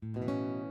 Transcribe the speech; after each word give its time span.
Música 0.00 0.67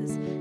is 0.00 0.31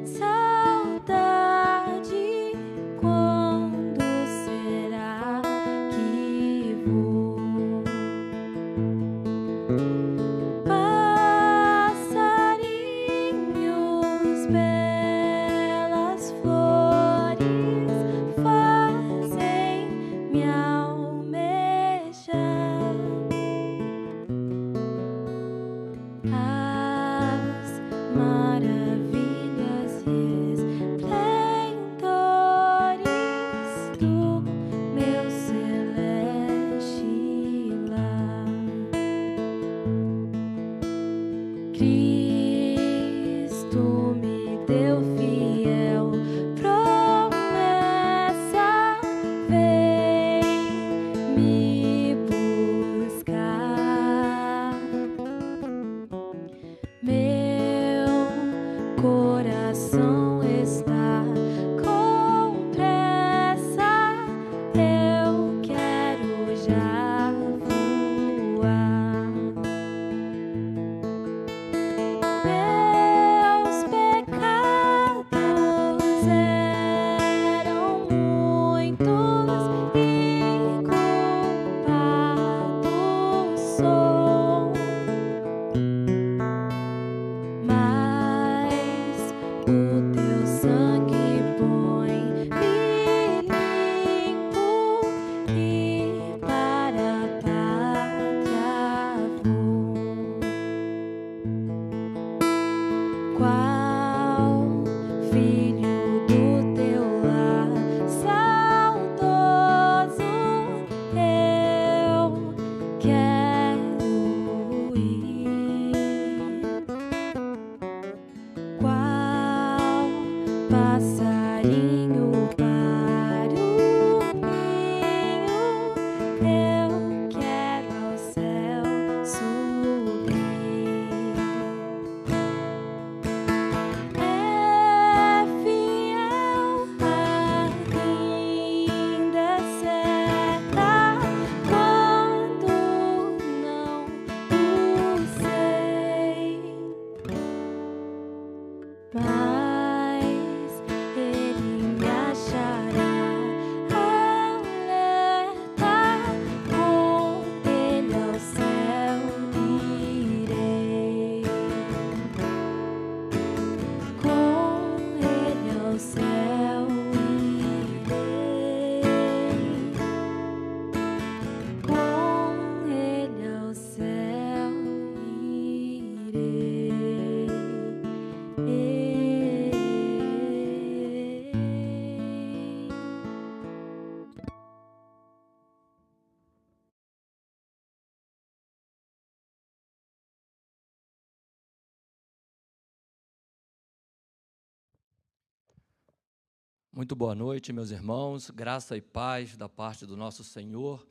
Muito 197.01 197.15
boa 197.15 197.33
noite, 197.33 197.73
meus 197.73 197.89
irmãos. 197.89 198.51
Graça 198.51 198.95
e 198.95 199.01
paz 199.01 199.57
da 199.57 199.67
parte 199.67 200.05
do 200.05 200.15
nosso 200.15 200.43
Senhor 200.43 201.03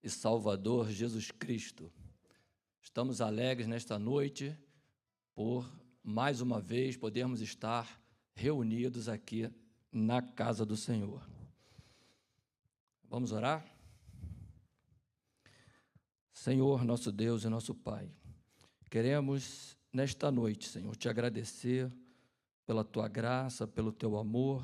e 0.00 0.08
Salvador 0.08 0.88
Jesus 0.88 1.32
Cristo. 1.32 1.92
Estamos 2.80 3.20
alegres 3.20 3.66
nesta 3.66 3.98
noite 3.98 4.56
por 5.34 5.68
mais 6.00 6.40
uma 6.40 6.60
vez 6.60 6.96
podermos 6.96 7.40
estar 7.40 8.00
reunidos 8.36 9.08
aqui 9.08 9.50
na 9.90 10.22
casa 10.22 10.64
do 10.64 10.76
Senhor. 10.76 11.28
Vamos 13.10 13.32
orar? 13.32 13.66
Senhor, 16.32 16.84
nosso 16.84 17.10
Deus 17.10 17.42
e 17.42 17.48
nosso 17.48 17.74
Pai, 17.74 18.08
queremos 18.88 19.76
nesta 19.92 20.30
noite, 20.30 20.68
Senhor, 20.68 20.94
te 20.94 21.08
agradecer 21.08 21.92
pela 22.64 22.84
tua 22.84 23.08
graça, 23.08 23.66
pelo 23.66 23.90
teu 23.90 24.16
amor 24.16 24.62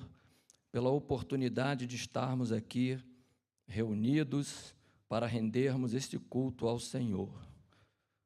pela 0.78 0.90
oportunidade 0.90 1.88
de 1.88 1.96
estarmos 1.96 2.52
aqui 2.52 3.00
reunidos 3.66 4.76
para 5.08 5.26
rendermos 5.26 5.92
este 5.92 6.20
culto 6.20 6.68
ao 6.68 6.78
Senhor. 6.78 7.34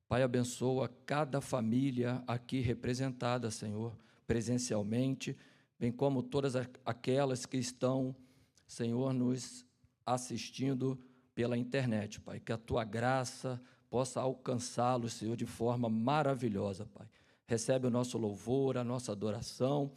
Pai, 0.06 0.22
abençoa 0.22 0.86
cada 1.06 1.40
família 1.40 2.22
aqui 2.26 2.60
representada, 2.60 3.50
Senhor, 3.50 3.96
presencialmente, 4.26 5.34
bem 5.78 5.90
como 5.90 6.22
todas 6.22 6.54
aquelas 6.84 7.46
que 7.46 7.56
estão, 7.56 8.14
Senhor, 8.68 9.14
nos 9.14 9.64
assistindo 10.04 11.00
pela 11.34 11.56
internet, 11.56 12.20
Pai. 12.20 12.38
Que 12.38 12.52
a 12.52 12.58
tua 12.58 12.84
graça 12.84 13.58
possa 13.88 14.20
alcançá-los, 14.20 15.14
Senhor, 15.14 15.38
de 15.38 15.46
forma 15.46 15.88
maravilhosa, 15.88 16.84
Pai. 16.84 17.08
Recebe 17.46 17.86
o 17.86 17.90
nosso 17.90 18.18
louvor, 18.18 18.76
a 18.76 18.84
nossa 18.84 19.10
adoração 19.10 19.90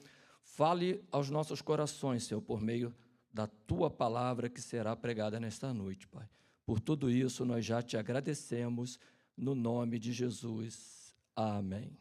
Fale 0.56 1.04
aos 1.12 1.30
nossos 1.30 1.62
corações, 1.62 2.24
Senhor, 2.24 2.40
por 2.40 2.62
meio 2.62 2.96
da 3.30 3.46
tua 3.46 3.90
palavra 3.90 4.50
que 4.50 4.62
será 4.62 4.96
pregada 4.96 5.38
nesta 5.38 5.74
noite, 5.74 6.08
Pai. 6.08 6.30
Por 6.66 6.80
tudo 6.80 7.12
isso, 7.12 7.44
nós 7.44 7.66
já 7.66 7.82
te 7.82 7.98
agradecemos 7.98 8.98
no 9.36 9.54
nome 9.54 10.00
de 10.00 10.14
Jesus. 10.14 11.14
Amém. 11.36 11.92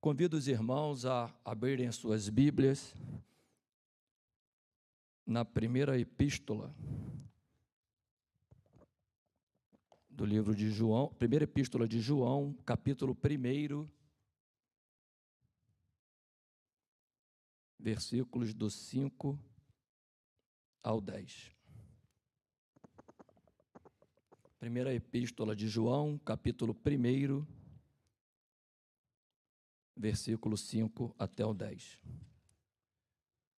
Convido 0.00 0.36
os 0.36 0.48
irmãos 0.48 1.06
a 1.06 1.32
abrirem 1.44 1.92
suas 1.92 2.28
Bíblias 2.28 2.92
na 5.24 5.44
primeira 5.44 5.96
epístola 5.96 6.74
do 10.08 10.24
livro 10.24 10.56
de 10.56 10.68
João, 10.70 11.06
primeira 11.06 11.44
epístola 11.44 11.86
de 11.86 12.00
João, 12.00 12.52
capítulo 12.66 13.16
1, 13.16 13.99
versículos 17.80 18.52
do 18.52 18.70
5 18.70 19.38
ao 20.82 21.00
10. 21.00 21.50
Primeira 24.58 24.94
epístola 24.94 25.56
de 25.56 25.66
João, 25.66 26.18
capítulo 26.18 26.76
1, 26.76 27.46
versículo 29.96 30.58
5 30.58 31.14
até 31.18 31.44
o 31.44 31.54
10. 31.54 31.98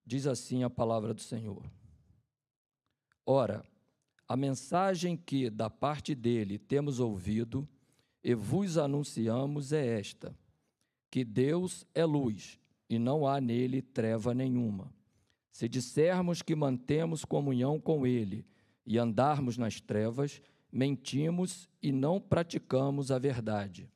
Diz 0.05 0.27
assim 0.27 0.63
a 0.63 0.69
palavra 0.69 1.15
do 1.15 1.21
Senhor: 1.21 1.67
Ora, 3.25 3.65
a 4.27 4.37
mensagem 4.37 5.17
que 5.17 5.49
da 5.49 5.69
parte 5.69 6.13
dele 6.13 6.59
temos 6.59 6.99
ouvido 6.99 7.67
e 8.23 8.35
vos 8.35 8.77
anunciamos 8.77 9.73
é 9.73 9.99
esta: 9.99 10.37
que 11.09 11.25
Deus 11.25 11.87
é 11.95 12.05
luz 12.05 12.60
e 12.91 12.99
não 12.99 13.25
há 13.25 13.39
nele 13.39 13.81
treva 13.81 14.33
nenhuma. 14.33 14.93
Se 15.49 15.67
dissermos 15.69 16.41
que 16.41 16.53
mantemos 16.55 17.23
comunhão 17.23 17.79
com 17.79 18.05
ele 18.05 18.45
e 18.85 18.97
andarmos 18.97 19.57
nas 19.57 19.79
trevas, 19.79 20.41
mentimos 20.71 21.69
e 21.81 21.91
não 21.91 22.19
praticamos 22.19 23.09
a 23.09 23.17
verdade. 23.17 23.89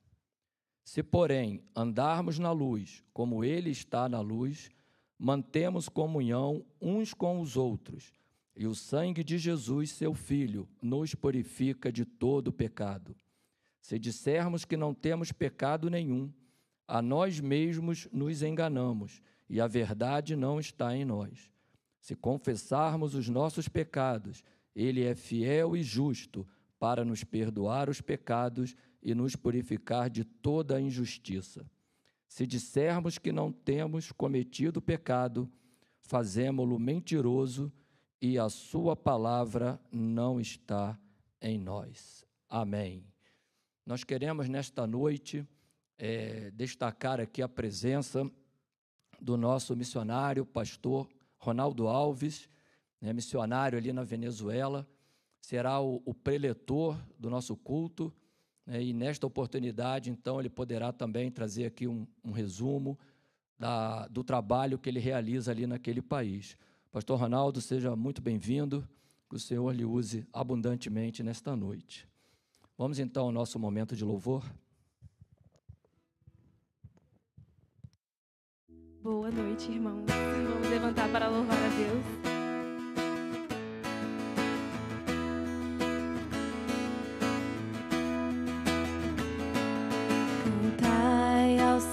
Se, 0.86 1.04
porém, 1.04 1.64
andarmos 1.75 2.40
na 2.40 2.52
luz, 2.52 3.04
como 3.12 3.44
Ele 3.44 3.72
está 3.72 4.08
na 4.08 4.22
luz, 4.22 4.70
mantemos 5.18 5.90
comunhão 5.90 6.64
uns 6.80 7.14
com 7.14 7.42
os 7.42 7.58
outros, 7.58 8.14
e 8.56 8.68
o 8.68 8.75
sangue 8.75 9.24
de 9.24 9.38
Jesus, 9.38 9.92
seu 9.92 10.14
Filho, 10.14 10.70
nos 10.82 11.16
purifica 11.16 11.92
de 11.92 12.06
todo 12.06 12.54
pecado. 12.54 13.16
Se 13.82 13.98
dissermos 13.98 14.64
que 14.64 14.78
não 14.78 14.94
temos 14.94 15.32
pecado 15.32 15.90
nenhum, 15.90 16.32
a 16.88 17.01
nós 17.01 17.39
mesmos 17.39 18.08
nos 18.12 18.42
enganamos, 18.42 19.22
e 19.50 19.60
a 19.62 19.68
verdade 19.68 20.36
não 20.36 20.60
está 20.60 20.96
em 20.96 21.06
nós. 21.06 21.51
Se 22.00 22.15
confessarmos 22.15 23.15
os 23.15 23.30
nossos 23.30 23.68
pecados, 23.68 24.44
Ele 24.75 25.04
é 25.04 25.15
fiel 25.15 25.75
e 25.75 25.84
justo 25.84 26.48
para 26.80 27.06
nos 27.06 27.24
perdoar 27.24 27.89
os 27.89 28.01
pecados 28.01 28.75
e 29.01 29.15
nos 29.15 29.36
purificar 29.36 30.10
de 30.10 30.24
toda 30.24 30.77
a 30.77 30.82
injustiça. 30.82 31.65
Se 32.27 32.46
dissermos 32.46 33.18
que 33.18 33.32
não 33.32 33.51
temos 33.51 34.12
cometido 34.12 34.82
pecado, 34.82 35.50
fazemo-lo 36.00 36.80
mentiroso 36.80 37.72
e 38.22 38.38
a 38.38 38.50
sua 38.50 38.96
palavra 38.96 39.80
não 39.92 40.39
está 40.39 41.00
em 41.42 41.58
nós. 41.58 42.25
Amém. 42.50 43.06
Nós 43.86 44.04
queremos 44.04 44.50
nesta 44.50 44.88
noite 44.88 45.48
é, 45.98 46.52
destacar 46.52 47.20
aqui 47.20 47.42
a 47.42 47.48
presença 47.48 48.30
do 49.22 49.38
nosso 49.38 49.75
missionário, 49.75 50.46
pastor 50.46 51.08
Ronaldo 51.38 51.88
Alves, 51.88 52.50
né, 53.00 53.14
missionário 53.14 53.78
ali 53.78 53.94
na 53.94 54.04
Venezuela 54.04 54.88
será 55.46 55.80
o, 55.80 56.02
o 56.06 56.14
preletor 56.14 56.98
do 57.20 57.30
nosso 57.30 57.56
culto, 57.56 58.12
né, 58.66 58.82
e 58.82 58.94
nesta 58.94 59.28
oportunidade, 59.28 60.10
então, 60.10 60.40
ele 60.40 60.50
poderá 60.50 60.92
também 60.92 61.30
trazer 61.30 61.66
aqui 61.66 61.88
um, 61.88 62.08
um 62.24 62.32
resumo 62.32 62.98
da, 63.58 64.08
do 64.08 64.24
trabalho 64.24 64.80
que 64.80 64.90
ele 64.90 65.00
realiza 65.00 65.52
ali 65.52 65.68
naquele 65.68 66.02
país. 66.02 66.58
Pastor 66.92 67.20
Ronaldo, 67.20 67.62
seja 67.62 67.96
muito 67.96 68.22
bem-vindo, 68.22 68.88
que 69.30 69.36
o 69.36 69.40
Senhor 69.40 69.72
lhe 69.74 69.86
use 69.86 70.25
abundantemente 70.34 71.22
nesta 71.22 71.56
noite. 71.56 72.08
Vamos 72.78 73.00
então 73.00 73.25
ao 73.25 73.32
nosso 73.32 73.60
momento 73.60 73.96
de 73.96 74.04
louvor. 74.04 74.44
Boa 79.06 79.30
noite, 79.30 79.72
irmãos. 79.72 80.04
Vamos 80.08 80.68
levantar 80.68 81.08
para 81.10 81.27
louvar 81.27 81.56
a 81.56 81.70
Deus. 81.77 82.25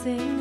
salvação. 0.03 0.32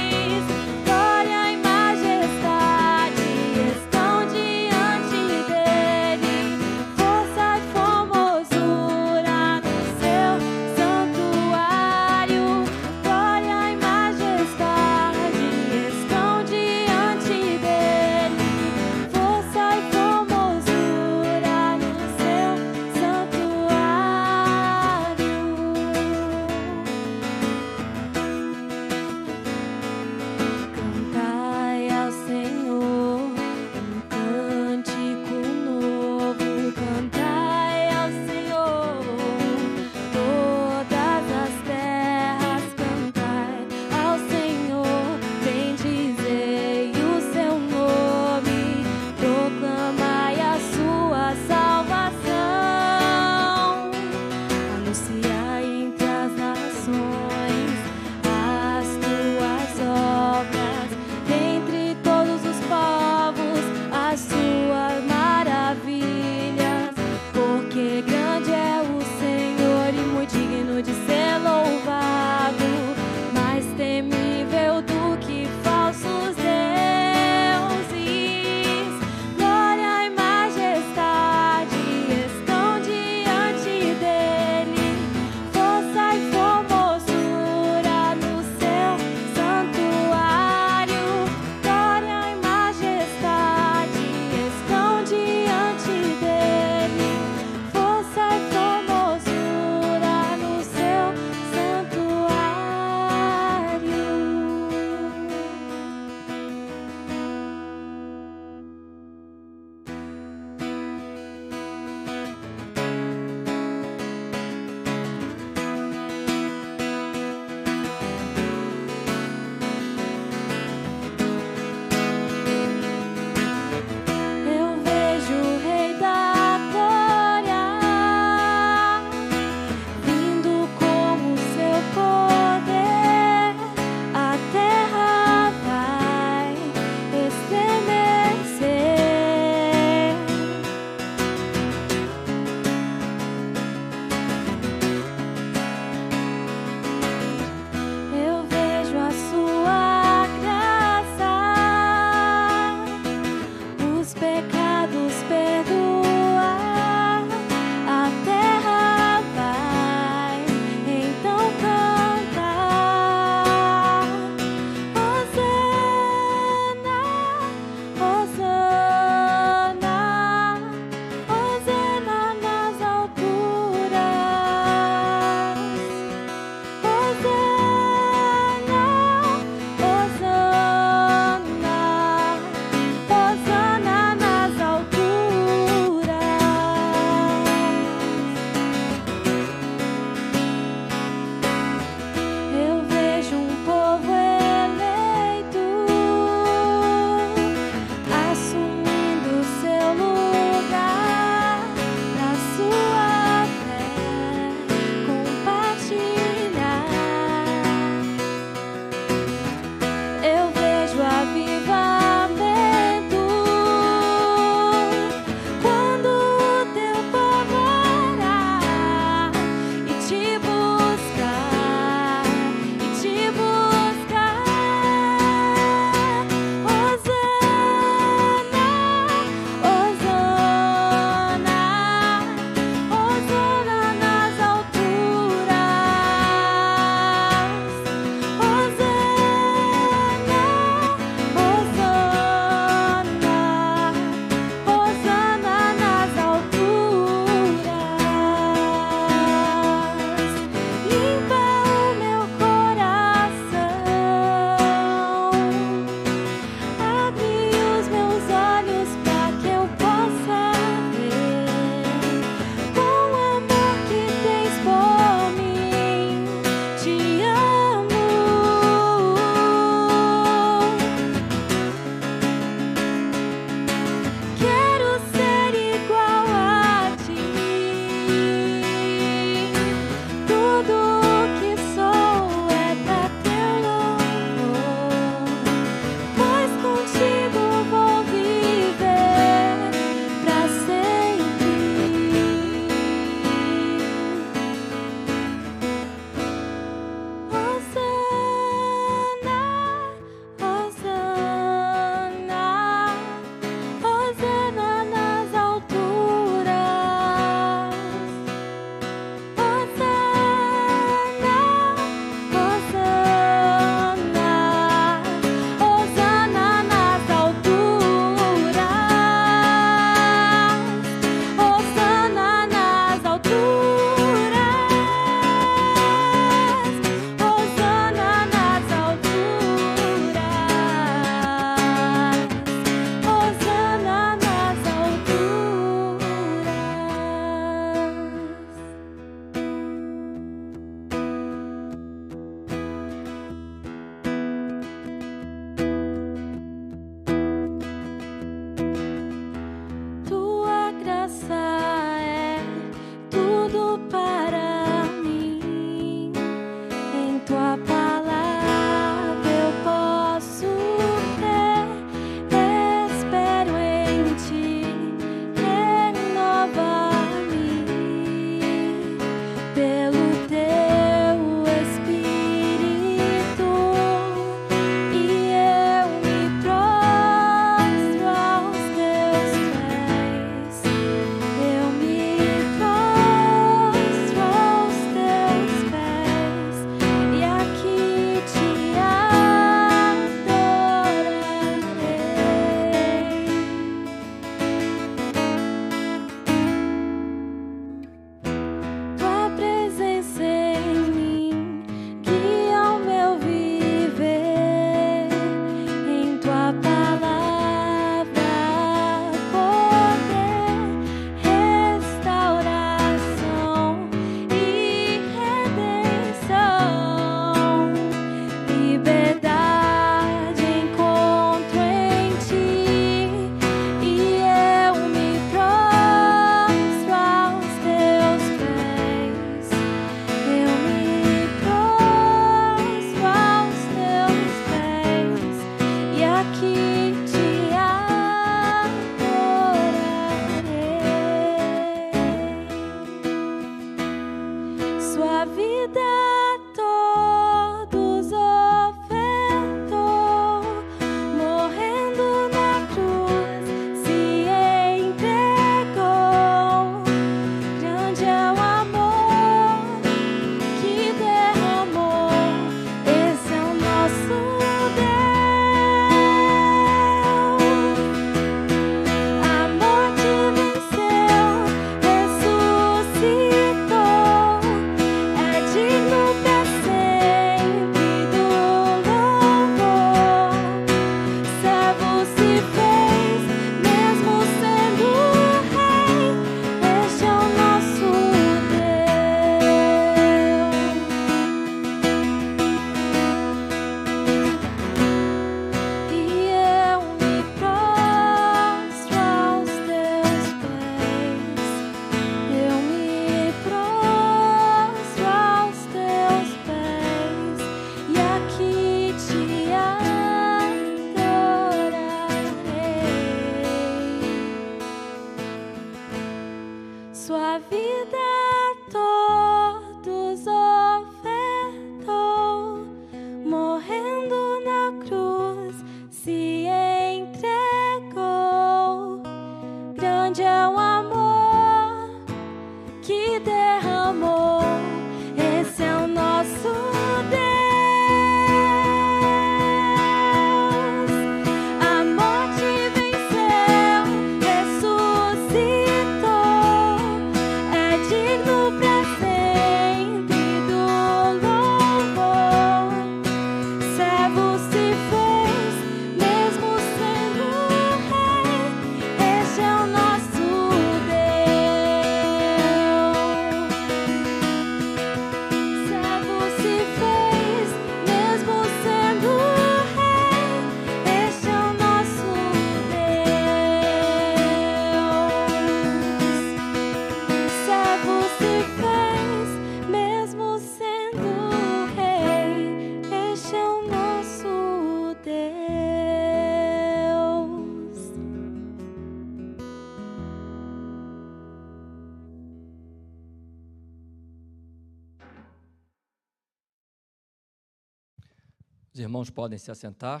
Irmãos 599.02 599.10
podem 599.10 599.36
se 599.36 599.50
assentar. 599.50 600.00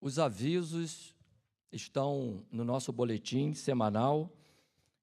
Os 0.00 0.18
avisos 0.18 1.14
estão 1.70 2.44
no 2.50 2.64
nosso 2.64 2.92
boletim 2.92 3.54
semanal. 3.54 4.28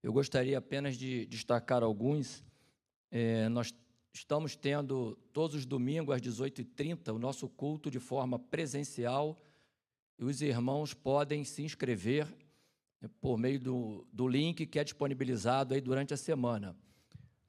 Eu 0.04 0.12
gostaria 0.12 0.58
apenas 0.58 0.98
de 0.98 1.26
destacar 1.28 1.84
alguns. 1.84 2.44
É, 3.10 3.48
nós 3.48 3.74
estamos 4.14 4.58
tendo 4.58 5.16
todos 5.32 5.56
os 5.56 5.66
domingos 5.66 6.14
às 6.14 6.22
18h30 6.22 7.14
o 7.14 7.20
nosso 7.20 7.48
culto 7.48 7.90
de 7.90 8.00
forma 8.00 8.38
presencial 8.38 9.42
e 10.20 10.26
os 10.26 10.42
irmãos 10.42 10.94
podem 10.94 11.46
se 11.46 11.64
inscrever 11.64 12.28
por 13.22 13.38
meio 13.38 13.60
do, 13.60 14.06
do 14.12 14.28
link 14.28 14.66
que 14.66 14.80
é 14.80 14.84
disponibilizado 14.84 15.74
aí 15.74 15.80
durante 15.80 16.14
a 16.14 16.18
semana, 16.18 16.76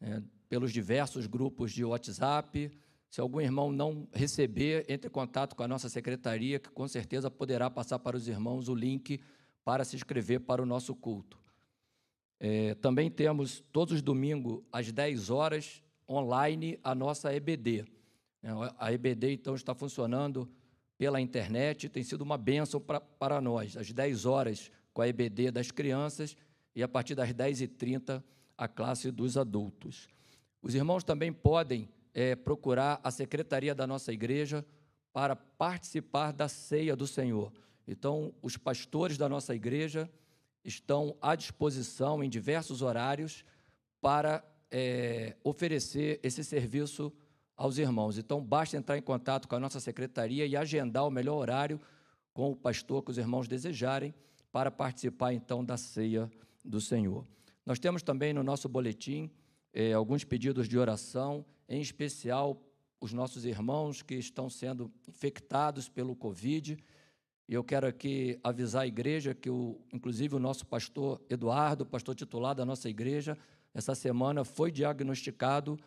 é, 0.00 0.22
pelos 0.48 0.72
diversos 0.72 1.26
grupos 1.26 1.72
de 1.72 1.84
WhatsApp, 1.84 2.70
se 3.08 3.20
algum 3.20 3.40
irmão 3.40 3.72
não 3.72 4.08
receber, 4.12 4.84
entre 4.88 5.08
em 5.08 5.10
contato 5.10 5.54
com 5.54 5.62
a 5.62 5.68
nossa 5.68 5.88
secretaria, 5.88 6.58
que 6.58 6.70
com 6.70 6.86
certeza 6.86 7.30
poderá 7.30 7.70
passar 7.70 7.98
para 7.98 8.16
os 8.16 8.28
irmãos 8.28 8.68
o 8.68 8.74
link 8.74 9.20
para 9.64 9.84
se 9.84 9.96
inscrever 9.96 10.40
para 10.40 10.62
o 10.62 10.66
nosso 10.66 10.94
culto. 10.94 11.38
É, 12.38 12.74
também 12.74 13.10
temos 13.10 13.64
todos 13.72 13.94
os 13.94 14.02
domingos, 14.02 14.62
às 14.70 14.92
10 14.92 15.30
horas, 15.30 15.82
online, 16.08 16.78
a 16.82 16.94
nossa 16.94 17.34
EBD. 17.34 17.84
É, 18.42 18.48
a 18.78 18.92
EBD, 18.92 19.32
então, 19.32 19.54
está 19.54 19.74
funcionando 19.74 20.48
pela 20.98 21.20
internet, 21.20 21.88
tem 21.88 22.02
sido 22.02 22.22
uma 22.22 22.38
bênção 22.38 22.80
pra, 22.80 23.00
para 23.00 23.40
nós. 23.40 23.76
Às 23.76 23.90
10 23.92 24.24
horas, 24.24 24.70
com 24.92 25.02
a 25.02 25.08
EBD 25.08 25.50
das 25.50 25.70
crianças, 25.70 26.36
e 26.74 26.82
a 26.82 26.88
partir 26.88 27.14
das 27.14 27.30
10h30, 27.30 28.22
a 28.56 28.68
classe 28.68 29.10
dos 29.10 29.36
adultos. 29.36 30.08
Os 30.62 30.74
irmãos 30.74 31.04
também 31.04 31.32
podem 31.32 31.88
é, 32.16 32.34
procurar 32.34 32.98
a 33.04 33.10
secretaria 33.10 33.74
da 33.74 33.86
nossa 33.86 34.10
igreja 34.10 34.64
para 35.12 35.36
participar 35.36 36.32
da 36.32 36.48
ceia 36.48 36.96
do 36.96 37.06
Senhor. 37.06 37.52
Então, 37.86 38.32
os 38.40 38.56
pastores 38.56 39.18
da 39.18 39.28
nossa 39.28 39.54
igreja 39.54 40.10
estão 40.64 41.14
à 41.20 41.36
disposição 41.36 42.24
em 42.24 42.30
diversos 42.30 42.80
horários 42.80 43.44
para 44.00 44.42
é, 44.70 45.36
oferecer 45.44 46.18
esse 46.22 46.42
serviço 46.42 47.12
aos 47.54 47.76
irmãos. 47.76 48.16
Então, 48.16 48.42
basta 48.42 48.78
entrar 48.78 48.96
em 48.96 49.02
contato 49.02 49.46
com 49.46 49.54
a 49.54 49.60
nossa 49.60 49.78
secretaria 49.78 50.46
e 50.46 50.56
agendar 50.56 51.06
o 51.06 51.10
melhor 51.10 51.36
horário 51.36 51.78
com 52.32 52.50
o 52.50 52.56
pastor 52.56 53.02
que 53.02 53.10
os 53.10 53.18
irmãos 53.18 53.46
desejarem 53.46 54.14
para 54.50 54.70
participar 54.70 55.34
então 55.34 55.62
da 55.62 55.76
ceia 55.76 56.30
do 56.64 56.80
Senhor. 56.80 57.26
Nós 57.66 57.78
temos 57.78 58.02
também 58.02 58.32
no 58.32 58.42
nosso 58.42 58.70
boletim 58.70 59.30
é, 59.76 59.92
alguns 59.92 60.24
pedidos 60.24 60.66
de 60.66 60.78
oração 60.78 61.44
em 61.68 61.82
especial 61.82 62.58
os 62.98 63.12
nossos 63.12 63.44
irmãos 63.44 64.00
que 64.00 64.14
estão 64.14 64.48
sendo 64.48 64.90
infectados 65.06 65.86
pelo 65.86 66.16
Covid. 66.16 66.78
E 67.46 67.52
eu 67.52 67.62
quero 67.62 67.86
aqui 67.86 68.40
avisar 68.42 68.84
a 68.84 68.86
igreja 68.86 69.34
que, 69.34 69.50
o, 69.50 69.78
inclusive, 69.92 70.34
o 70.34 70.38
nosso 70.38 70.64
pastor 70.64 71.20
Eduardo, 71.28 71.84
pastor 71.84 72.14
titular 72.14 72.54
da 72.54 72.64
nossa 72.64 72.88
igreja, 72.88 73.36
essa 73.74 73.94
semana 73.94 74.44
foi 74.44 74.72
diagnosticado 74.72 75.78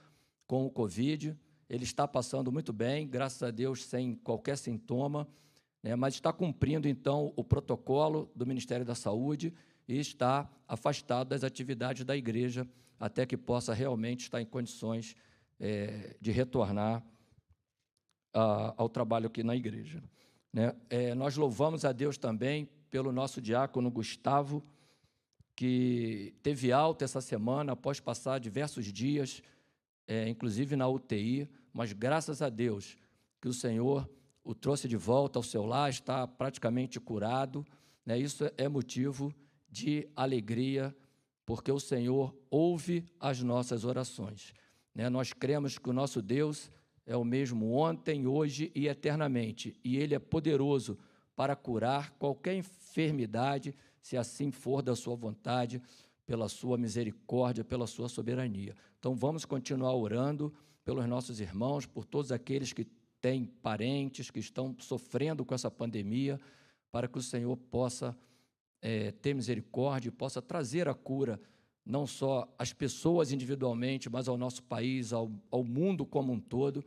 com 0.46 0.68
o 0.68 0.70
Covid. 0.70 1.36
Ele 1.68 1.84
está 1.84 2.08
passando 2.08 2.52
muito 2.52 2.72
bem, 2.72 3.08
graças 3.08 3.42
a 3.42 3.50
Deus, 3.50 3.84
sem 3.84 4.14
qualquer 4.14 4.60
sintoma, 4.60 5.28
né, 5.82 5.96
mas 5.96 6.14
está 6.14 6.32
cumprindo, 6.32 6.88
então, 6.88 7.34
o 7.36 7.44
protocolo 7.44 8.32
do 8.36 8.46
Ministério 8.46 8.86
da 8.86 8.94
Saúde 8.94 9.52
e 9.88 9.98
está 9.98 10.48
afastado 10.68 11.30
das 11.30 11.44
atividades 11.44 12.06
da 12.06 12.16
igreja 12.16 12.68
até 13.00 13.26
que 13.26 13.38
possa 13.38 13.74
realmente 13.74 14.22
estar 14.22 14.42
em 14.42 14.46
condições 14.46 15.16
é, 15.60 16.16
de 16.20 16.32
retornar 16.32 17.04
a, 18.34 18.74
ao 18.78 18.90
trabalho 18.90 19.28
aqui 19.28 19.44
na 19.44 19.56
igreja. 19.56 20.04
Né? 20.52 20.76
É, 20.90 21.16
nós 21.16 21.36
louvamos 21.38 21.86
a 21.86 21.92
Deus 21.92 22.18
também 22.18 22.70
pelo 22.90 23.12
nosso 23.12 23.42
diácono 23.42 23.90
Gustavo, 23.90 24.64
que 25.56 26.34
teve 26.42 26.72
alta 26.72 27.06
essa 27.06 27.22
semana 27.22 27.74
após 27.74 28.00
passar 28.00 28.40
diversos 28.40 28.86
dias, 28.92 29.42
é, 30.08 30.28
inclusive 30.28 30.76
na 30.76 30.88
UTI, 30.88 31.50
mas 31.74 31.94
graças 31.94 32.42
a 32.42 32.50
Deus 32.50 32.98
que 33.42 33.48
o 33.48 33.54
Senhor 33.54 34.10
o 34.44 34.56
trouxe 34.56 34.88
de 34.88 34.98
volta 34.98 35.38
ao 35.38 35.44
seu 35.44 35.64
lar, 35.64 35.92
está 35.92 36.26
praticamente 36.28 37.00
curado. 37.00 37.64
Né? 38.04 38.18
Isso 38.18 38.50
é 38.58 38.68
motivo 38.68 39.32
de 39.70 40.08
alegria, 40.16 40.96
porque 41.50 41.72
o 41.72 41.80
Senhor 41.80 42.32
ouve 42.48 43.04
as 43.20 43.42
nossas 43.42 43.84
orações. 43.84 44.54
Né? 44.94 45.10
Nós 45.10 45.34
cremos 45.34 45.80
que 45.80 45.90
o 45.90 45.94
nosso 45.94 46.22
Deus 46.22 46.70
é 47.08 47.18
o 47.18 47.24
mesmo 47.24 47.74
ontem, 47.74 48.28
hoje 48.28 48.72
e 48.76 48.88
eternamente, 48.88 49.76
e 49.84 49.98
Ele 49.98 50.14
é 50.14 50.20
poderoso 50.20 50.96
para 51.36 51.56
curar 51.56 52.12
qualquer 52.20 52.54
enfermidade, 52.54 53.74
se 54.00 54.16
assim 54.16 54.52
for 54.52 54.84
da 54.84 54.96
Sua 54.96 55.16
vontade, 55.16 55.82
pela 56.24 56.48
Sua 56.48 56.78
misericórdia, 56.78 57.66
pela 57.66 57.88
Sua 57.88 58.08
soberania. 58.08 58.76
Então 59.00 59.16
vamos 59.16 59.44
continuar 59.44 59.96
orando 59.96 60.54
pelos 60.86 61.08
nossos 61.08 61.40
irmãos, 61.40 61.84
por 61.84 62.06
todos 62.06 62.32
aqueles 62.32 62.74
que 62.74 62.86
têm 63.20 63.46
parentes 63.46 64.30
que 64.30 64.40
estão 64.40 64.76
sofrendo 64.78 65.44
com 65.44 65.56
essa 65.56 65.72
pandemia, 65.72 66.40
para 66.92 67.08
que 67.08 67.18
o 67.18 67.24
Senhor 67.24 67.58
possa 67.58 68.16
é, 68.82 69.12
ter 69.12 69.34
misericórdia 69.34 70.10
e 70.10 70.12
possa 70.12 70.42
trazer 70.42 70.88
a 70.88 70.94
cura 70.94 71.40
não 71.86 72.06
só 72.06 72.48
às 72.58 72.72
pessoas 72.72 73.32
individualmente, 73.32 74.10
mas 74.10 74.28
ao 74.28 74.38
nosso 74.38 74.62
país, 74.64 75.12
ao, 75.12 75.32
ao 75.50 75.64
mundo 75.64 76.06
como 76.06 76.32
um 76.32 76.40
todo, 76.40 76.86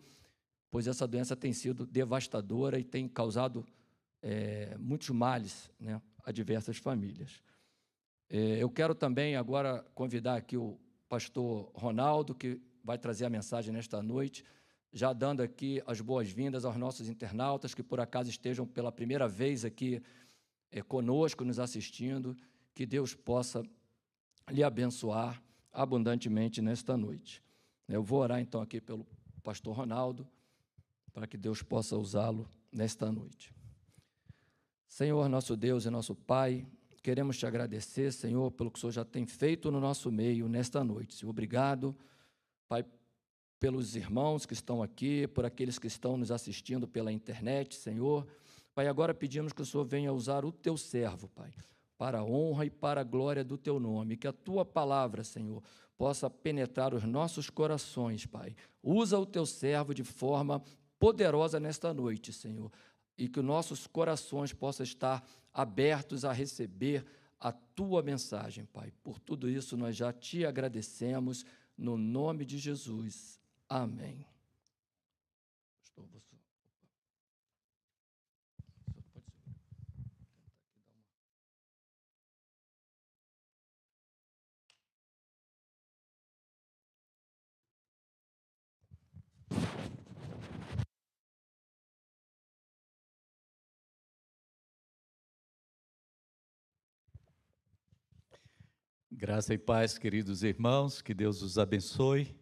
pois 0.70 0.86
essa 0.86 1.06
doença 1.06 1.34
tem 1.34 1.52
sido 1.52 1.84
devastadora 1.84 2.78
e 2.78 2.84
tem 2.84 3.08
causado 3.08 3.66
é, 4.22 4.76
muitos 4.78 5.10
males 5.10 5.70
né, 5.78 6.00
a 6.24 6.30
diversas 6.30 6.76
famílias. 6.76 7.42
É, 8.30 8.62
eu 8.62 8.70
quero 8.70 8.94
também 8.94 9.36
agora 9.36 9.84
convidar 9.94 10.36
aqui 10.36 10.56
o 10.56 10.78
pastor 11.08 11.70
Ronaldo, 11.74 12.34
que 12.34 12.60
vai 12.82 12.96
trazer 12.96 13.26
a 13.26 13.30
mensagem 13.30 13.72
nesta 13.72 14.02
noite, 14.02 14.44
já 14.92 15.12
dando 15.12 15.42
aqui 15.42 15.82
as 15.86 16.00
boas-vindas 16.00 16.64
aos 16.64 16.76
nossos 16.76 17.08
internautas 17.08 17.74
que 17.74 17.82
por 17.82 18.00
acaso 18.00 18.30
estejam 18.30 18.66
pela 18.66 18.92
primeira 18.92 19.26
vez 19.26 19.64
aqui 19.64 20.02
é, 20.72 20.82
conosco, 20.82 21.44
nos 21.44 21.58
assistindo, 21.58 22.36
que 22.74 22.86
Deus 22.86 23.14
possa 23.14 23.62
lhe 24.50 24.64
abençoar 24.64 25.40
abundantemente 25.70 26.60
nesta 26.60 26.96
noite. 26.96 27.42
Eu 27.86 28.02
vou 28.02 28.20
orar 28.20 28.40
então 28.40 28.62
aqui 28.62 28.80
pelo 28.80 29.06
pastor 29.42 29.76
Ronaldo, 29.76 30.26
para 31.12 31.26
que 31.26 31.36
Deus 31.36 31.62
possa 31.62 31.96
usá-lo 31.96 32.48
nesta 32.72 33.12
noite. 33.12 33.54
Senhor, 34.88 35.28
nosso 35.28 35.56
Deus 35.56 35.84
e 35.84 35.90
nosso 35.90 36.14
Pai, 36.14 36.66
queremos 37.02 37.38
te 37.38 37.44
agradecer, 37.44 38.12
Senhor, 38.12 38.50
pelo 38.52 38.70
que 38.70 38.78
o 38.78 38.80
Senhor 38.80 38.92
já 38.92 39.04
tem 39.04 39.26
feito 39.26 39.70
no 39.70 39.80
nosso 39.80 40.10
meio 40.10 40.48
nesta 40.48 40.82
noite. 40.82 41.24
Obrigado, 41.26 41.96
Pai, 42.68 42.84
pelos 43.58 43.94
irmãos 43.94 44.46
que 44.46 44.54
estão 44.54 44.82
aqui, 44.82 45.26
por 45.28 45.44
aqueles 45.44 45.78
que 45.78 45.86
estão 45.86 46.16
nos 46.16 46.30
assistindo 46.30 46.88
pela 46.88 47.12
internet, 47.12 47.74
Senhor. 47.74 48.26
Pai, 48.74 48.88
agora 48.88 49.14
pedimos 49.14 49.52
que 49.52 49.62
o 49.62 49.66
Senhor 49.66 49.84
venha 49.84 50.12
usar 50.12 50.44
o 50.44 50.52
teu 50.52 50.76
servo, 50.76 51.28
Pai 51.28 51.52
para 52.02 52.18
a 52.18 52.24
honra 52.24 52.66
e 52.66 52.70
para 52.70 53.00
a 53.00 53.04
glória 53.04 53.44
do 53.44 53.56
teu 53.56 53.78
nome. 53.78 54.16
Que 54.16 54.26
a 54.26 54.32
tua 54.32 54.64
palavra, 54.64 55.22
Senhor, 55.22 55.62
possa 55.96 56.28
penetrar 56.28 56.92
os 56.92 57.04
nossos 57.04 57.48
corações, 57.48 58.26
Pai. 58.26 58.56
Usa 58.82 59.16
o 59.16 59.24
teu 59.24 59.46
servo 59.46 59.94
de 59.94 60.02
forma 60.02 60.60
poderosa 60.98 61.60
nesta 61.60 61.94
noite, 61.94 62.32
Senhor, 62.32 62.72
e 63.16 63.28
que 63.28 63.38
os 63.38 63.44
nossos 63.44 63.86
corações 63.86 64.52
possam 64.52 64.82
estar 64.82 65.24
abertos 65.54 66.24
a 66.24 66.32
receber 66.32 67.06
a 67.38 67.52
tua 67.52 68.02
mensagem, 68.02 68.64
Pai. 68.64 68.92
Por 69.04 69.20
tudo 69.20 69.48
isso 69.48 69.76
nós 69.76 69.94
já 69.94 70.12
te 70.12 70.44
agradecemos 70.44 71.44
no 71.78 71.96
nome 71.96 72.44
de 72.44 72.58
Jesus. 72.58 73.38
Amém. 73.68 74.31
Graça 99.22 99.54
e 99.54 99.58
paz, 99.58 99.98
queridos 99.98 100.42
irmãos, 100.42 101.00
que 101.00 101.14
Deus 101.14 101.42
os 101.42 101.56
abençoe. 101.56 102.36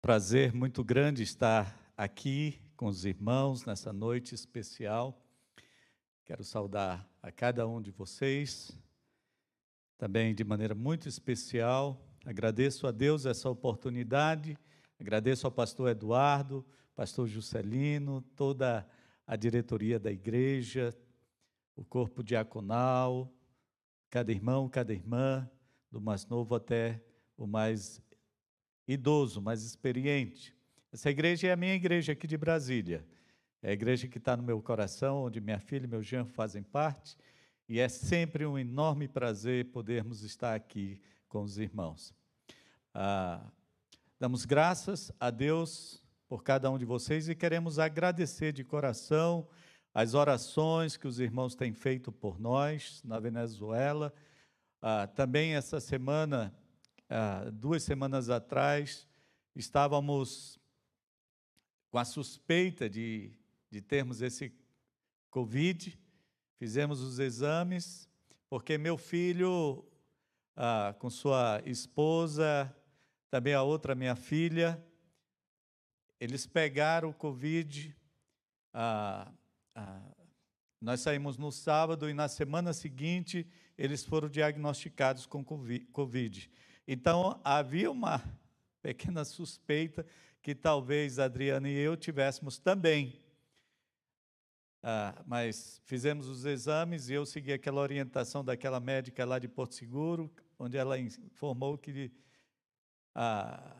Prazer 0.00 0.54
muito 0.54 0.82
grande 0.82 1.22
estar 1.22 1.92
aqui 1.94 2.58
com 2.78 2.86
os 2.86 3.04
irmãos 3.04 3.66
nessa 3.66 3.92
noite 3.92 4.34
especial. 4.34 5.22
Quero 6.24 6.42
saudar 6.42 7.06
a 7.22 7.30
cada 7.30 7.68
um 7.68 7.82
de 7.82 7.90
vocês. 7.90 8.72
Também 9.98 10.34
de 10.34 10.42
maneira 10.44 10.74
muito 10.74 11.10
especial, 11.10 12.02
agradeço 12.24 12.86
a 12.86 12.90
Deus 12.90 13.26
essa 13.26 13.50
oportunidade, 13.50 14.56
agradeço 14.98 15.46
ao 15.46 15.52
pastor 15.52 15.90
Eduardo 15.90 16.64
pastor 16.94 17.28
Juscelino, 17.28 18.22
toda 18.34 18.88
a 19.26 19.36
diretoria 19.36 19.98
da 20.00 20.10
igreja, 20.10 20.96
o 21.76 21.84
corpo 21.84 22.24
diaconal, 22.24 23.30
cada 24.08 24.32
irmão, 24.32 24.70
cada 24.70 24.94
irmã, 24.94 25.46
do 25.90 26.00
mais 26.00 26.26
novo 26.26 26.54
até 26.54 27.02
o 27.36 27.46
mais 27.46 28.02
idoso, 28.86 29.40
mais 29.40 29.62
experiente. 29.62 30.54
Essa 30.92 31.10
igreja 31.10 31.48
é 31.48 31.52
a 31.52 31.56
minha 31.56 31.74
igreja 31.74 32.12
aqui 32.12 32.26
de 32.26 32.36
Brasília. 32.36 33.06
É 33.62 33.70
a 33.70 33.72
igreja 33.72 34.06
que 34.06 34.18
está 34.18 34.36
no 34.36 34.42
meu 34.42 34.62
coração, 34.62 35.24
onde 35.24 35.40
minha 35.40 35.58
filha 35.58 35.84
e 35.84 35.88
meu 35.88 36.02
genro 36.02 36.28
fazem 36.28 36.62
parte, 36.62 37.16
e 37.68 37.80
é 37.80 37.88
sempre 37.88 38.46
um 38.46 38.58
enorme 38.58 39.08
prazer 39.08 39.66
podermos 39.72 40.22
estar 40.22 40.54
aqui 40.54 41.00
com 41.28 41.42
os 41.42 41.58
irmãos. 41.58 42.14
Ah, 42.94 43.44
damos 44.20 44.44
graças 44.44 45.10
a 45.18 45.30
Deus 45.30 46.02
por 46.28 46.42
cada 46.42 46.70
um 46.70 46.78
de 46.78 46.84
vocês 46.84 47.28
e 47.28 47.34
queremos 47.34 47.78
agradecer 47.78 48.52
de 48.52 48.64
coração 48.64 49.48
as 49.92 50.14
orações 50.14 50.96
que 50.96 51.08
os 51.08 51.18
irmãos 51.18 51.54
têm 51.54 51.72
feito 51.72 52.12
por 52.12 52.38
nós 52.38 53.02
na 53.04 53.18
Venezuela. 53.18 54.14
Ah, 54.80 55.06
também 55.06 55.54
essa 55.54 55.80
semana, 55.80 56.54
ah, 57.08 57.50
duas 57.50 57.82
semanas 57.82 58.28
atrás, 58.28 59.06
estávamos 59.54 60.58
com 61.90 61.98
a 61.98 62.04
suspeita 62.04 62.88
de, 62.88 63.32
de 63.70 63.80
termos 63.80 64.20
esse 64.20 64.52
Covid, 65.30 65.98
fizemos 66.58 67.00
os 67.00 67.18
exames, 67.18 68.08
porque 68.48 68.78
meu 68.78 68.96
filho, 68.96 69.84
ah, 70.54 70.94
com 70.98 71.10
sua 71.10 71.62
esposa, 71.64 72.74
também 73.30 73.54
a 73.54 73.62
outra 73.62 73.94
minha 73.94 74.14
filha, 74.14 74.82
eles 76.20 76.46
pegaram 76.46 77.10
o 77.10 77.14
Covid. 77.14 77.94
Ah, 78.72 79.32
ah, 79.74 80.02
nós 80.80 81.00
saímos 81.00 81.36
no 81.36 81.50
sábado 81.50 82.08
e 82.08 82.14
na 82.14 82.28
semana 82.28 82.72
seguinte 82.72 83.46
eles 83.76 84.04
foram 84.04 84.28
diagnosticados 84.28 85.26
com 85.26 85.44
Covid. 85.44 86.50
Então 86.86 87.40
havia 87.44 87.90
uma 87.90 88.22
pequena 88.82 89.24
suspeita 89.24 90.06
que 90.42 90.54
talvez 90.54 91.18
Adriana 91.18 91.68
e 91.68 91.74
eu 91.74 91.96
tivéssemos 91.96 92.58
também. 92.58 93.20
Ah, 94.82 95.20
mas 95.26 95.80
fizemos 95.84 96.28
os 96.28 96.44
exames 96.44 97.08
e 97.08 97.14
eu 97.14 97.26
segui 97.26 97.52
aquela 97.52 97.80
orientação 97.80 98.44
daquela 98.44 98.78
médica 98.78 99.24
lá 99.24 99.38
de 99.38 99.48
Porto 99.48 99.74
Seguro, 99.74 100.32
onde 100.56 100.76
ela 100.76 100.96
informou 100.98 101.76
que 101.76 102.12
ah, 103.12 103.76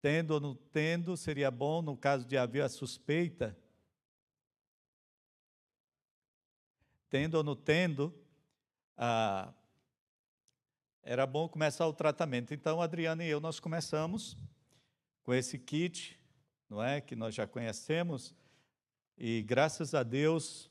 tendo 0.00 0.30
ou 0.30 0.40
não 0.40 0.54
tendo, 0.54 1.16
seria 1.16 1.50
bom, 1.50 1.82
no 1.82 1.96
caso 1.96 2.26
de 2.26 2.38
haver 2.38 2.62
a 2.62 2.68
suspeita, 2.68 3.54
tendo 7.10 7.34
ou 7.34 7.44
não 7.44 7.54
tendo, 7.54 8.14
ah, 8.96 9.52
era 11.02 11.26
bom 11.26 11.48
começar 11.48 11.86
o 11.86 11.92
tratamento. 11.92 12.54
Então, 12.54 12.80
Adriana 12.80 13.24
e 13.24 13.28
eu, 13.28 13.40
nós 13.40 13.60
começamos 13.60 14.36
com 15.22 15.34
esse 15.34 15.58
kit, 15.58 16.18
não 16.68 16.82
é, 16.82 17.00
que 17.00 17.14
nós 17.14 17.34
já 17.34 17.46
conhecemos, 17.46 18.34
e 19.16 19.42
graças 19.42 19.94
a 19.94 20.02
Deus, 20.02 20.70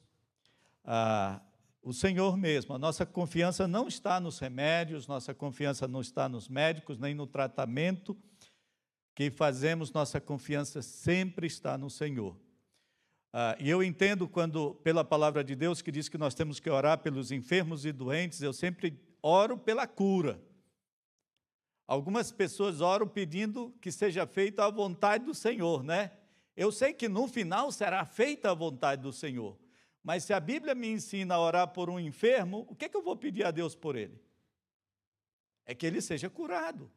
ah, 0.83 1.41
o 1.81 1.93
Senhor 1.93 2.37
mesmo, 2.37 2.73
a 2.73 2.79
nossa 2.79 3.05
confiança 3.05 3.67
não 3.67 3.87
está 3.87 4.19
nos 4.19 4.39
remédios, 4.39 5.07
nossa 5.07 5.33
confiança 5.33 5.87
não 5.87 6.01
está 6.01 6.29
nos 6.29 6.47
médicos, 6.47 6.97
nem 6.97 7.13
no 7.13 7.27
tratamento, 7.27 8.17
que 9.13 9.29
fazemos 9.29 9.91
nossa 9.91 10.19
confiança 10.19 10.81
sempre 10.81 11.45
está 11.45 11.77
no 11.77 11.89
Senhor. 11.89 12.37
Ah, 13.35 13.57
e 13.59 13.67
eu 13.67 13.81
entendo 13.81 14.29
quando, 14.29 14.75
pela 14.75 15.03
palavra 15.03 15.43
de 15.43 15.55
Deus, 15.55 15.81
que 15.81 15.91
diz 15.91 16.07
que 16.07 16.19
nós 16.19 16.35
temos 16.35 16.59
que 16.59 16.69
orar 16.69 16.99
pelos 16.99 17.31
enfermos 17.31 17.83
e 17.83 17.91
doentes, 17.91 18.41
eu 18.41 18.53
sempre 18.53 19.01
oro 19.23 19.57
pela 19.57 19.87
cura. 19.87 20.39
Algumas 21.87 22.31
pessoas 22.31 22.79
oram 22.79 23.07
pedindo 23.07 23.71
que 23.81 23.91
seja 23.91 24.27
feita 24.27 24.63
a 24.63 24.69
vontade 24.69 25.25
do 25.25 25.33
Senhor, 25.33 25.83
né? 25.83 26.11
Eu 26.55 26.71
sei 26.71 26.93
que 26.93 27.09
no 27.09 27.27
final 27.27 27.71
será 27.71 28.05
feita 28.05 28.51
a 28.51 28.53
vontade 28.53 29.01
do 29.01 29.11
Senhor, 29.11 29.59
mas 30.03 30.23
se 30.23 30.33
a 30.33 30.39
Bíblia 30.39 30.75
me 30.75 30.87
ensina 30.87 31.33
a 31.33 31.41
orar 31.41 31.69
por 31.69 31.89
um 31.89 31.99
enfermo, 31.99 32.67
o 32.69 32.75
que, 32.75 32.85
é 32.85 32.89
que 32.89 32.95
eu 32.95 33.01
vou 33.01 33.17
pedir 33.17 33.45
a 33.45 33.51
Deus 33.51 33.75
por 33.75 33.95
ele? 33.95 34.21
É 35.65 35.73
que 35.73 35.87
ele 35.87 36.01
seja 36.01 36.29
curado, 36.29 36.91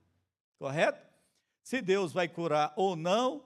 correto? 0.59 1.07
Se 1.62 1.80
Deus 1.80 2.12
vai 2.12 2.28
curar 2.28 2.74
ou 2.76 2.95
não, 2.95 3.45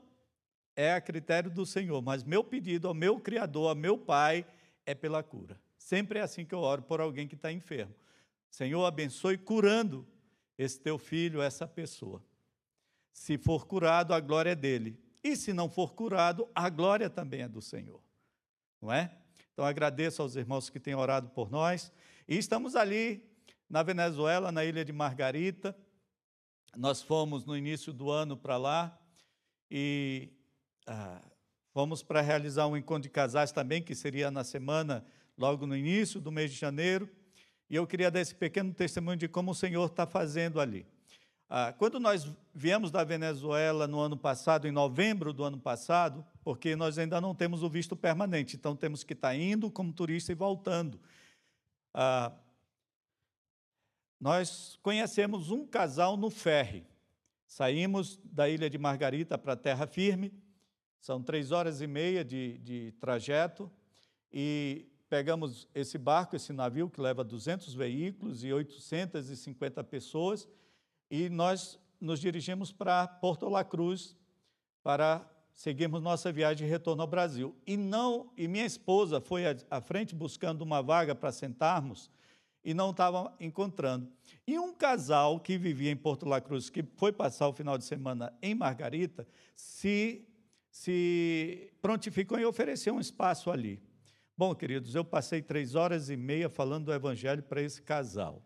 é 0.80 0.94
a 0.94 1.00
critério 1.00 1.50
do 1.50 1.66
Senhor, 1.66 2.00
mas 2.00 2.24
meu 2.24 2.42
pedido 2.42 2.88
ao 2.88 2.94
meu 2.94 3.20
Criador, 3.20 3.68
ao 3.68 3.74
meu 3.74 3.98
Pai, 3.98 4.46
é 4.86 4.94
pela 4.94 5.22
cura. 5.22 5.60
Sempre 5.76 6.18
é 6.18 6.22
assim 6.22 6.44
que 6.44 6.54
eu 6.54 6.60
oro 6.60 6.82
por 6.82 7.00
alguém 7.02 7.28
que 7.28 7.34
está 7.34 7.52
enfermo. 7.52 7.94
Senhor, 8.50 8.84
abençoe 8.86 9.36
curando 9.36 10.06
esse 10.56 10.80
teu 10.80 10.98
filho, 10.98 11.42
essa 11.42 11.66
pessoa. 11.66 12.24
Se 13.12 13.36
for 13.36 13.66
curado, 13.66 14.14
a 14.14 14.20
glória 14.20 14.50
é 14.50 14.54
dele. 14.54 14.98
E 15.22 15.36
se 15.36 15.52
não 15.52 15.68
for 15.68 15.92
curado, 15.92 16.48
a 16.54 16.70
glória 16.70 17.10
também 17.10 17.42
é 17.42 17.48
do 17.48 17.60
Senhor. 17.60 18.00
Não 18.80 18.90
é? 18.90 19.14
Então 19.52 19.66
agradeço 19.66 20.22
aos 20.22 20.34
irmãos 20.34 20.70
que 20.70 20.80
têm 20.80 20.94
orado 20.94 21.28
por 21.28 21.50
nós. 21.50 21.92
E 22.26 22.38
estamos 22.38 22.74
ali 22.74 23.22
na 23.68 23.82
Venezuela, 23.82 24.50
na 24.50 24.64
ilha 24.64 24.82
de 24.82 24.92
Margarita, 24.92 25.76
nós 26.74 27.02
fomos 27.02 27.44
no 27.44 27.54
início 27.54 27.92
do 27.92 28.10
ano 28.10 28.34
para 28.36 28.56
lá 28.56 28.98
e 29.70 30.39
ah, 30.92 31.22
fomos 31.72 32.02
para 32.02 32.20
realizar 32.20 32.66
um 32.66 32.76
encontro 32.76 33.04
de 33.04 33.10
casais 33.10 33.52
também, 33.52 33.80
que 33.80 33.94
seria 33.94 34.28
na 34.28 34.42
semana, 34.42 35.04
logo 35.38 35.64
no 35.64 35.76
início 35.76 36.20
do 36.20 36.32
mês 36.32 36.50
de 36.50 36.58
janeiro. 36.58 37.08
E 37.70 37.76
eu 37.76 37.86
queria 37.86 38.10
dar 38.10 38.20
esse 38.20 38.34
pequeno 38.34 38.74
testemunho 38.74 39.16
de 39.16 39.28
como 39.28 39.52
o 39.52 39.54
Senhor 39.54 39.86
está 39.86 40.04
fazendo 40.04 40.60
ali. 40.60 40.84
Ah, 41.48 41.72
quando 41.72 42.00
nós 42.00 42.28
viemos 42.52 42.90
da 42.90 43.04
Venezuela 43.04 43.86
no 43.86 44.00
ano 44.00 44.16
passado, 44.16 44.66
em 44.66 44.72
novembro 44.72 45.32
do 45.32 45.44
ano 45.44 45.60
passado, 45.60 46.26
porque 46.42 46.74
nós 46.74 46.98
ainda 46.98 47.20
não 47.20 47.36
temos 47.36 47.62
o 47.62 47.70
visto 47.70 47.94
permanente, 47.94 48.56
então 48.56 48.74
temos 48.74 49.04
que 49.04 49.12
estar 49.12 49.36
indo 49.36 49.70
como 49.70 49.92
turista 49.92 50.32
e 50.32 50.34
voltando. 50.34 51.00
Ah, 51.94 52.32
nós 54.20 54.76
conhecemos 54.82 55.52
um 55.52 55.64
casal 55.64 56.16
no 56.16 56.30
ferry. 56.30 56.84
Saímos 57.46 58.18
da 58.24 58.48
ilha 58.48 58.68
de 58.68 58.76
Margarita 58.76 59.38
para 59.38 59.54
terra 59.54 59.86
firme, 59.86 60.32
são 61.00 61.22
três 61.22 61.50
horas 61.50 61.80
e 61.80 61.86
meia 61.86 62.24
de, 62.24 62.58
de 62.58 62.92
trajeto, 63.00 63.70
e 64.32 64.86
pegamos 65.08 65.66
esse 65.74 65.98
barco, 65.98 66.36
esse 66.36 66.52
navio 66.52 66.88
que 66.88 67.00
leva 67.00 67.24
200 67.24 67.74
veículos 67.74 68.44
e 68.44 68.52
850 68.52 69.82
pessoas, 69.82 70.48
e 71.10 71.28
nós 71.28 71.78
nos 72.00 72.20
dirigimos 72.20 72.70
para 72.70 73.08
Porto 73.08 73.48
La 73.48 73.64
Cruz 73.64 74.16
para 74.82 75.28
seguirmos 75.52 76.00
nossa 76.00 76.32
viagem 76.32 76.66
de 76.66 76.70
retorno 76.70 77.02
ao 77.02 77.08
Brasil. 77.08 77.56
E 77.66 77.76
não, 77.76 78.30
e 78.36 78.46
minha 78.46 78.64
esposa 78.64 79.20
foi 79.20 79.42
à 79.68 79.80
frente 79.80 80.14
buscando 80.14 80.62
uma 80.62 80.82
vaga 80.82 81.14
para 81.14 81.32
sentarmos 81.32 82.10
e 82.64 82.72
não 82.72 82.90
estava 82.90 83.34
encontrando. 83.40 84.08
E 84.46 84.58
um 84.58 84.74
casal 84.74 85.40
que 85.40 85.58
vivia 85.58 85.90
em 85.90 85.96
Porto 85.96 86.26
La 86.26 86.40
Cruz, 86.40 86.70
que 86.70 86.84
foi 86.96 87.12
passar 87.12 87.48
o 87.48 87.52
final 87.52 87.76
de 87.76 87.84
semana 87.84 88.32
em 88.40 88.54
Margarita, 88.54 89.26
se, 89.54 90.26
se 90.70 91.72
prontificou 91.82 92.38
em 92.38 92.44
oferecer 92.44 92.90
um 92.90 93.00
espaço 93.00 93.50
ali. 93.50 93.82
Bom, 94.36 94.54
queridos, 94.54 94.94
eu 94.94 95.04
passei 95.04 95.42
três 95.42 95.74
horas 95.74 96.08
e 96.08 96.16
meia 96.16 96.48
falando 96.48 96.86
do 96.86 96.94
Evangelho 96.94 97.42
para 97.42 97.60
esse 97.60 97.82
casal, 97.82 98.42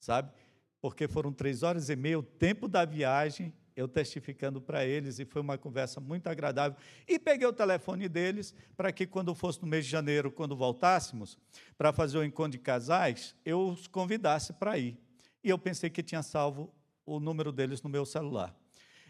sabe? 0.00 0.32
Porque 0.80 1.06
foram 1.06 1.32
três 1.32 1.62
horas 1.62 1.88
e 1.88 1.94
meia, 1.94 2.18
o 2.18 2.22
tempo 2.22 2.66
da 2.66 2.84
viagem, 2.84 3.52
eu 3.76 3.86
testificando 3.86 4.60
para 4.60 4.84
eles, 4.84 5.18
e 5.18 5.24
foi 5.24 5.40
uma 5.40 5.56
conversa 5.56 6.00
muito 6.00 6.26
agradável. 6.26 6.76
E 7.06 7.18
peguei 7.18 7.46
o 7.46 7.52
telefone 7.52 8.08
deles 8.08 8.54
para 8.76 8.90
que, 8.90 9.06
quando 9.06 9.34
fosse 9.34 9.62
no 9.62 9.68
mês 9.68 9.84
de 9.84 9.92
janeiro, 9.92 10.30
quando 10.30 10.56
voltássemos, 10.56 11.38
para 11.78 11.92
fazer 11.92 12.18
o 12.18 12.24
encontro 12.24 12.52
de 12.52 12.58
casais, 12.58 13.34
eu 13.44 13.68
os 13.68 13.86
convidasse 13.86 14.52
para 14.52 14.76
ir. 14.76 14.98
E 15.44 15.50
eu 15.50 15.58
pensei 15.58 15.88
que 15.88 16.02
tinha 16.02 16.22
salvo 16.22 16.74
o 17.06 17.20
número 17.20 17.52
deles 17.52 17.80
no 17.80 17.88
meu 17.88 18.04
celular. 18.04 18.54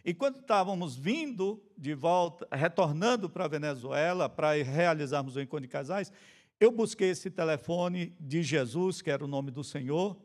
E 0.05 0.13
quando 0.13 0.41
estávamos 0.41 0.97
vindo 0.97 1.63
de 1.79 1.95
volta, 1.95 2.49
retornando 2.51 3.31
para 3.31 3.45
a 3.45 3.49
Venezuela, 3.49 4.29
para 4.29 4.53
realizarmos 4.63 5.37
o 5.37 5.41
encontro 5.41 5.67
de 5.67 5.69
casais, 5.69 6.13
eu 6.59 6.73
busquei 6.73 7.11
esse 7.11 7.31
telefone 7.31 8.15
de 8.19 8.43
Jesus, 8.43 9.01
que 9.01 9.11
era 9.11 9.25
o 9.25 9.29
nome 9.29 9.51
do 9.51 9.63
Senhor, 9.63 10.17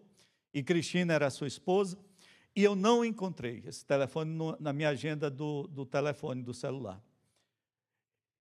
e 0.52 0.64
Cristina 0.64 1.14
era 1.14 1.30
sua 1.30 1.48
esposa, 1.48 1.98
e 2.56 2.64
eu 2.64 2.76
não 2.76 3.06
encontrei 3.06 3.64
esse 3.68 3.86
telefone 3.86 4.32
no, 4.32 4.58
na 4.60 4.74
minha 4.74 4.90
agenda 4.90 5.30
do, 5.30 5.68
do 5.68 5.86
telefone, 5.86 6.42
do 6.42 6.56
celular. 6.56 7.00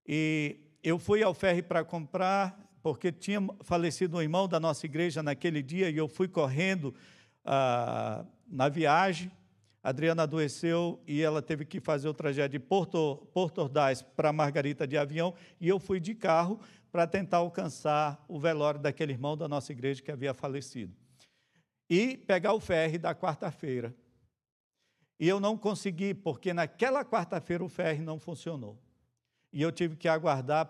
E 0.06 0.58
eu 0.82 0.98
fui 0.98 1.22
ao 1.22 1.34
ferry 1.34 1.62
para 1.62 1.84
comprar, 1.84 2.58
porque 2.82 3.12
tinha 3.12 3.46
falecido 3.60 4.16
um 4.16 4.22
irmão 4.22 4.48
da 4.48 4.58
nossa 4.58 4.86
igreja 4.86 5.22
naquele 5.22 5.62
dia, 5.62 5.90
e 5.90 5.98
eu 5.98 6.08
fui 6.08 6.28
correndo 6.28 6.94
ah, 7.44 8.24
na 8.46 8.70
viagem 8.70 9.30
Adriana 9.86 10.24
adoeceu 10.24 11.00
e 11.06 11.22
ela 11.22 11.40
teve 11.40 11.64
que 11.64 11.78
fazer 11.78 12.08
o 12.08 12.12
trajeto 12.12 12.50
de 12.50 12.58
Porto, 12.58 13.24
Porto 13.32 13.58
Ordaz 13.58 14.02
para 14.02 14.32
Margarita 14.32 14.84
de 14.84 14.98
avião 14.98 15.32
e 15.60 15.68
eu 15.68 15.78
fui 15.78 16.00
de 16.00 16.12
carro 16.12 16.58
para 16.90 17.06
tentar 17.06 17.36
alcançar 17.36 18.24
o 18.26 18.36
velório 18.36 18.80
daquele 18.80 19.12
irmão 19.12 19.36
da 19.36 19.46
nossa 19.46 19.70
igreja 19.70 20.02
que 20.02 20.10
havia 20.10 20.34
falecido. 20.34 20.92
E 21.88 22.16
pegar 22.16 22.52
o 22.52 22.58
ferry 22.58 22.98
da 22.98 23.14
quarta-feira. 23.14 23.94
E 25.20 25.28
eu 25.28 25.38
não 25.38 25.56
consegui, 25.56 26.12
porque 26.14 26.52
naquela 26.52 27.04
quarta-feira 27.04 27.62
o 27.62 27.68
ferry 27.68 28.00
não 28.00 28.18
funcionou. 28.18 28.76
E 29.52 29.62
eu 29.62 29.70
tive 29.70 29.94
que 29.94 30.08
aguardar 30.08 30.68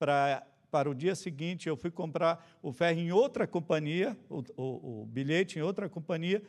para, 0.00 0.44
para 0.68 0.90
o 0.90 0.94
dia 0.96 1.14
seguinte. 1.14 1.68
Eu 1.68 1.76
fui 1.76 1.92
comprar 1.92 2.44
o 2.60 2.72
ferry 2.72 3.02
em 3.02 3.12
outra 3.12 3.46
companhia, 3.46 4.18
o, 4.28 4.42
o, 4.56 5.02
o 5.02 5.06
bilhete 5.06 5.60
em 5.60 5.62
outra 5.62 5.88
companhia. 5.88 6.42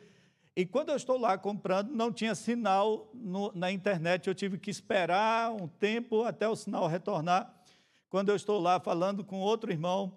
E 0.55 0.65
quando 0.65 0.89
eu 0.89 0.95
estou 0.95 1.17
lá 1.17 1.37
comprando, 1.37 1.89
não 1.89 2.11
tinha 2.11 2.35
sinal 2.35 3.09
no, 3.13 3.51
na 3.55 3.71
internet. 3.71 4.27
Eu 4.27 4.35
tive 4.35 4.59
que 4.59 4.69
esperar 4.69 5.51
um 5.51 5.67
tempo 5.67 6.23
até 6.23 6.47
o 6.47 6.55
sinal 6.55 6.87
retornar. 6.87 7.51
Quando 8.07 8.29
eu 8.29 8.35
estou 8.35 8.59
lá 8.59 8.79
falando 8.79 9.23
com 9.23 9.39
outro 9.39 9.71
irmão 9.71 10.15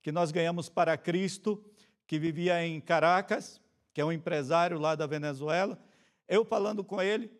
que 0.00 0.12
nós 0.12 0.30
ganhamos 0.30 0.68
para 0.68 0.96
Cristo, 0.96 1.64
que 2.06 2.18
vivia 2.18 2.64
em 2.64 2.80
Caracas, 2.80 3.60
que 3.92 4.00
é 4.00 4.04
um 4.04 4.12
empresário 4.12 4.78
lá 4.78 4.94
da 4.94 5.06
Venezuela, 5.06 5.76
eu 6.28 6.44
falando 6.44 6.84
com 6.84 7.02
ele, 7.02 7.32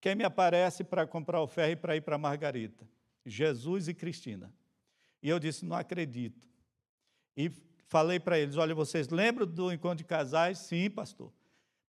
quem 0.00 0.14
me 0.14 0.24
aparece 0.24 0.84
para 0.84 1.06
comprar 1.06 1.40
o 1.40 1.46
ferro 1.46 1.78
para 1.78 1.96
ir 1.96 2.02
para 2.02 2.18
Margarita? 2.18 2.86
Jesus 3.24 3.88
e 3.88 3.94
Cristina. 3.94 4.52
E 5.22 5.28
eu 5.30 5.38
disse: 5.38 5.64
não 5.64 5.76
acredito. 5.76 6.46
E 7.34 7.50
falei 7.92 8.18
para 8.18 8.38
eles: 8.38 8.56
olha, 8.56 8.74
vocês 8.74 9.10
lembram 9.10 9.46
do 9.46 9.70
encontro 9.70 9.98
de 9.98 10.04
casais? 10.04 10.58
Sim, 10.58 10.88
pastor. 10.88 11.30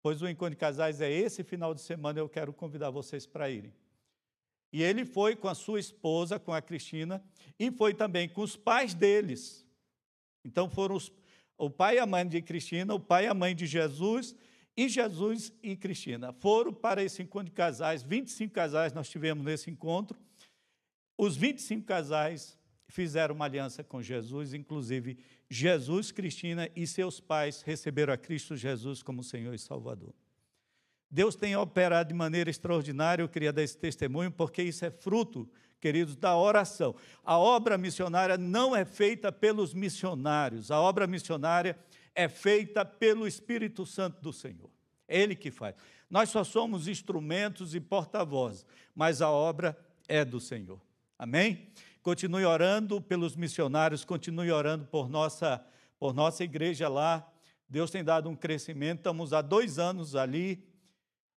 Pois 0.02 0.22
o 0.22 0.28
encontro 0.28 0.52
de 0.52 0.58
casais 0.58 1.00
é 1.00 1.10
esse 1.10 1.46
final 1.46 1.74
de 1.74 1.80
semana, 1.80 2.20
eu 2.20 2.28
quero 2.28 2.52
convidar 2.52 2.90
vocês 2.90 3.26
para 3.26 3.50
irem. 3.50 3.74
E 4.74 4.84
ele 4.84 5.06
foi 5.06 5.34
com 5.34 5.48
a 5.48 5.56
sua 5.56 5.80
esposa, 5.80 6.38
com 6.38 6.52
a 6.52 6.62
Cristina, 6.62 7.24
e 7.58 7.72
foi 7.72 7.94
também 7.94 8.28
com 8.28 8.42
os 8.42 8.58
pais 8.58 8.94
deles. 8.94 9.66
Então 10.44 10.70
foram 10.70 10.96
os, 10.96 11.10
o 11.58 11.70
pai 11.70 11.96
e 11.96 12.00
a 12.00 12.06
mãe 12.06 12.28
de 12.28 12.42
Cristina, 12.42 12.94
o 12.94 13.00
pai 13.00 13.24
e 13.24 13.28
a 13.28 13.34
mãe 13.34 13.56
de 13.56 13.66
Jesus, 13.66 14.36
e 14.76 14.90
Jesus 14.90 15.54
e 15.64 15.78
Cristina 15.78 16.34
foram 16.34 16.74
para 16.74 17.02
esse 17.02 17.22
encontro 17.22 17.46
de 17.46 17.56
casais. 17.56 18.04
25 18.04 18.54
casais 18.54 18.92
nós 18.92 19.08
tivemos 19.08 19.46
nesse 19.46 19.72
encontro. 19.72 20.20
Os 21.18 21.38
25 21.38 21.86
casais 21.86 22.58
fizeram 22.94 23.34
uma 23.34 23.46
aliança 23.46 23.84
com 23.84 24.04
Jesus, 24.04 24.54
inclusive 24.54 25.18
Jesus, 25.50 26.12
Cristina 26.12 26.70
e 26.76 26.86
seus 26.86 27.20
pais 27.20 27.64
receberam 27.64 28.14
a 28.14 28.18
Cristo 28.18 28.56
Jesus 28.56 29.02
como 29.02 29.24
Senhor 29.24 29.52
e 29.52 29.58
Salvador. 29.58 30.14
Deus 31.10 31.36
tem 31.36 31.56
operado 31.56 32.10
de 32.10 32.14
maneira 32.14 32.52
extraordinária, 32.52 33.24
eu 33.24 33.30
queria 33.30 33.52
dar 33.52 33.64
esse 33.64 33.76
testemunho, 33.76 34.32
porque 34.32 34.62
isso 34.62 34.86
é 34.86 34.92
fruto 34.92 35.50
queridos, 35.82 36.16
da 36.16 36.38
oração. 36.38 36.96
A 37.26 37.38
obra 37.38 37.80
missionária 37.80 38.38
não 38.38 38.76
é 38.76 38.86
feita 38.86 39.32
pelos 39.32 39.74
missionários, 39.74 40.70
a 40.70 40.80
obra 40.80 41.08
missionária 41.08 41.78
é 42.14 42.30
feita 42.30 42.86
pelo 42.86 43.28
Espírito 43.28 43.88
Santo 43.88 44.22
do 44.22 44.32
Senhor. 44.32 44.70
É 45.08 45.20
Ele 45.20 45.36
que 45.36 45.50
faz. 45.50 45.76
Nós 46.10 46.30
só 46.30 46.44
somos 46.44 46.88
instrumentos 46.88 47.74
e 47.74 47.80
porta-vozes, 47.80 48.66
mas 48.96 49.20
a 49.20 49.32
obra 49.32 49.76
é 50.08 50.24
do 50.24 50.40
Senhor. 50.40 50.80
Amém? 51.18 51.68
Continue 52.04 52.46
orando 52.46 53.02
pelos 53.02 53.36
missionários, 53.36 54.06
continue 54.06 54.52
orando 54.52 54.86
por 54.86 55.10
nossa, 55.10 55.66
por 55.98 56.14
nossa 56.14 56.44
igreja 56.44 56.88
lá. 56.88 57.28
Deus 57.68 57.90
tem 57.90 58.04
dado 58.04 58.30
um 58.30 58.36
crescimento, 58.36 59.00
estamos 59.00 59.34
há 59.34 59.42
dois 59.42 59.80
anos 59.80 60.16
ali, 60.16 60.64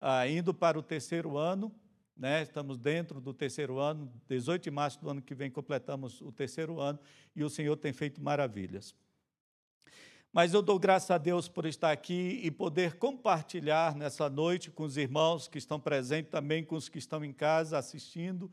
ah, 0.01 0.27
indo 0.27 0.53
para 0.53 0.77
o 0.77 0.83
terceiro 0.83 1.37
ano 1.37 1.73
né? 2.15 2.41
estamos 2.41 2.77
dentro 2.77 3.19
do 3.19 3.33
terceiro 3.33 3.77
ano, 3.79 4.11
18 4.27 4.63
de 4.63 4.71
março 4.71 5.01
do 5.01 5.09
ano 5.09 5.21
que 5.21 5.35
vem 5.35 5.51
completamos 5.51 6.21
o 6.21 6.31
terceiro 6.31 6.79
ano 6.79 6.99
e 7.35 7.43
o 7.43 7.49
Senhor 7.49 7.75
tem 7.75 7.91
feito 7.91 8.21
maravilhas. 8.21 8.95
Mas 10.31 10.53
eu 10.53 10.61
dou 10.61 10.77
graças 10.77 11.11
a 11.11 11.17
Deus 11.17 11.47
por 11.47 11.65
estar 11.65 11.91
aqui 11.91 12.41
e 12.43 12.51
poder 12.51 12.97
compartilhar 12.97 13.95
nessa 13.95 14.29
noite 14.29 14.69
com 14.69 14.83
os 14.83 14.97
irmãos 14.97 15.47
que 15.47 15.57
estão 15.57 15.79
presentes, 15.79 16.29
também 16.29 16.63
com 16.63 16.75
os 16.75 16.89
que 16.89 16.97
estão 16.97 17.23
em 17.23 17.31
casa 17.31 17.77
assistindo, 17.77 18.51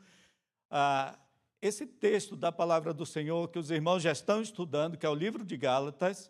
ah, 0.71 1.19
esse 1.63 1.87
texto 1.87 2.35
da 2.35 2.51
palavra 2.51 2.93
do 2.93 3.07
Senhor 3.07 3.49
que 3.49 3.59
os 3.59 3.71
irmãos 3.71 4.03
já 4.03 4.11
estão 4.11 4.43
estudando, 4.43 4.99
que 4.99 5.07
é 5.07 5.09
o 5.09 5.15
livro 5.15 5.45
de 5.45 5.57
Gálatas. 5.57 6.29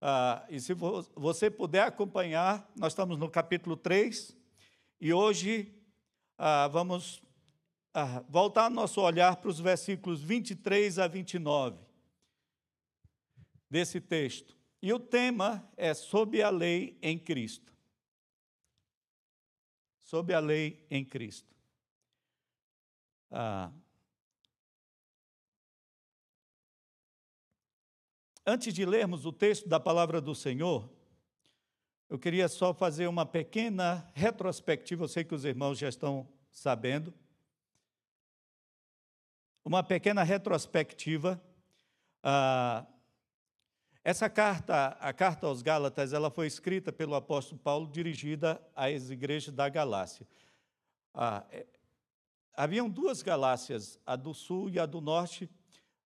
Ah, 0.00 0.46
e 0.48 0.60
se 0.60 0.72
você 1.16 1.50
puder 1.50 1.82
acompanhar, 1.82 2.70
nós 2.76 2.92
estamos 2.92 3.18
no 3.18 3.28
capítulo 3.28 3.76
3 3.76 4.36
e 5.00 5.12
hoje 5.12 5.74
ah, 6.38 6.68
vamos 6.68 7.20
ah, 7.92 8.24
voltar 8.28 8.70
nosso 8.70 9.00
olhar 9.00 9.34
para 9.36 9.50
os 9.50 9.58
versículos 9.58 10.22
23 10.22 11.00
a 11.00 11.08
29 11.08 11.76
desse 13.68 14.00
texto. 14.00 14.56
E 14.80 14.92
o 14.92 15.00
tema 15.00 15.68
é 15.76 15.92
sob 15.94 16.40
a 16.40 16.48
lei 16.48 16.96
em 17.02 17.18
Cristo. 17.18 17.72
Sob 19.98 20.32
a 20.32 20.38
lei 20.38 20.86
em 20.88 21.04
Cristo. 21.04 21.52
Ah, 23.32 23.72
antes 28.48 28.72
de 28.72 28.86
lermos 28.86 29.26
o 29.26 29.32
texto 29.32 29.68
da 29.68 29.78
palavra 29.78 30.22
do 30.22 30.34
Senhor, 30.34 30.88
eu 32.08 32.18
queria 32.18 32.48
só 32.48 32.72
fazer 32.72 33.06
uma 33.06 33.26
pequena 33.26 34.10
retrospectiva, 34.14 35.04
eu 35.04 35.08
sei 35.08 35.22
que 35.22 35.34
os 35.34 35.44
irmãos 35.44 35.78
já 35.78 35.86
estão 35.86 36.26
sabendo. 36.50 37.12
Uma 39.62 39.82
pequena 39.82 40.22
retrospectiva. 40.22 41.38
Ah, 42.22 42.86
essa 44.02 44.30
carta, 44.30 44.96
a 44.98 45.12
carta 45.12 45.46
aos 45.46 45.60
Gálatas, 45.60 46.14
ela 46.14 46.30
foi 46.30 46.46
escrita 46.46 46.90
pelo 46.90 47.14
apóstolo 47.14 47.60
Paulo, 47.60 47.86
dirigida 47.86 48.58
às 48.74 49.10
igrejas 49.10 49.54
da 49.54 49.68
Galácia. 49.68 50.26
Ah, 51.12 51.44
é, 51.50 51.66
haviam 52.54 52.88
duas 52.88 53.20
Galácias, 53.20 53.98
a 54.06 54.16
do 54.16 54.32
sul 54.32 54.70
e 54.70 54.78
a 54.78 54.86
do 54.86 55.02
norte. 55.02 55.50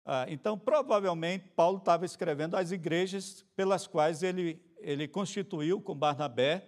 Ah, 0.05 0.27
então, 0.29 0.59
provavelmente, 0.59 1.49
Paulo 1.55 1.79
estava 1.79 2.05
escrevendo 2.05 2.57
às 2.57 2.73
igrejas 2.73 3.45
pelas 3.55 3.87
quais 3.87 4.23
ele 4.23 4.61
ele 4.83 5.09
constituiu 5.09 5.81
com 5.81 5.95
Barnabé 5.95 6.67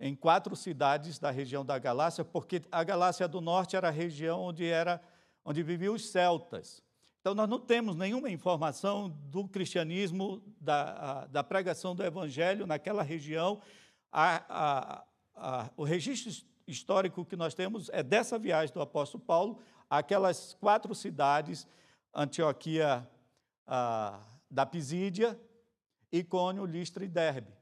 em 0.00 0.16
quatro 0.16 0.56
cidades 0.56 1.18
da 1.18 1.30
região 1.30 1.64
da 1.64 1.78
Galácia, 1.78 2.24
porque 2.24 2.62
a 2.72 2.82
Galácia 2.82 3.28
do 3.28 3.40
Norte 3.40 3.76
era 3.76 3.88
a 3.88 3.92
região 3.92 4.40
onde, 4.40 4.66
era, 4.66 5.00
onde 5.44 5.62
viviam 5.62 5.94
os 5.94 6.10
celtas. 6.10 6.82
Então, 7.20 7.34
nós 7.36 7.48
não 7.48 7.60
temos 7.60 7.94
nenhuma 7.94 8.28
informação 8.28 9.08
do 9.08 9.46
cristianismo, 9.46 10.42
da, 10.60 10.92
a, 10.92 11.26
da 11.26 11.44
pregação 11.44 11.94
do 11.94 12.02
evangelho 12.02 12.66
naquela 12.66 13.02
região. 13.02 13.60
A, 14.10 15.04
a, 15.36 15.70
o 15.76 15.84
registro 15.84 16.44
histórico 16.66 17.24
que 17.24 17.36
nós 17.36 17.54
temos 17.54 17.88
é 17.90 18.02
dessa 18.02 18.36
viagem 18.38 18.74
do 18.74 18.80
apóstolo 18.80 19.22
Paulo, 19.22 19.60
aquelas 19.88 20.54
quatro 20.54 20.92
cidades, 20.96 21.68
Antioquia 22.14 23.08
da 24.50 24.66
Pisídia, 24.66 25.38
Icônio, 26.10 26.66
Listra 26.66 27.04
e 27.04 27.08
Derbe, 27.08 27.52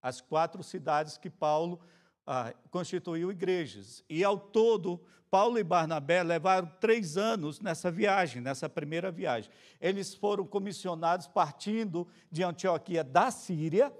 as 0.00 0.20
quatro 0.20 0.62
cidades 0.62 1.18
que 1.18 1.28
Paulo 1.28 1.78
ah, 2.26 2.54
constituiu 2.70 3.30
igrejas. 3.30 4.02
E 4.08 4.24
ao 4.24 4.38
todo, 4.38 5.00
Paulo 5.30 5.58
e 5.58 5.64
Barnabé 5.64 6.22
levaram 6.22 6.70
três 6.80 7.16
anos 7.16 7.60
nessa 7.60 7.90
viagem, 7.90 8.40
nessa 8.40 8.68
primeira 8.68 9.10
viagem. 9.10 9.50
Eles 9.80 10.14
foram 10.14 10.46
comissionados 10.46 11.26
partindo 11.26 12.08
de 12.30 12.42
Antioquia 12.42 13.04
da 13.04 13.30
Síria, 13.30 13.92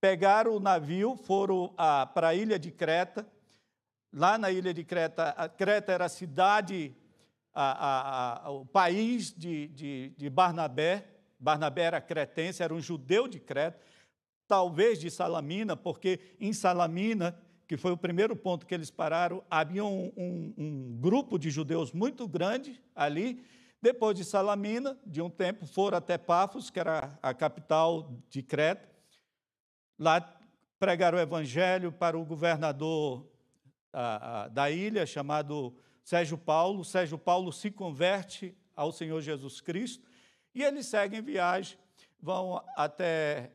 pegaram 0.00 0.56
o 0.56 0.60
navio, 0.60 1.16
foram 1.16 1.74
ah, 1.76 2.06
para 2.06 2.28
a 2.28 2.34
ilha 2.34 2.58
de 2.58 2.70
Creta. 2.70 3.26
Lá 4.12 4.38
na 4.38 4.50
ilha 4.50 4.72
de 4.72 4.84
Creta, 4.84 5.34
Creta 5.56 5.92
era 5.92 6.04
a 6.04 6.08
cidade, 6.08 6.94
a, 7.54 8.46
a, 8.46 8.50
o 8.50 8.66
país 8.66 9.32
de, 9.32 9.68
de, 9.68 10.10
de 10.16 10.28
Barnabé, 10.28 11.06
Barnabé 11.38 11.82
era 11.82 12.00
cretense, 12.00 12.62
era 12.62 12.74
um 12.74 12.80
judeu 12.80 13.28
de 13.28 13.38
Creta, 13.38 13.78
talvez 14.48 14.98
de 14.98 15.10
Salamina, 15.10 15.76
porque 15.76 16.18
em 16.40 16.52
Salamina, 16.52 17.38
que 17.68 17.76
foi 17.76 17.92
o 17.92 17.96
primeiro 17.96 18.34
ponto 18.34 18.66
que 18.66 18.74
eles 18.74 18.90
pararam, 18.90 19.42
havia 19.48 19.84
um, 19.84 20.12
um, 20.16 20.54
um 20.56 20.98
grupo 21.00 21.38
de 21.38 21.50
judeus 21.50 21.92
muito 21.92 22.26
grande 22.26 22.82
ali. 22.94 23.44
Depois 23.80 24.16
de 24.16 24.24
Salamina, 24.24 24.98
de 25.06 25.20
um 25.20 25.30
tempo, 25.30 25.66
foram 25.66 25.98
até 25.98 26.18
Pafos, 26.18 26.70
que 26.70 26.80
era 26.80 27.18
a 27.22 27.34
capital 27.34 28.10
de 28.28 28.42
Creta. 28.42 28.88
Lá 29.98 30.20
pregaram 30.78 31.18
o 31.18 31.20
evangelho 31.20 31.92
para 31.92 32.18
o 32.18 32.24
governador 32.24 33.26
a, 33.92 34.44
a, 34.44 34.48
da 34.48 34.70
ilha, 34.70 35.06
chamado 35.06 35.74
Sérgio 36.04 36.36
Paulo. 36.38 36.84
Sérgio 36.84 37.18
Paulo 37.18 37.52
se 37.52 37.70
converte 37.70 38.54
ao 38.76 38.92
Senhor 38.92 39.20
Jesus 39.20 39.60
Cristo 39.60 40.06
e 40.54 40.62
eles 40.62 40.86
seguem 40.86 41.20
viagem, 41.20 41.76
vão 42.20 42.62
até 42.76 43.50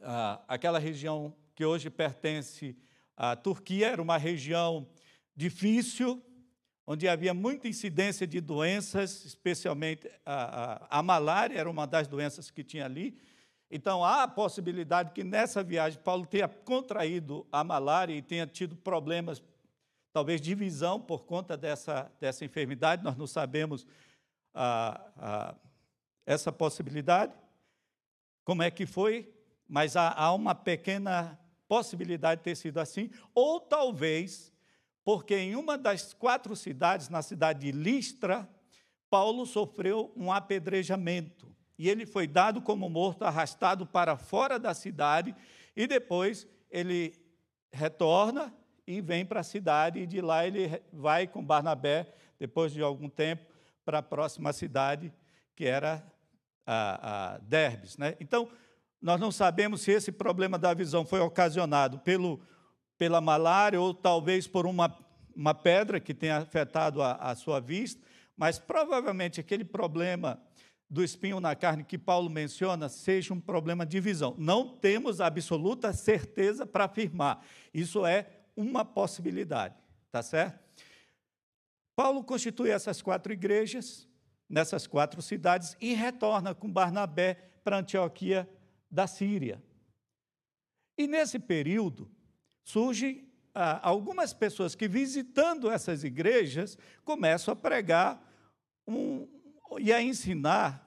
ah, 0.00 0.42
aquela 0.48 0.78
região 0.80 1.36
que 1.54 1.64
hoje 1.64 1.88
pertence 1.88 2.76
à 3.16 3.36
Turquia, 3.36 3.88
era 3.88 4.02
uma 4.02 4.16
região 4.16 4.88
difícil, 5.34 6.22
onde 6.86 7.08
havia 7.08 7.32
muita 7.32 7.68
incidência 7.68 8.26
de 8.26 8.40
doenças, 8.40 9.24
especialmente 9.24 10.10
a, 10.24 10.88
a, 10.90 10.98
a 10.98 11.02
malária 11.02 11.58
era 11.58 11.70
uma 11.70 11.86
das 11.86 12.08
doenças 12.08 12.50
que 12.50 12.64
tinha 12.64 12.84
ali. 12.84 13.16
Então, 13.70 14.04
há 14.04 14.22
a 14.22 14.28
possibilidade 14.28 15.12
que 15.12 15.24
nessa 15.24 15.62
viagem 15.62 16.00
Paulo 16.00 16.24
tenha 16.26 16.48
contraído 16.48 17.46
a 17.50 17.64
malária 17.64 18.14
e 18.14 18.22
tenha 18.22 18.46
tido 18.46 18.76
problemas, 18.76 19.42
talvez 20.16 20.40
de 20.40 20.54
visão, 20.54 20.98
por 20.98 21.26
conta 21.26 21.58
dessa, 21.58 22.10
dessa 22.18 22.42
enfermidade. 22.42 23.04
Nós 23.04 23.18
não 23.18 23.26
sabemos 23.26 23.86
ah, 24.54 25.12
ah, 25.18 25.54
essa 26.24 26.50
possibilidade, 26.50 27.34
como 28.42 28.62
é 28.62 28.70
que 28.70 28.86
foi, 28.86 29.30
mas 29.68 29.94
há, 29.94 30.10
há 30.10 30.32
uma 30.32 30.54
pequena 30.54 31.38
possibilidade 31.68 32.40
de 32.40 32.44
ter 32.44 32.54
sido 32.54 32.78
assim, 32.78 33.10
ou 33.34 33.60
talvez 33.60 34.50
porque 35.04 35.36
em 35.36 35.54
uma 35.54 35.76
das 35.76 36.14
quatro 36.14 36.56
cidades, 36.56 37.10
na 37.10 37.20
cidade 37.20 37.70
de 37.70 37.70
Listra, 37.70 38.48
Paulo 39.10 39.44
sofreu 39.44 40.14
um 40.16 40.32
apedrejamento. 40.32 41.54
E 41.78 41.90
ele 41.90 42.06
foi 42.06 42.26
dado 42.26 42.62
como 42.62 42.88
morto, 42.88 43.22
arrastado 43.22 43.84
para 43.84 44.16
fora 44.16 44.58
da 44.58 44.72
cidade, 44.72 45.36
e 45.76 45.86
depois 45.86 46.48
ele 46.70 47.12
retorna 47.70 48.50
e 48.86 49.00
vem 49.00 49.24
para 49.24 49.40
a 49.40 49.44
cidade, 49.44 50.00
e 50.00 50.06
de 50.06 50.20
lá 50.20 50.46
ele 50.46 50.80
vai 50.92 51.26
com 51.26 51.44
Barnabé, 51.44 52.06
depois 52.38 52.72
de 52.72 52.82
algum 52.82 53.08
tempo, 53.08 53.44
para 53.84 53.98
a 53.98 54.02
próxima 54.02 54.52
cidade, 54.52 55.12
que 55.54 55.64
era 55.64 56.04
a, 56.66 57.34
a 57.34 57.38
Derbes. 57.38 57.96
Né? 57.96 58.14
Então, 58.20 58.48
nós 59.00 59.20
não 59.20 59.30
sabemos 59.30 59.82
se 59.82 59.90
esse 59.90 60.12
problema 60.12 60.58
da 60.58 60.72
visão 60.74 61.04
foi 61.04 61.20
ocasionado 61.20 61.98
pelo 62.00 62.40
pela 62.98 63.20
malária 63.20 63.80
ou 63.80 63.92
talvez 63.92 64.46
por 64.46 64.66
uma, 64.66 64.96
uma 65.34 65.54
pedra 65.54 66.00
que 66.00 66.14
tenha 66.14 66.38
afetado 66.38 67.02
a, 67.02 67.12
a 67.12 67.34
sua 67.34 67.60
vista, 67.60 68.00
mas 68.36 68.58
provavelmente 68.58 69.40
aquele 69.40 69.64
problema 69.64 70.40
do 70.88 71.02
espinho 71.02 71.40
na 71.40 71.54
carne 71.54 71.84
que 71.84 71.98
Paulo 71.98 72.30
menciona 72.30 72.88
seja 72.88 73.34
um 73.34 73.40
problema 73.40 73.84
de 73.84 73.98
visão. 73.98 74.34
Não 74.38 74.68
temos 74.68 75.20
absoluta 75.20 75.92
certeza 75.92 76.64
para 76.64 76.84
afirmar. 76.84 77.44
Isso 77.74 78.06
é 78.06 78.26
uma 78.56 78.84
possibilidade, 78.84 79.74
tá 80.10 80.22
certo? 80.22 80.64
Paulo 81.94 82.24
constitui 82.24 82.70
essas 82.70 83.00
quatro 83.02 83.32
igrejas 83.32 84.08
nessas 84.48 84.86
quatro 84.86 85.20
cidades 85.20 85.76
e 85.80 85.92
retorna 85.92 86.54
com 86.54 86.70
Barnabé 86.70 87.34
para 87.64 87.78
Antioquia 87.78 88.48
da 88.90 89.06
Síria. 89.06 89.62
E 90.96 91.06
nesse 91.06 91.38
período, 91.38 92.10
surgem 92.64 93.28
ah, 93.54 93.80
algumas 93.82 94.32
pessoas 94.32 94.74
que, 94.74 94.86
visitando 94.86 95.70
essas 95.70 96.04
igrejas, 96.04 96.78
começam 97.04 97.52
a 97.52 97.56
pregar 97.56 98.22
um, 98.86 99.26
e 99.78 99.92
a 99.92 100.00
ensinar 100.00 100.86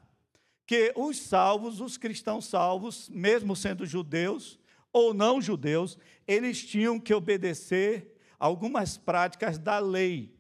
que 0.66 0.94
os 0.96 1.18
salvos, 1.18 1.82
os 1.82 1.98
cristãos 1.98 2.46
salvos, 2.46 3.10
mesmo 3.10 3.56
sendo 3.56 3.86
judeus 3.86 4.59
ou 4.92 5.14
não 5.14 5.42
judeus, 5.42 5.98
eles 6.28 6.66
tinham 6.66 7.00
que 7.00 7.14
obedecer 7.14 8.16
algumas 8.38 8.98
práticas 8.98 9.58
da 9.58 9.80
lei. 9.80 10.36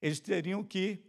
Eles 0.00 0.20
teriam 0.20 0.62
que 0.62 1.02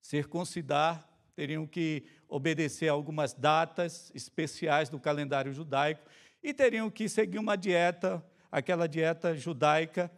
circuncidar, 0.00 1.08
teriam 1.34 1.66
que 1.66 2.04
obedecer 2.28 2.88
algumas 2.88 3.32
datas 3.32 4.10
especiais 4.14 4.88
do 4.88 5.00
calendário 5.00 5.52
judaico 5.52 6.08
e 6.42 6.52
teriam 6.52 6.90
que 6.90 7.08
seguir 7.08 7.38
uma 7.38 7.56
dieta 7.56 8.24
aquela 8.52 8.86
dieta 8.86 9.34
judaica. 9.34 10.12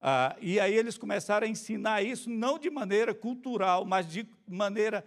Ah, 0.00 0.36
e 0.40 0.60
aí 0.60 0.74
eles 0.74 0.96
começaram 0.96 1.46
a 1.46 1.50
ensinar 1.50 2.02
isso 2.02 2.30
não 2.30 2.58
de 2.58 2.70
maneira 2.70 3.12
cultural, 3.12 3.84
mas 3.84 4.06
de 4.06 4.26
maneira 4.48 5.04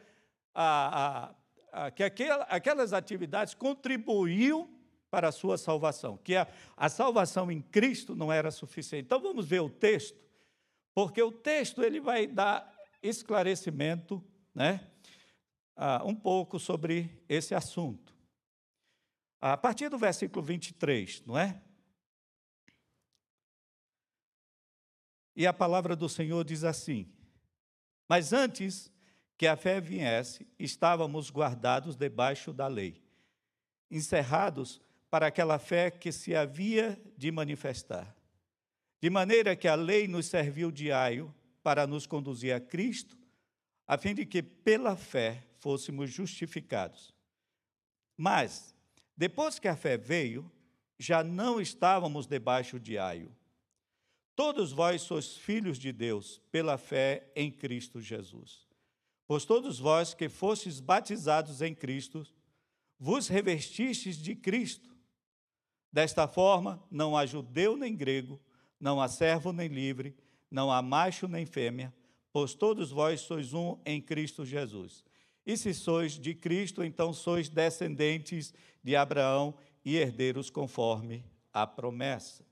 ah, 0.53 1.33
ah, 1.71 1.91
que 1.91 2.03
aquela, 2.03 2.43
aquelas 2.43 2.91
atividades 2.91 3.53
contribuíam 3.53 4.69
para 5.15 5.29
a 5.29 5.31
sua 5.31 5.57
salvação, 5.57 6.17
que 6.17 6.35
a, 6.35 6.45
a 6.75 6.89
salvação 6.89 7.49
em 7.49 7.61
Cristo 7.61 8.13
não 8.13 8.33
era 8.33 8.51
suficiente. 8.51 9.05
Então 9.05 9.21
vamos 9.21 9.47
ver 9.47 9.61
o 9.61 9.69
texto, 9.69 10.19
porque 10.93 11.23
o 11.23 11.31
texto 11.31 11.81
ele 11.81 12.01
vai 12.01 12.27
dar 12.27 12.69
esclarecimento, 13.01 14.21
né, 14.53 14.85
um 16.03 16.13
pouco 16.13 16.59
sobre 16.59 17.23
esse 17.29 17.55
assunto. 17.55 18.13
A 19.39 19.55
partir 19.55 19.87
do 19.87 19.97
versículo 19.97 20.43
23, 20.45 21.23
não 21.25 21.37
é? 21.37 21.61
E 25.33 25.47
a 25.47 25.53
palavra 25.53 25.95
do 25.95 26.09
Senhor 26.09 26.43
diz 26.43 26.65
assim: 26.65 27.09
Mas 28.05 28.33
antes 28.33 28.91
que 29.37 29.47
a 29.47 29.55
fé 29.55 29.79
viesse, 29.79 30.45
estávamos 30.59 31.31
guardados 31.31 31.95
debaixo 31.95 32.51
da 32.51 32.67
lei, 32.67 33.01
encerrados 33.89 34.81
para 35.15 35.27
aquela 35.27 35.57
fé 35.57 35.89
que 35.89 36.11
se 36.11 36.35
havia 36.35 37.01
de 37.15 37.31
manifestar. 37.31 38.13
De 38.99 39.09
maneira 39.09 39.55
que 39.55 39.65
a 39.65 39.73
lei 39.73 40.09
nos 40.09 40.25
serviu 40.25 40.69
de 40.69 40.91
aio 40.91 41.33
para 41.63 41.87
nos 41.87 42.05
conduzir 42.05 42.53
a 42.53 42.59
Cristo, 42.59 43.17
a 43.87 43.97
fim 43.97 44.13
de 44.13 44.25
que 44.25 44.43
pela 44.43 44.97
fé 44.97 45.41
fôssemos 45.59 46.11
justificados. 46.11 47.15
Mas, 48.17 48.75
depois 49.15 49.57
que 49.57 49.69
a 49.69 49.75
fé 49.77 49.95
veio, 49.95 50.51
já 50.99 51.23
não 51.23 51.61
estávamos 51.61 52.27
debaixo 52.27 52.77
de 52.77 52.97
aio 52.97 53.33
Todos 54.35 54.73
vós 54.73 55.01
sois 55.01 55.37
filhos 55.37 55.79
de 55.79 55.93
Deus 55.93 56.41
pela 56.51 56.77
fé 56.77 57.31
em 57.37 57.49
Cristo 57.49 58.01
Jesus. 58.01 58.67
Pois 59.25 59.45
todos 59.45 59.79
vós 59.79 60.13
que 60.13 60.27
fostes 60.27 60.81
batizados 60.81 61.61
em 61.61 61.73
Cristo, 61.73 62.27
vos 62.99 63.29
revestistes 63.29 64.17
de 64.17 64.35
Cristo. 64.35 64.93
Desta 65.95 66.27
forma, 66.27 66.83
não 66.91 67.15
há 67.15 67.25
judeu 67.25 67.77
nem 67.77 67.95
grego, 67.95 68.37
não 68.77 68.99
há 68.99 69.07
servo 69.07 69.53
nem 69.53 69.69
livre, 69.69 70.13
não 70.51 70.69
há 70.69 70.81
macho 70.81 71.25
nem 71.25 71.45
fêmea, 71.45 71.93
pois 72.33 72.53
todos 72.53 72.91
vós 72.91 73.21
sois 73.21 73.53
um 73.53 73.79
em 73.85 74.01
Cristo 74.01 74.45
Jesus. 74.45 75.05
E 75.45 75.55
se 75.55 75.73
sois 75.73 76.19
de 76.19 76.35
Cristo, 76.35 76.83
então 76.83 77.13
sois 77.13 77.47
descendentes 77.47 78.53
de 78.83 78.93
Abraão 78.93 79.55
e 79.85 79.95
herdeiros 79.95 80.49
conforme 80.49 81.23
a 81.53 81.65
promessa. 81.65 82.45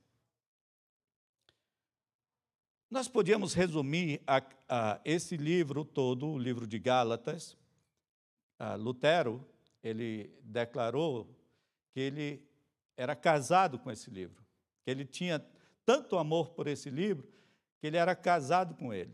Nós 2.89 3.09
podíamos 3.09 3.53
resumir 3.53 4.21
a, 4.25 4.41
a, 4.69 5.01
esse 5.03 5.35
livro 5.35 5.83
todo, 5.83 6.29
o 6.29 6.39
livro 6.39 6.65
de 6.65 6.79
Gálatas. 6.79 7.57
A 8.57 8.75
Lutero, 8.75 9.45
ele 9.83 10.33
declarou 10.45 11.27
que 11.91 11.99
ele 11.99 12.53
era 12.95 13.15
casado 13.15 13.79
com 13.79 13.91
esse 13.91 14.09
livro, 14.09 14.43
ele 14.85 15.05
tinha 15.05 15.43
tanto 15.85 16.17
amor 16.17 16.49
por 16.51 16.67
esse 16.67 16.89
livro, 16.89 17.27
que 17.79 17.87
ele 17.87 17.97
era 17.97 18.15
casado 18.15 18.75
com 18.75 18.93
ele. 18.93 19.13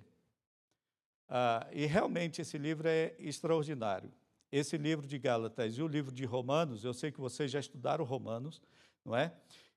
Ah, 1.28 1.68
e 1.72 1.86
realmente 1.86 2.42
esse 2.42 2.58
livro 2.58 2.88
é 2.88 3.16
extraordinário. 3.20 4.12
Esse 4.52 4.78
livro 4.78 5.08
de 5.08 5.18
Gálatas 5.20 5.78
e 5.78 5.82
o 5.82 5.88
livro 5.88 6.12
de 6.12 6.26
Romanos, 6.26 6.84
eu 6.84 6.94
sei 6.94 7.12
que 7.12 7.20
vocês 7.20 7.52
já 7.52 7.60
estudaram 7.60 8.04
Romanos, 8.04 8.62
não 9.06 9.16
é? 9.16 9.34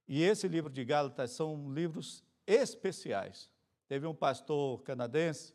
E 0.09 0.23
esse 0.23 0.49
livro 0.49 0.71
de 0.71 0.85
Gálatas 0.85 1.31
são 1.33 1.73
livros 1.73 2.25
especiais. 2.47 3.51
Teve 3.87 4.07
um 4.07 4.15
pastor 4.15 4.83
canadense 4.83 5.55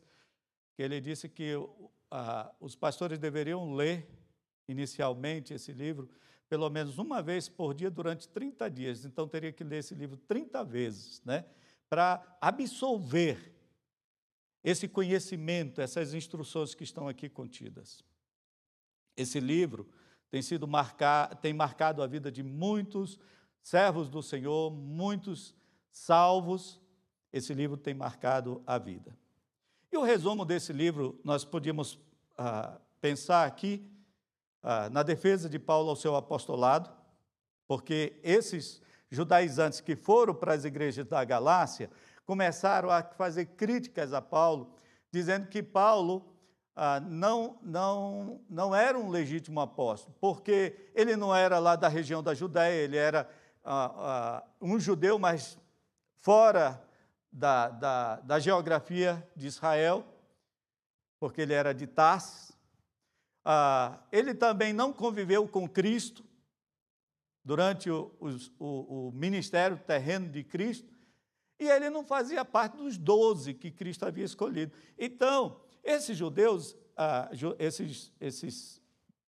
que 0.74 0.82
ele 0.82 1.00
disse 1.00 1.28
que 1.28 1.54
ah, 2.10 2.52
os 2.60 2.76
pastores 2.76 3.18
deveriam 3.18 3.74
ler 3.74 4.08
inicialmente 4.68 5.52
esse 5.52 5.72
livro 5.72 6.08
pelo 6.48 6.68
menos 6.70 6.98
uma 6.98 7.22
vez 7.22 7.48
por 7.48 7.74
dia 7.74 7.90
durante 7.90 8.28
30 8.28 8.70
dias. 8.70 9.04
Então 9.04 9.28
teria 9.28 9.52
que 9.52 9.62
ler 9.62 9.78
esse 9.78 9.94
livro 9.94 10.16
30 10.16 10.64
vezes, 10.64 11.22
né? 11.24 11.44
Para 11.88 12.38
absolver 12.40 13.54
esse 14.64 14.88
conhecimento, 14.88 15.80
essas 15.80 16.14
instruções 16.14 16.74
que 16.74 16.84
estão 16.84 17.08
aqui 17.08 17.28
contidas. 17.28 18.02
Esse 19.16 19.40
livro 19.40 19.88
tem 20.30 20.42
sido 20.42 20.66
marcar, 20.66 21.34
tem 21.36 21.52
marcado 21.52 22.02
a 22.02 22.06
vida 22.06 22.30
de 22.30 22.42
muitos 22.42 23.18
servos 23.62 24.08
do 24.08 24.22
Senhor, 24.22 24.70
muitos 24.70 25.54
salvos 25.90 26.80
esse 27.32 27.52
livro 27.52 27.76
tem 27.76 27.94
marcado 27.94 28.62
a 28.66 28.78
vida. 28.78 29.16
E 29.92 29.96
o 29.96 30.02
resumo 30.02 30.44
desse 30.44 30.72
livro, 30.72 31.18
nós 31.24 31.44
podíamos 31.44 31.98
ah, 32.36 32.80
pensar 33.00 33.46
aqui 33.46 33.86
ah, 34.62 34.88
na 34.90 35.02
defesa 35.02 35.48
de 35.48 35.58
Paulo 35.58 35.90
ao 35.90 35.96
seu 35.96 36.16
apostolado, 36.16 36.90
porque 37.66 38.18
esses 38.22 38.82
judaizantes 39.10 39.80
que 39.80 39.96
foram 39.96 40.34
para 40.34 40.54
as 40.54 40.64
igrejas 40.64 41.06
da 41.06 41.24
Galácia 41.24 41.90
começaram 42.26 42.90
a 42.90 43.02
fazer 43.02 43.46
críticas 43.46 44.12
a 44.12 44.20
Paulo, 44.20 44.74
dizendo 45.10 45.48
que 45.48 45.62
Paulo 45.62 46.34
ah, 46.76 47.00
não, 47.00 47.58
não, 47.62 48.40
não 48.48 48.74
era 48.74 48.98
um 48.98 49.08
legítimo 49.08 49.60
apóstolo, 49.60 50.14
porque 50.20 50.90
ele 50.94 51.16
não 51.16 51.34
era 51.34 51.58
lá 51.58 51.74
da 51.74 51.88
região 51.88 52.22
da 52.22 52.34
Judéia, 52.34 52.84
ele 52.84 52.96
era 52.96 53.28
uh, 53.64 54.40
uh, 54.64 54.74
um 54.74 54.78
judeu, 54.78 55.18
mas 55.18 55.58
fora 56.16 56.80
da, 57.32 57.68
da, 57.68 58.16
da, 58.16 58.38
geografia 58.38 59.26
de 59.36 59.46
Israel, 59.46 60.04
porque 61.18 61.40
ele 61.42 61.52
era 61.52 61.74
de 61.74 61.86
Tars. 61.86 62.56
Uh, 63.48 63.98
ele 64.12 64.34
também 64.34 64.74
não 64.74 64.92
conviveu 64.92 65.48
com 65.48 65.66
Cristo 65.66 66.22
durante 67.42 67.90
o, 67.90 68.12
o, 68.58 69.08
o 69.08 69.12
ministério 69.12 69.78
terreno 69.78 70.28
de 70.28 70.44
Cristo, 70.44 70.92
e 71.58 71.66
ele 71.66 71.88
não 71.88 72.04
fazia 72.04 72.44
parte 72.44 72.76
dos 72.76 72.98
doze 72.98 73.54
que 73.54 73.70
Cristo 73.70 74.04
havia 74.04 74.26
escolhido. 74.26 74.72
Então, 74.98 75.62
esses 75.82 76.14
judeus, 76.14 76.76
ah, 76.94 77.30
esses, 77.58 78.12
esses 78.20 78.82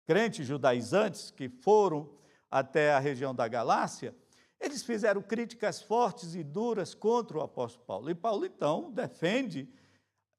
crentes 0.05 0.47
judaizantes 0.47 1.31
que 1.31 1.49
foram 1.49 2.11
até 2.51 2.93
a 2.93 2.99
região 2.99 3.35
da 3.35 3.49
Galácia, 3.49 4.15
eles 4.61 4.83
fizeram 4.83 5.23
críticas 5.23 5.81
fortes 5.81 6.35
e 6.35 6.45
duras 6.45 6.95
contra 6.95 7.39
o 7.39 7.41
apóstolo 7.41 7.87
Paulo. 7.87 8.11
E 8.11 8.15
Paulo, 8.15 8.45
então, 8.45 8.91
defende, 8.93 9.67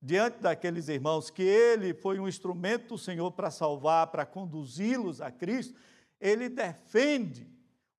diante 0.02 0.40
daqueles 0.40 0.88
irmãos, 0.88 1.30
que 1.30 1.44
ele 1.44 1.94
foi 1.94 2.20
um 2.20 2.28
instrumento 2.28 2.90
do 2.90 2.98
Senhor 2.98 3.32
para 3.32 3.52
salvar, 3.52 4.08
para 4.08 4.26
conduzi-los 4.26 5.22
a 5.22 5.32
Cristo, 5.32 5.80
ele 6.20 6.50
defende 6.50 7.48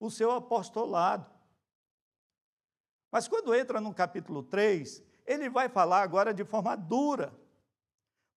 o 0.00 0.11
seu 0.11 0.32
apostolado. 0.32 1.30
Mas 3.11 3.28
quando 3.28 3.55
entra 3.55 3.80
no 3.80 3.94
capítulo 3.94 4.42
3, 4.42 5.03
ele 5.24 5.48
vai 5.48 5.68
falar 5.68 6.03
agora 6.03 6.34
de 6.34 6.44
forma 6.44 6.74
dura, 6.74 7.32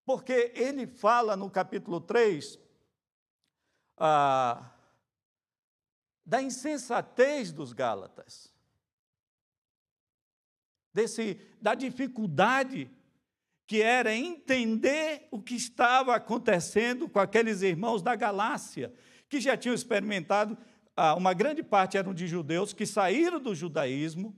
porque 0.04 0.52
ele 0.54 0.86
fala 0.86 1.36
no 1.36 1.50
capítulo 1.50 2.00
3 2.00 2.60
ah, 3.96 4.70
da 6.24 6.40
insensatez 6.40 7.50
dos 7.50 7.72
Gálatas, 7.72 8.52
desse, 10.92 11.40
da 11.60 11.74
dificuldade 11.74 12.90
que 13.66 13.82
era 13.82 14.14
entender 14.14 15.26
o 15.30 15.40
que 15.40 15.54
estava 15.54 16.14
acontecendo 16.14 17.08
com 17.08 17.18
aqueles 17.18 17.62
irmãos 17.62 18.02
da 18.02 18.14
Galácia, 18.14 18.92
que 19.28 19.40
já 19.40 19.56
tinham 19.56 19.74
experimentado, 19.74 20.56
ah, 20.96 21.14
uma 21.14 21.34
grande 21.34 21.62
parte 21.62 21.96
eram 21.96 22.14
de 22.14 22.26
judeus 22.26 22.72
que 22.72 22.86
saíram 22.86 23.40
do 23.40 23.54
judaísmo 23.54 24.34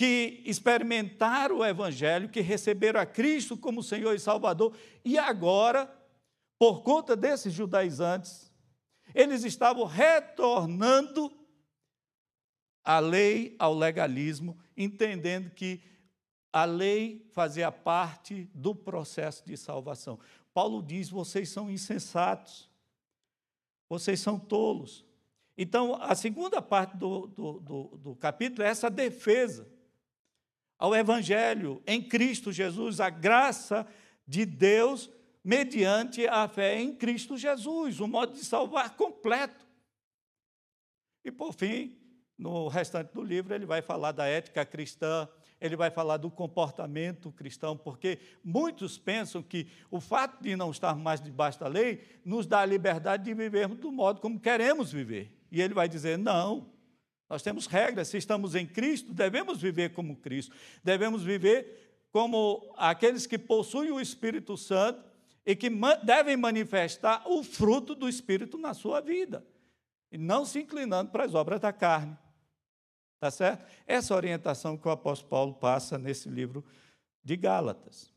que 0.00 0.42
experimentaram 0.46 1.58
o 1.58 1.64
Evangelho, 1.66 2.30
que 2.30 2.40
receberam 2.40 2.98
a 2.98 3.04
Cristo 3.04 3.54
como 3.54 3.82
Senhor 3.82 4.14
e 4.14 4.18
Salvador, 4.18 4.74
e 5.04 5.18
agora, 5.18 5.94
por 6.58 6.82
conta 6.82 7.14
desses 7.14 7.52
judaizantes, 7.52 8.50
eles 9.14 9.44
estavam 9.44 9.84
retornando 9.84 11.30
à 12.82 12.98
lei, 12.98 13.54
ao 13.58 13.74
legalismo, 13.74 14.58
entendendo 14.74 15.50
que 15.50 15.82
a 16.52 16.64
lei 16.64 17.26
fazia 17.32 17.70
parte 17.70 18.50
do 18.54 18.74
processo 18.74 19.44
de 19.46 19.56
salvação. 19.56 20.18
Paulo 20.52 20.82
diz: 20.82 21.08
vocês 21.08 21.48
são 21.48 21.70
insensatos, 21.70 22.70
vocês 23.88 24.20
são 24.20 24.38
tolos. 24.38 25.04
Então, 25.56 25.96
a 26.00 26.14
segunda 26.14 26.62
parte 26.62 26.96
do, 26.96 27.26
do, 27.26 27.60
do, 27.60 27.82
do 27.98 28.16
capítulo 28.16 28.62
é 28.62 28.70
essa 28.70 28.88
defesa 28.88 29.68
ao 30.78 30.94
Evangelho 30.94 31.82
em 31.86 32.02
Cristo 32.02 32.50
Jesus, 32.50 33.00
a 33.00 33.10
graça 33.10 33.86
de 34.26 34.46
Deus 34.46 35.10
mediante 35.44 36.26
a 36.26 36.48
fé 36.48 36.80
em 36.80 36.94
Cristo 36.94 37.36
Jesus, 37.36 38.00
o 38.00 38.08
modo 38.08 38.32
de 38.32 38.44
salvar 38.44 38.96
completo. 38.96 39.66
E 41.22 41.30
por 41.30 41.52
fim, 41.52 41.98
no 42.38 42.68
restante 42.68 43.12
do 43.12 43.22
livro, 43.22 43.54
ele 43.54 43.66
vai 43.66 43.82
falar 43.82 44.12
da 44.12 44.26
ética 44.26 44.64
cristã, 44.64 45.28
ele 45.60 45.76
vai 45.76 45.90
falar 45.90 46.16
do 46.16 46.30
comportamento 46.30 47.30
cristão, 47.32 47.76
porque 47.76 48.18
muitos 48.42 48.96
pensam 48.96 49.42
que 49.42 49.66
o 49.90 50.00
fato 50.00 50.42
de 50.42 50.56
não 50.56 50.70
estarmos 50.70 51.04
mais 51.04 51.20
debaixo 51.20 51.60
da 51.60 51.68
lei 51.68 52.02
nos 52.24 52.46
dá 52.46 52.60
a 52.60 52.66
liberdade 52.66 53.24
de 53.24 53.34
vivermos 53.34 53.78
do 53.78 53.92
modo 53.92 54.20
como 54.20 54.40
queremos 54.40 54.90
viver. 54.90 55.30
E 55.52 55.60
ele 55.60 55.74
vai 55.74 55.88
dizer: 55.88 56.16
não, 56.16 56.70
nós 57.28 57.42
temos 57.42 57.66
regras, 57.66 58.08
se 58.08 58.16
estamos 58.16 58.54
em 58.54 58.66
Cristo, 58.66 59.12
devemos 59.12 59.60
viver 59.60 59.92
como 59.92 60.16
Cristo, 60.16 60.54
devemos 60.82 61.22
viver 61.22 62.06
como 62.10 62.72
aqueles 62.76 63.26
que 63.26 63.38
possuem 63.38 63.92
o 63.92 64.00
Espírito 64.00 64.56
Santo 64.56 65.04
e 65.44 65.54
que 65.54 65.70
devem 66.02 66.36
manifestar 66.36 67.22
o 67.26 67.42
fruto 67.42 67.94
do 67.94 68.08
Espírito 68.08 68.58
na 68.58 68.74
sua 68.74 69.00
vida, 69.00 69.46
e 70.10 70.18
não 70.18 70.44
se 70.44 70.60
inclinando 70.60 71.10
para 71.10 71.24
as 71.24 71.34
obras 71.34 71.60
da 71.60 71.72
carne. 71.72 72.16
Tá 73.20 73.30
certo? 73.30 73.70
Essa 73.86 74.14
orientação 74.14 74.78
que 74.78 74.88
o 74.88 74.90
apóstolo 74.90 75.28
Paulo 75.28 75.54
passa 75.54 75.98
nesse 75.98 76.28
livro 76.30 76.64
de 77.22 77.36
Gálatas. 77.36 78.10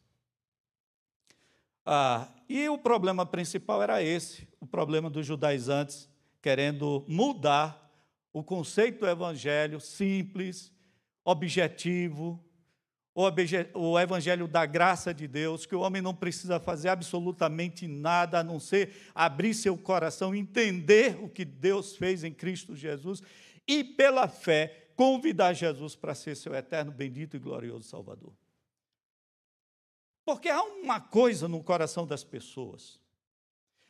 Ah, 1.85 2.29
e 2.47 2.69
o 2.69 2.77
problema 2.77 3.25
principal 3.25 3.83
era 3.83 4.01
esse: 4.01 4.47
o 4.61 4.65
problema 4.65 5.09
dos 5.09 5.25
judaizantes 5.25 6.09
querendo 6.41 7.03
mudar 7.07 7.91
o 8.31 8.41
conceito 8.41 9.01
do 9.01 9.07
evangelho 9.07 9.79
simples, 9.79 10.71
objetivo, 11.23 12.43
o 13.73 13.99
evangelho 13.99 14.47
da 14.47 14.65
graça 14.65 15.13
de 15.13 15.27
Deus, 15.27 15.65
que 15.65 15.75
o 15.75 15.81
homem 15.81 16.01
não 16.01 16.15
precisa 16.15 16.59
fazer 16.59 16.89
absolutamente 16.89 17.87
nada 17.87 18.39
a 18.39 18.43
não 18.43 18.59
ser 18.59 18.93
abrir 19.13 19.53
seu 19.53 19.77
coração, 19.77 20.33
entender 20.33 21.17
o 21.21 21.29
que 21.29 21.45
Deus 21.45 21.95
fez 21.95 22.23
em 22.23 22.33
Cristo 22.33 22.75
Jesus 22.75 23.21
e, 23.67 23.83
pela 23.83 24.27
fé, 24.27 24.82
convidar 24.95 25.53
Jesus 25.53 25.95
para 25.95 26.15
ser 26.15 26.35
seu 26.35 26.53
eterno, 26.53 26.91
bendito 26.91 27.35
e 27.35 27.39
glorioso 27.39 27.87
Salvador. 27.87 28.33
Porque 30.25 30.49
há 30.49 30.63
uma 30.63 31.01
coisa 31.01 31.47
no 31.47 31.63
coração 31.63 32.07
das 32.07 32.23
pessoas. 32.23 32.99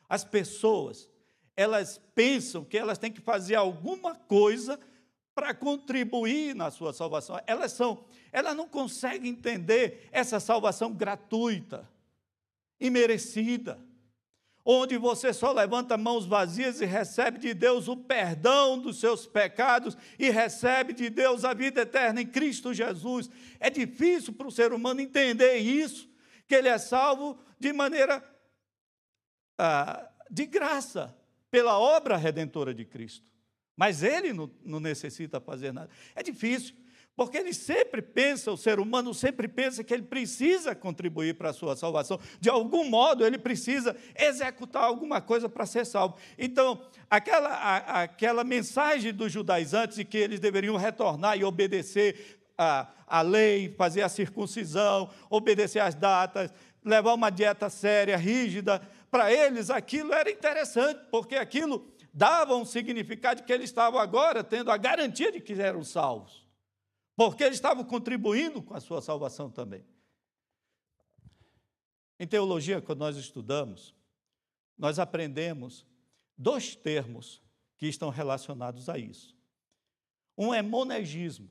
As 0.09 0.23
pessoas 0.23 1.09
elas 1.55 2.01
pensam 2.15 2.63
que 2.65 2.77
elas 2.77 2.97
têm 2.97 3.11
que 3.11 3.21
fazer 3.21 3.55
alguma 3.55 4.15
coisa 4.15 4.79
para 5.35 5.53
contribuir 5.53 6.55
na 6.55 6.71
sua 6.71 6.93
salvação. 6.93 7.39
Elas 7.47 7.71
são, 7.71 8.05
elas 8.31 8.55
não 8.55 8.67
conseguem 8.67 9.31
entender 9.31 10.09
essa 10.11 10.39
salvação 10.39 10.93
gratuita, 10.93 11.89
imerecida, 12.79 13.79
onde 14.65 14.97
você 14.97 15.33
só 15.33 15.51
levanta 15.51 15.97
mãos 15.97 16.25
vazias 16.25 16.79
e 16.79 16.85
recebe 16.85 17.37
de 17.37 17.53
Deus 17.53 17.87
o 17.87 17.97
perdão 17.97 18.79
dos 18.79 18.99
seus 18.99 19.25
pecados 19.25 19.97
e 20.17 20.29
recebe 20.29 20.93
de 20.93 21.09
Deus 21.09 21.43
a 21.43 21.53
vida 21.53 21.81
eterna 21.81 22.21
em 22.21 22.27
Cristo 22.27 22.73
Jesus. 22.73 23.29
É 23.59 23.69
difícil 23.69 24.33
para 24.33 24.47
o 24.47 24.51
ser 24.51 24.71
humano 24.71 25.01
entender 25.01 25.57
isso, 25.57 26.09
que 26.47 26.55
ele 26.55 26.69
é 26.69 26.77
salvo 26.77 27.37
de 27.59 27.73
maneira 27.73 28.23
ah, 29.57 30.09
de 30.29 30.45
graça 30.45 31.15
pela 31.51 31.77
obra 31.77 32.15
redentora 32.15 32.73
de 32.73 32.85
Cristo. 32.85 33.31
Mas 33.75 34.01
ele 34.01 34.33
não, 34.33 34.49
não 34.63 34.79
necessita 34.79 35.41
fazer 35.41 35.73
nada. 35.73 35.89
É 36.15 36.23
difícil, 36.23 36.75
porque 37.15 37.37
ele 37.37 37.53
sempre 37.53 38.01
pensa, 38.01 38.51
o 38.51 38.57
ser 38.57 38.79
humano 38.79 39.13
sempre 39.13 39.47
pensa 39.47 39.83
que 39.83 39.93
ele 39.93 40.03
precisa 40.03 40.73
contribuir 40.73 41.35
para 41.35 41.49
a 41.49 41.53
sua 41.53 41.75
salvação. 41.75 42.19
De 42.39 42.49
algum 42.49 42.89
modo, 42.89 43.25
ele 43.25 43.37
precisa 43.37 43.95
executar 44.15 44.83
alguma 44.83 45.21
coisa 45.21 45.47
para 45.47 45.65
ser 45.65 45.85
salvo. 45.85 46.15
Então, 46.37 46.81
aquela, 47.09 47.49
a, 47.49 48.01
aquela 48.03 48.43
mensagem 48.43 49.13
dos 49.13 49.31
judaizantes 49.31 49.97
de 49.97 50.05
que 50.05 50.17
eles 50.17 50.39
deveriam 50.39 50.75
retornar 50.75 51.37
e 51.37 51.43
obedecer 51.43 52.39
a, 52.57 52.87
a 53.07 53.21
lei, 53.21 53.73
fazer 53.77 54.01
a 54.01 54.09
circuncisão, 54.09 55.09
obedecer 55.29 55.79
às 55.79 55.95
datas, 55.95 56.51
levar 56.83 57.13
uma 57.13 57.29
dieta 57.29 57.69
séria, 57.69 58.17
rígida, 58.17 58.81
para 59.09 59.31
eles 59.31 59.69
aquilo 59.69 60.13
era 60.13 60.29
interessante, 60.31 60.99
porque 61.11 61.35
aquilo 61.35 61.87
dava 62.13 62.55
um 62.55 62.65
significado 62.65 63.43
que 63.43 63.53
eles 63.53 63.69
estavam 63.69 63.99
agora 63.99 64.43
tendo 64.43 64.71
a 64.71 64.77
garantia 64.77 65.31
de 65.31 65.39
que 65.39 65.53
eram 65.53 65.83
salvos, 65.83 66.42
porque 67.15 67.43
eles 67.43 67.57
estavam 67.57 67.83
contribuindo 67.83 68.61
com 68.61 68.73
a 68.73 68.79
sua 68.79 69.01
salvação 69.01 69.49
também. 69.49 69.85
Em 72.19 72.27
teologia, 72.27 72.81
quando 72.81 72.99
nós 72.99 73.17
estudamos, 73.17 73.93
nós 74.77 74.99
aprendemos 74.99 75.85
dois 76.37 76.75
termos 76.75 77.41
que 77.77 77.87
estão 77.87 78.09
relacionados 78.09 78.89
a 78.89 78.97
isso. 78.97 79.35
Um 80.37 80.53
é 80.53 80.61
monegismo, 80.61 81.49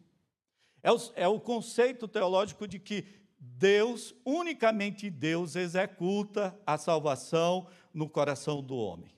é 0.83 0.91
o, 0.91 0.97
é 1.15 1.29
o 1.29 1.39
conceito 1.39 2.09
teológico 2.09 2.67
de 2.67 2.79
que 2.79 3.05
Deus, 3.39 4.15
unicamente 4.25 5.11
Deus, 5.11 5.57
executa 5.57 6.59
a 6.67 6.79
salvação 6.79 7.69
no 7.93 8.09
coração 8.09 8.63
do 8.63 8.77
homem. 8.77 9.11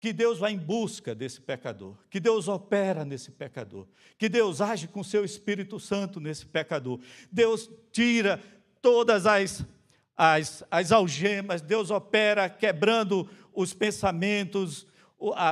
Que 0.00 0.12
Deus 0.12 0.38
vai 0.38 0.52
em 0.52 0.58
busca 0.58 1.14
desse 1.14 1.40
pecador, 1.40 1.94
que 2.08 2.18
Deus 2.18 2.48
opera 2.48 3.04
nesse 3.04 3.30
pecador, 3.30 3.86
que 4.16 4.30
Deus 4.30 4.62
age 4.62 4.88
com 4.88 5.04
seu 5.04 5.24
Espírito 5.24 5.78
Santo 5.78 6.18
nesse 6.18 6.46
pecador. 6.46 6.98
Deus 7.30 7.70
tira 7.92 8.42
todas 8.80 9.26
as, 9.26 9.64
as, 10.16 10.64
as 10.70 10.90
algemas, 10.90 11.60
Deus 11.60 11.90
opera 11.90 12.48
quebrando 12.48 13.28
os 13.52 13.74
pensamentos, 13.74 14.86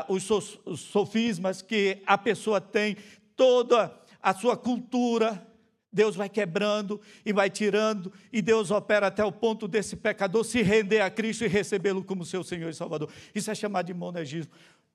os 0.09 0.81
sofismas 0.81 1.61
que 1.61 2.03
a 2.07 2.17
pessoa 2.17 2.59
tem, 2.59 2.97
toda 3.37 3.95
a 4.23 4.35
sua 4.35 4.57
cultura, 4.57 5.47
Deus 5.93 6.15
vai 6.15 6.29
quebrando 6.29 7.01
e 7.25 7.33
vai 7.33 7.49
tirando, 7.49 8.13
e 8.33 8.43
Deus 8.43 8.71
opera 8.71 9.07
até 9.07 9.25
o 9.25 9.33
ponto 9.33 9.67
desse 9.67 9.97
pecador 9.97 10.45
se 10.45 10.63
render 10.63 11.01
a 11.01 11.11
Cristo 11.11 11.45
e 11.45 11.49
recebê-lo 11.49 12.05
como 12.05 12.25
seu 12.25 12.45
Senhor 12.45 12.69
e 12.69 12.75
Salvador. 12.75 13.11
Isso 13.35 13.51
é 13.51 13.55
chamado 13.55 13.87
de 13.87 13.95
monegismo. 13.95 14.53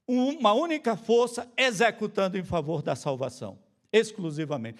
Uma 0.08 0.54
única 0.54 0.96
força 0.96 1.52
executando 1.58 2.38
em 2.38 2.44
favor 2.44 2.82
da 2.82 2.96
salvação, 2.96 3.58
exclusivamente. 3.92 4.80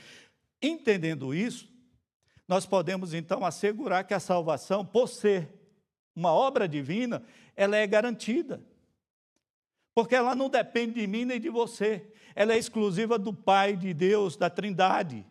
Entendendo 0.62 1.34
isso, 1.34 1.72
nós 2.48 2.66
podemos 2.66 3.14
então 3.14 3.44
assegurar 3.44 4.04
que 4.04 4.14
a 4.14 4.20
salvação, 4.20 4.86
por 4.86 5.08
ser 5.08 5.50
uma 6.16 6.32
obra 6.32 6.68
divina, 6.68 7.24
ela 7.56 7.76
é 7.76 7.88
garantida. 7.88 8.62
Porque 9.96 10.16
ela 10.16 10.36
não 10.36 10.50
depende 10.50 11.02
de 11.02 11.08
mim 11.08 11.26
nem 11.26 11.40
de 11.40 11.50
você. 11.50 12.06
Ela 12.36 12.54
é 12.54 12.58
exclusiva 12.58 13.18
do 13.18 13.34
Pai, 13.34 13.76
de 13.76 13.94
Deus, 13.94 14.36
da 14.36 14.50
Trindade. 14.50 15.26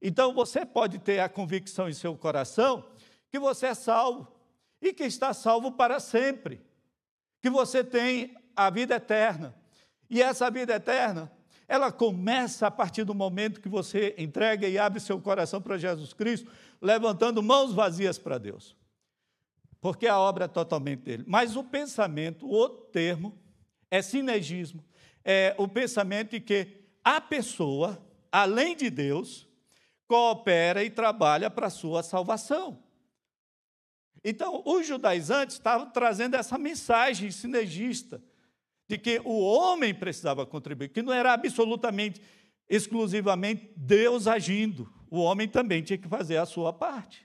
Então 0.00 0.32
você 0.32 0.64
pode 0.64 0.98
ter 0.98 1.20
a 1.20 1.28
convicção 1.28 1.88
em 1.88 1.92
seu 1.92 2.16
coração 2.16 2.84
que 3.30 3.38
você 3.38 3.66
é 3.66 3.74
salvo 3.74 4.26
e 4.80 4.92
que 4.92 5.04
está 5.04 5.34
salvo 5.34 5.72
para 5.72 6.00
sempre, 6.00 6.60
que 7.42 7.50
você 7.50 7.84
tem 7.84 8.34
a 8.56 8.70
vida 8.70 8.96
eterna. 8.96 9.54
E 10.08 10.22
essa 10.22 10.50
vida 10.50 10.74
eterna, 10.74 11.30
ela 11.68 11.92
começa 11.92 12.66
a 12.66 12.70
partir 12.70 13.04
do 13.04 13.14
momento 13.14 13.60
que 13.60 13.68
você 13.68 14.14
entrega 14.18 14.66
e 14.66 14.78
abre 14.78 14.98
seu 14.98 15.20
coração 15.20 15.60
para 15.62 15.78
Jesus 15.78 16.12
Cristo, 16.12 16.50
levantando 16.80 17.42
mãos 17.42 17.72
vazias 17.72 18.18
para 18.18 18.38
Deus. 18.38 18.76
Porque 19.80 20.06
a 20.06 20.18
obra 20.18 20.46
é 20.46 20.48
totalmente 20.48 21.02
dele. 21.02 21.24
Mas 21.26 21.56
o 21.56 21.62
pensamento, 21.62 22.46
o 22.46 22.50
outro 22.50 22.86
termo, 22.90 23.38
é 23.90 24.02
sinergismo. 24.02 24.84
É 25.24 25.54
o 25.58 25.68
pensamento 25.68 26.30
de 26.30 26.40
que 26.40 26.66
a 27.04 27.20
pessoa, 27.20 28.04
além 28.32 28.76
de 28.76 28.90
Deus, 28.90 29.48
coopera 30.10 30.82
e 30.82 30.90
trabalha 30.90 31.48
para 31.48 31.68
a 31.68 31.70
sua 31.70 32.02
salvação. 32.02 32.82
Então, 34.24 34.60
os 34.66 34.84
judaizantes 34.84 35.54
estavam 35.54 35.88
trazendo 35.92 36.34
essa 36.34 36.58
mensagem 36.58 37.30
sinergista 37.30 38.20
de 38.88 38.98
que 38.98 39.20
o 39.24 39.38
homem 39.38 39.94
precisava 39.94 40.44
contribuir, 40.44 40.88
que 40.88 41.00
não 41.00 41.12
era 41.12 41.32
absolutamente, 41.32 42.20
exclusivamente 42.68 43.72
Deus 43.76 44.26
agindo, 44.26 44.92
o 45.08 45.20
homem 45.20 45.48
também 45.48 45.80
tinha 45.80 45.96
que 45.96 46.08
fazer 46.08 46.38
a 46.38 46.44
sua 46.44 46.72
parte. 46.72 47.24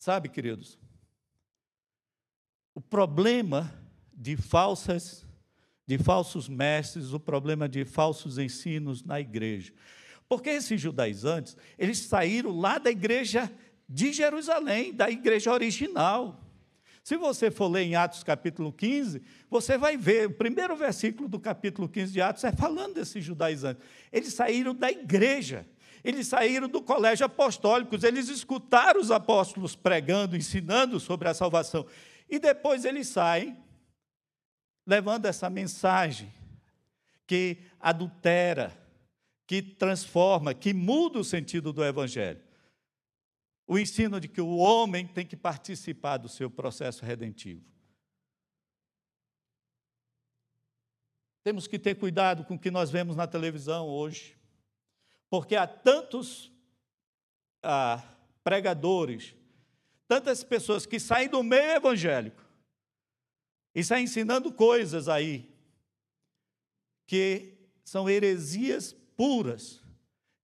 Sabe, 0.00 0.28
queridos, 0.28 0.76
o 2.74 2.80
problema 2.80 3.72
de 4.12 4.36
falsas 4.36 5.27
de 5.88 5.96
falsos 5.96 6.50
mestres, 6.50 7.14
o 7.14 7.18
problema 7.18 7.66
de 7.66 7.82
falsos 7.82 8.36
ensinos 8.36 9.02
na 9.02 9.18
igreja. 9.18 9.72
Porque 10.28 10.50
esses 10.50 10.78
judaizantes, 10.78 11.56
eles 11.78 12.00
saíram 12.00 12.54
lá 12.54 12.76
da 12.76 12.90
igreja 12.90 13.50
de 13.88 14.12
Jerusalém, 14.12 14.92
da 14.92 15.08
igreja 15.08 15.50
original. 15.50 16.44
Se 17.02 17.16
você 17.16 17.50
for 17.50 17.68
ler 17.68 17.84
em 17.84 17.96
Atos 17.96 18.22
capítulo 18.22 18.70
15, 18.70 19.22
você 19.48 19.78
vai 19.78 19.96
ver, 19.96 20.26
o 20.26 20.34
primeiro 20.34 20.76
versículo 20.76 21.26
do 21.26 21.40
capítulo 21.40 21.88
15 21.88 22.12
de 22.12 22.20
Atos 22.20 22.44
é 22.44 22.52
falando 22.52 22.96
desses 22.96 23.24
judaizantes. 23.24 23.82
Eles 24.12 24.34
saíram 24.34 24.74
da 24.74 24.90
igreja, 24.90 25.66
eles 26.04 26.26
saíram 26.26 26.68
do 26.68 26.82
colégio 26.82 27.24
apostólico, 27.24 27.96
eles 28.04 28.28
escutaram 28.28 29.00
os 29.00 29.10
apóstolos 29.10 29.74
pregando, 29.74 30.36
ensinando 30.36 31.00
sobre 31.00 31.28
a 31.28 31.34
salvação. 31.34 31.86
E 32.28 32.38
depois 32.38 32.84
eles 32.84 33.08
saem 33.08 33.56
levando 34.88 35.26
essa 35.26 35.50
mensagem 35.50 36.32
que 37.26 37.58
adultera, 37.78 38.74
que 39.46 39.60
transforma, 39.60 40.54
que 40.54 40.72
muda 40.72 41.18
o 41.18 41.24
sentido 41.24 41.74
do 41.74 41.84
Evangelho. 41.84 42.42
O 43.66 43.78
ensino 43.78 44.18
de 44.18 44.26
que 44.28 44.40
o 44.40 44.56
homem 44.56 45.06
tem 45.06 45.26
que 45.26 45.36
participar 45.36 46.16
do 46.16 46.26
seu 46.26 46.50
processo 46.50 47.04
redentivo. 47.04 47.62
Temos 51.44 51.66
que 51.66 51.78
ter 51.78 51.96
cuidado 51.96 52.42
com 52.46 52.54
o 52.54 52.58
que 52.58 52.70
nós 52.70 52.90
vemos 52.90 53.14
na 53.14 53.26
televisão 53.26 53.86
hoje, 53.86 54.38
porque 55.28 55.54
há 55.54 55.66
tantos 55.66 56.50
ah, 57.62 58.02
pregadores, 58.42 59.34
tantas 60.06 60.42
pessoas 60.42 60.86
que 60.86 60.98
saem 60.98 61.28
do 61.28 61.42
meio 61.42 61.72
evangélico 61.72 62.47
está 63.74 64.00
ensinando 64.00 64.52
coisas 64.52 65.08
aí 65.08 65.54
que 67.06 67.54
são 67.84 68.08
heresias 68.08 68.94
puras, 69.16 69.80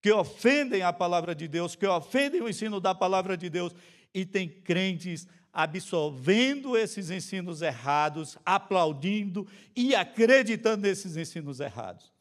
que 0.01 0.11
ofendem 0.11 0.83
a 0.83 0.93
palavra 0.93 1.35
de 1.35 1.47
Deus, 1.47 1.77
que 1.77 1.87
ofendem 1.87 2.41
o 2.41 2.49
ensino 2.49 2.81
da 2.81 2.95
palavra 2.95 3.37
de 3.37 3.51
Deus, 3.51 3.75
e 4.13 4.25
tem 4.25 4.49
crentes 4.49 5.27
absorvendo 5.53 6.77
esses 6.77 7.11
ensinos 7.11 7.63
errados, 7.63 8.37
aplaudindo 8.45 9.47
e 9.77 9.95
acreditando 9.95 10.83
nesses 10.83 11.17
ensinos 11.17 11.61
errados. 11.61 12.13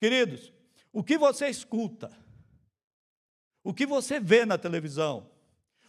Queridos, 0.00 0.52
o 0.92 1.02
que 1.02 1.16
você 1.16 1.48
escuta, 1.48 2.10
o 3.62 3.72
que 3.72 3.86
você 3.86 4.18
vê 4.18 4.44
na 4.44 4.58
televisão, 4.58 5.30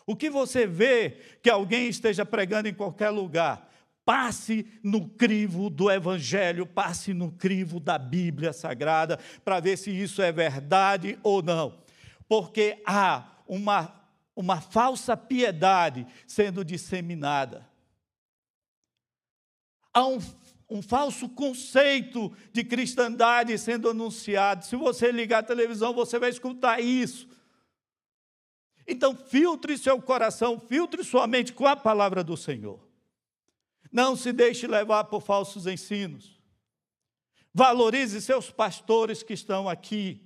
o 0.05 0.15
que 0.15 0.29
você 0.29 0.67
vê 0.67 1.17
que 1.41 1.49
alguém 1.49 1.87
esteja 1.87 2.25
pregando 2.25 2.67
em 2.67 2.73
qualquer 2.73 3.09
lugar, 3.09 3.70
passe 4.05 4.65
no 4.83 5.07
crivo 5.09 5.69
do 5.69 5.89
Evangelho, 5.89 6.65
passe 6.65 7.13
no 7.13 7.31
crivo 7.31 7.79
da 7.79 7.97
Bíblia 7.97 8.53
Sagrada, 8.53 9.19
para 9.43 9.59
ver 9.59 9.77
se 9.77 9.91
isso 9.91 10.21
é 10.21 10.31
verdade 10.31 11.19
ou 11.23 11.41
não. 11.41 11.81
Porque 12.27 12.81
há 12.85 13.27
uma, 13.47 13.93
uma 14.35 14.59
falsa 14.59 15.15
piedade 15.15 16.05
sendo 16.25 16.63
disseminada. 16.65 17.69
Há 19.93 20.05
um, 20.07 20.19
um 20.69 20.81
falso 20.81 21.27
conceito 21.29 22.31
de 22.51 22.63
cristandade 22.63 23.57
sendo 23.57 23.89
anunciado. 23.89 24.65
Se 24.65 24.75
você 24.75 25.11
ligar 25.11 25.39
a 25.39 25.43
televisão, 25.43 25.93
você 25.93 26.17
vai 26.17 26.29
escutar 26.29 26.79
isso. 26.79 27.27
Então, 28.87 29.15
filtre 29.15 29.77
seu 29.77 30.01
coração, 30.01 30.59
filtre 30.59 31.03
sua 31.03 31.27
mente 31.27 31.53
com 31.53 31.67
a 31.67 31.75
palavra 31.75 32.23
do 32.23 32.35
Senhor. 32.35 32.90
Não 33.91 34.15
se 34.15 34.31
deixe 34.31 34.67
levar 34.67 35.05
por 35.05 35.21
falsos 35.21 35.67
ensinos. 35.67 36.39
Valorize 37.53 38.21
seus 38.21 38.49
pastores 38.49 39.21
que 39.21 39.33
estão 39.33 39.67
aqui. 39.67 40.21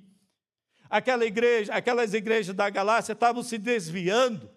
Aquela 0.89 1.25
igreja, 1.25 1.73
aquelas 1.73 2.13
igrejas 2.13 2.55
da 2.55 2.69
Galácia 2.69 3.13
estavam 3.13 3.41
se 3.41 3.57
desviando 3.57 4.49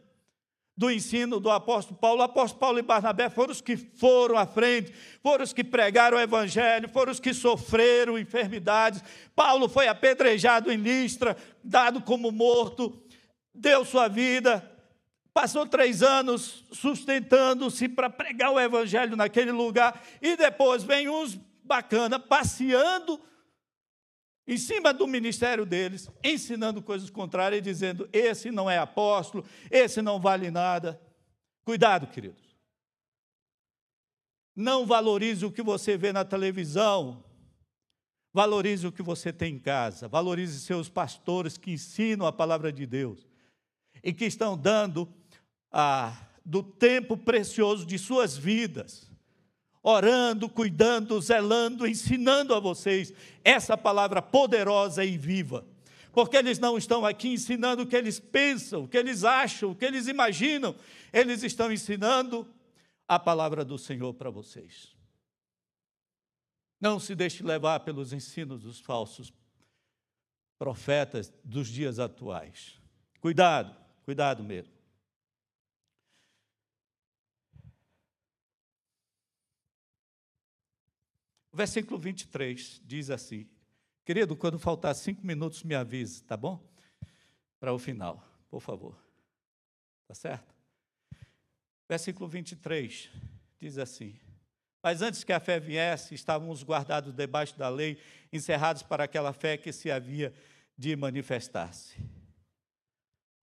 do 0.77 0.89
ensino 0.91 1.41
do 1.41 1.51
apóstolo 1.51 1.99
Paulo. 1.99 2.21
O 2.21 2.25
apóstolo 2.25 2.61
Paulo 2.61 2.79
e 2.79 2.83
Barnabé 2.83 3.29
foram 3.29 3.51
os 3.51 3.61
que 3.61 3.77
foram 3.77 4.37
à 4.37 4.47
frente, 4.47 4.93
foram 5.21 5.43
os 5.43 5.53
que 5.53 5.65
pregaram 5.65 6.19
o 6.19 6.21
evangelho, 6.21 6.89
foram 6.89 7.11
os 7.11 7.19
que 7.19 7.35
sofreram 7.35 8.19
enfermidades. 8.19 9.03
Paulo 9.35 9.69
foi 9.69 9.89
apedrejado 9.89 10.71
em 10.71 10.77
Listra, 10.77 11.37
dado 11.65 12.01
como 12.03 12.31
morto, 12.31 13.03
deu 13.53 13.85
sua 13.85 14.07
vida, 14.07 14.71
Passou 15.39 15.65
três 15.65 16.03
anos 16.03 16.65
sustentando-se 16.73 17.89
para 17.89 18.11
pregar 18.11 18.51
o 18.51 18.59
evangelho 18.59 19.15
naquele 19.15 19.53
lugar, 19.53 20.03
e 20.21 20.37
depois 20.37 20.83
vem 20.83 21.09
uns 21.09 21.39
bacana 21.63 22.19
passeando 22.19 23.21
em 24.49 24.59
cima 24.59 24.93
do 24.93 25.07
ministério 25.07 25.65
deles, 25.65 26.11
ensinando 26.25 26.83
coisas 26.83 27.09
contrárias 27.09 27.61
e 27.61 27.63
dizendo: 27.63 28.09
esse 28.13 28.51
não 28.51 28.69
é 28.69 28.79
apóstolo, 28.79 29.47
esse 29.71 30.03
não 30.03 30.19
vale 30.19 30.51
nada. 30.51 31.01
Cuidado, 31.65 32.09
queridos. 32.09 32.43
Não 34.57 34.85
valorize 34.85 35.47
o 35.47 35.53
que 35.53 35.63
você 35.63 35.97
vê 35.97 36.13
na 36.13 36.25
televisão, 36.25 37.23
valorize 38.33 38.89
o 38.89 38.91
que 38.91 39.05
você 39.05 39.33
tem 39.33 39.55
em 39.55 39.61
casa, 39.61 40.09
valorize 40.09 40.59
seus 40.59 40.89
pastores 40.89 41.57
que 41.57 41.71
ensinam 41.71 42.27
a 42.27 42.33
palavra 42.33 42.73
de 42.73 42.85
Deus 42.85 43.25
e 44.03 44.13
que 44.13 44.25
estão 44.25 44.57
dando 44.57 45.09
ah, 45.73 46.17
do 46.45 46.63
tempo 46.63 47.17
precioso 47.17 47.85
de 47.85 47.99
suas 47.99 48.37
vidas, 48.37 49.11
orando, 49.83 50.49
cuidando, 50.49 51.21
zelando, 51.21 51.87
ensinando 51.87 52.55
a 52.55 52.61
vocês 52.61 53.13
essa 53.45 53.77
palavra 53.77 54.23
poderosa 54.23 55.05
e 55.05 55.17
viva. 55.17 55.67
Porque 56.13 56.37
eles 56.37 56.59
não 56.59 56.77
estão 56.77 57.05
aqui 57.05 57.29
ensinando 57.29 57.83
o 57.83 57.87
que 57.87 57.97
eles 57.97 58.19
pensam, 58.19 58.85
o 58.85 58.89
que 58.89 58.97
eles 58.97 59.25
acham, 59.25 59.71
o 59.71 59.75
que 59.75 59.85
eles 59.85 60.09
imaginam, 60.09 60.75
eles 61.13 61.43
estão 61.43 61.71
ensinando 61.71 62.47
a 63.07 63.19
palavra 63.19 63.65
do 63.65 63.79
Senhor 63.79 64.13
para 64.15 64.31
vocês. 64.31 64.97
Não 66.81 66.99
se 66.99 67.15
deixe 67.15 67.43
levar 67.43 67.81
pelos 67.81 68.13
ensinos 68.13 68.63
dos 68.63 68.81
falsos 68.81 69.33
profetas 70.59 71.33
dos 71.45 71.69
dias 71.69 71.99
atuais. 71.99 72.81
Cuidado, 73.21 73.75
cuidado 74.05 74.43
mesmo. 74.43 74.78
O 81.53 81.57
versículo 81.57 81.99
23 81.99 82.81
diz 82.85 83.11
assim: 83.11 83.49
Querido, 84.05 84.37
quando 84.37 84.59
faltar 84.59 84.95
cinco 84.95 85.27
minutos, 85.27 85.63
me 85.63 85.75
avise, 85.75 86.23
tá 86.23 86.37
bom? 86.37 86.67
Para 87.61 87.73
o 87.73 87.79
final, 87.79 88.25
por 88.51 88.61
favor. 88.61 88.97
Tá 90.07 90.15
certo? 90.15 90.55
Versículo 91.89 92.29
23 92.29 93.11
diz 93.59 93.79
assim: 93.79 94.19
Mas 94.83 95.03
antes 95.03 95.25
que 95.25 95.33
a 95.33 95.41
fé 95.41 95.59
viesse, 95.59 96.15
estávamos 96.15 96.63
guardados 96.63 97.13
debaixo 97.13 97.59
da 97.59 97.69
lei, 97.69 98.01
encerrados 98.33 98.83
para 98.83 99.05
aquela 99.05 99.33
fé 99.33 99.57
que 99.57 99.73
se 99.73 99.91
havia 99.91 100.35
de 100.77 100.95
manifestar-se. 100.95 101.97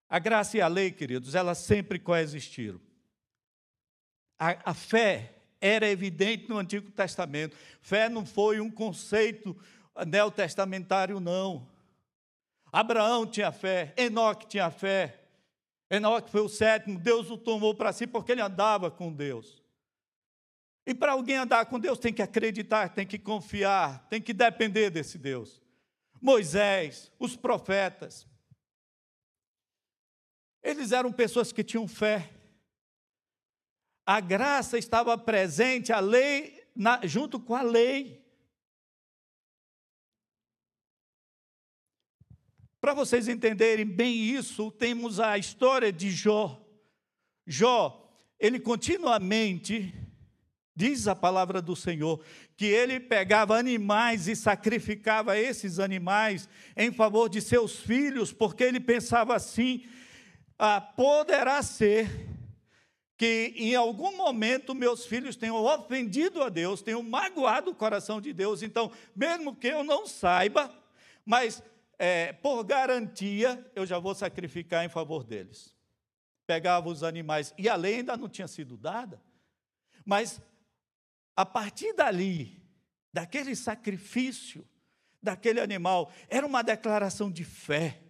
A 0.08 0.20
graça 0.20 0.58
e 0.58 0.62
a 0.62 0.68
lei, 0.68 0.91
queridos, 0.91 1.36
elas 1.36 1.58
sempre 1.58 1.99
coexistiram. 1.99 2.80
A, 4.39 4.72
a 4.72 4.74
fé 4.74 5.35
era 5.66 5.89
evidente 5.89 6.47
no 6.47 6.59
Antigo 6.59 6.91
Testamento. 6.91 7.57
Fé 7.82 8.07
não 8.07 8.24
foi 8.24 8.59
um 8.59 8.70
conceito 8.70 9.57
neotestamentário, 10.05 11.20
não. 11.20 11.68
Abraão 12.72 13.26
tinha 13.26 13.51
fé, 13.51 13.91
Enoque 13.97 14.45
tinha 14.45 14.70
fé. 14.70 15.22
Enoque 15.89 16.30
foi 16.30 16.41
o 16.41 16.49
sétimo, 16.49 16.99
Deus 16.99 17.32
o 17.32 17.38
tomou 17.38 17.74
para 17.74 17.91
si 17.91 18.05
porque 18.05 18.32
ele 18.32 18.41
andava 18.41 18.91
com 18.91 19.11
Deus. 19.11 19.63
E 20.86 20.93
para 20.93 21.13
alguém 21.13 21.38
andar 21.38 21.66
com 21.66 21.80
Deus 21.80 21.97
tem 21.97 22.13
que 22.13 22.22
acreditar, 22.22 22.89
tem 22.89 23.07
que 23.07 23.18
confiar, 23.18 24.07
tem 24.07 24.22
que 24.22 24.34
depender 24.34 24.91
desse 24.91 25.18
Deus. 25.18 25.59
Moisés, 26.22 27.11
os 27.18 27.36
profetas, 27.36 28.28
eles 30.61 30.91
eram 30.91 31.11
pessoas 31.11 31.51
que 31.51 31.63
tinham 31.63 31.88
fé. 31.88 32.35
A 34.06 34.20
graça 34.20 34.78
estava 34.78 35.18
presente, 35.18 35.91
a 35.91 35.99
lei, 35.99 36.64
na, 36.76 36.99
junto 37.06 37.39
com 37.39 37.56
a 37.56 37.64
lei. 37.64 38.24
Para 42.80 42.93
vocês 42.93 43.28
entenderem 43.28 43.84
bem 43.84 44.16
isso, 44.16 44.70
temos 44.70 45.20
a 45.20 45.39
história 45.39 45.91
de 45.91 46.12
Jó. 46.12 46.64
Jó, 47.47 48.08
ele 48.39 48.60
continuamente, 48.60 49.91
diz 50.76 51.08
a 51.08 51.16
palavra 51.16 51.60
do 51.60 51.76
Senhor, 51.76 52.24
que 52.56 52.66
ele 52.66 52.99
pegava 52.99 53.58
animais 53.58 54.28
e 54.28 54.36
sacrificava 54.36 55.36
esses 55.36 55.80
animais 55.80 56.47
em 56.78 56.91
favor 56.91 57.28
de 57.28 57.41
seus 57.41 57.80
filhos, 57.80 58.32
porque 58.32 58.64
ele 58.64 58.80
pensava 58.80 59.36
assim: 59.36 59.84
ah, 60.60 60.80
poderá 60.80 61.64
ser 61.64 62.35
que 63.18 63.53
em 63.55 63.76
algum 63.76 64.16
momento 64.16 64.76
meus 64.76 65.05
filhos 65.05 65.36
tenham 65.36 65.55
ofendido 65.55 66.43
a 66.43 66.49
Deus, 66.49 66.82
tenham 66.82 67.01
magoado 67.01 67.72
o 67.72 67.76
coração 67.76 68.20
de 68.20 68.34
Deus, 68.34 68.61
então, 68.61 68.91
mesmo 69.16 69.55
que 69.55 69.68
eu 69.68 69.84
não 69.84 70.05
saiba, 70.05 70.74
mas 71.26 71.63
é, 71.97 72.34
por 72.34 72.63
garantia, 72.63 73.66
eu 73.74 73.86
já 73.86 73.97
vou 73.99 74.13
sacrificar 74.13 74.84
em 74.84 74.89
favor 74.89 75.24
deles. 75.24 75.74
Pegava 76.45 76.89
os 76.89 77.03
animais, 77.03 77.53
e 77.57 77.70
a 77.70 77.76
lei 77.76 77.95
ainda 77.95 78.18
não 78.18 78.28
tinha 78.28 78.47
sido 78.47 78.78
dada, 78.78 79.22
mas 80.05 80.41
a 81.36 81.45
partir 81.45 81.93
dali, 81.93 82.61
daquele 83.11 83.55
sacrifício, 83.55 84.68
daquele 85.22 85.59
animal, 85.59 86.11
era 86.30 86.45
uma 86.45 86.61
declaração 86.61 87.32
de 87.32 87.43
fé, 87.43 88.01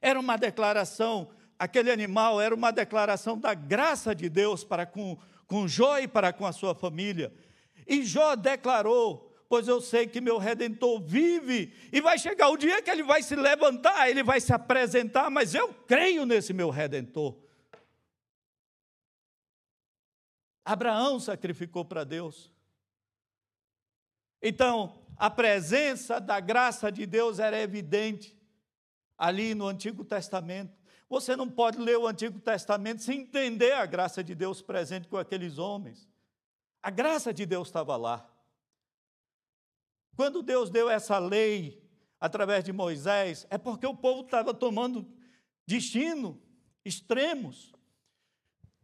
era 0.00 0.20
uma 0.20 0.36
declaração 0.36 1.30
aquele 1.58 1.90
animal 1.90 2.40
era 2.40 2.54
uma 2.54 2.70
declaração 2.70 3.38
da 3.38 3.54
graça 3.54 4.14
de 4.14 4.28
Deus 4.28 4.64
para 4.64 4.86
com, 4.86 5.18
com 5.46 5.66
Jó 5.68 5.98
e 5.98 6.08
para 6.08 6.32
com 6.32 6.46
a 6.46 6.52
sua 6.52 6.74
família. 6.74 7.32
E 7.86 8.02
Jó 8.02 8.34
declarou: 8.34 9.34
Pois 9.48 9.68
eu 9.68 9.80
sei 9.80 10.06
que 10.06 10.20
meu 10.20 10.38
redentor 10.38 11.00
vive, 11.00 11.72
e 11.92 12.00
vai 12.00 12.18
chegar 12.18 12.48
o 12.48 12.56
dia 12.56 12.82
que 12.82 12.90
ele 12.90 13.02
vai 13.02 13.22
se 13.22 13.36
levantar, 13.36 14.08
ele 14.08 14.22
vai 14.22 14.40
se 14.40 14.52
apresentar, 14.52 15.30
mas 15.30 15.54
eu 15.54 15.72
creio 15.86 16.24
nesse 16.26 16.52
meu 16.52 16.70
redentor. 16.70 17.36
Abraão 20.64 21.20
sacrificou 21.20 21.84
para 21.84 22.04
Deus. 22.04 22.50
Então, 24.40 24.98
a 25.16 25.30
presença 25.30 26.18
da 26.20 26.40
graça 26.40 26.90
de 26.90 27.06
Deus 27.06 27.38
era 27.38 27.60
evidente 27.60 28.36
ali 29.16 29.54
no 29.54 29.66
Antigo 29.66 30.04
Testamento. 30.04 30.83
Você 31.08 31.36
não 31.36 31.48
pode 31.48 31.78
ler 31.78 31.98
o 31.98 32.06
Antigo 32.06 32.40
Testamento 32.40 33.02
sem 33.02 33.20
entender 33.20 33.72
a 33.72 33.86
graça 33.86 34.22
de 34.24 34.34
Deus 34.34 34.62
presente 34.62 35.08
com 35.08 35.16
aqueles 35.16 35.58
homens. 35.58 36.08
A 36.82 36.90
graça 36.90 37.32
de 37.32 37.46
Deus 37.46 37.68
estava 37.68 37.96
lá. 37.96 38.28
Quando 40.16 40.42
Deus 40.42 40.70
deu 40.70 40.88
essa 40.88 41.18
lei 41.18 41.82
através 42.20 42.64
de 42.64 42.72
Moisés, 42.72 43.46
é 43.50 43.58
porque 43.58 43.86
o 43.86 43.96
povo 43.96 44.22
estava 44.22 44.54
tomando 44.54 45.06
destino 45.66 46.40
extremos. 46.84 47.72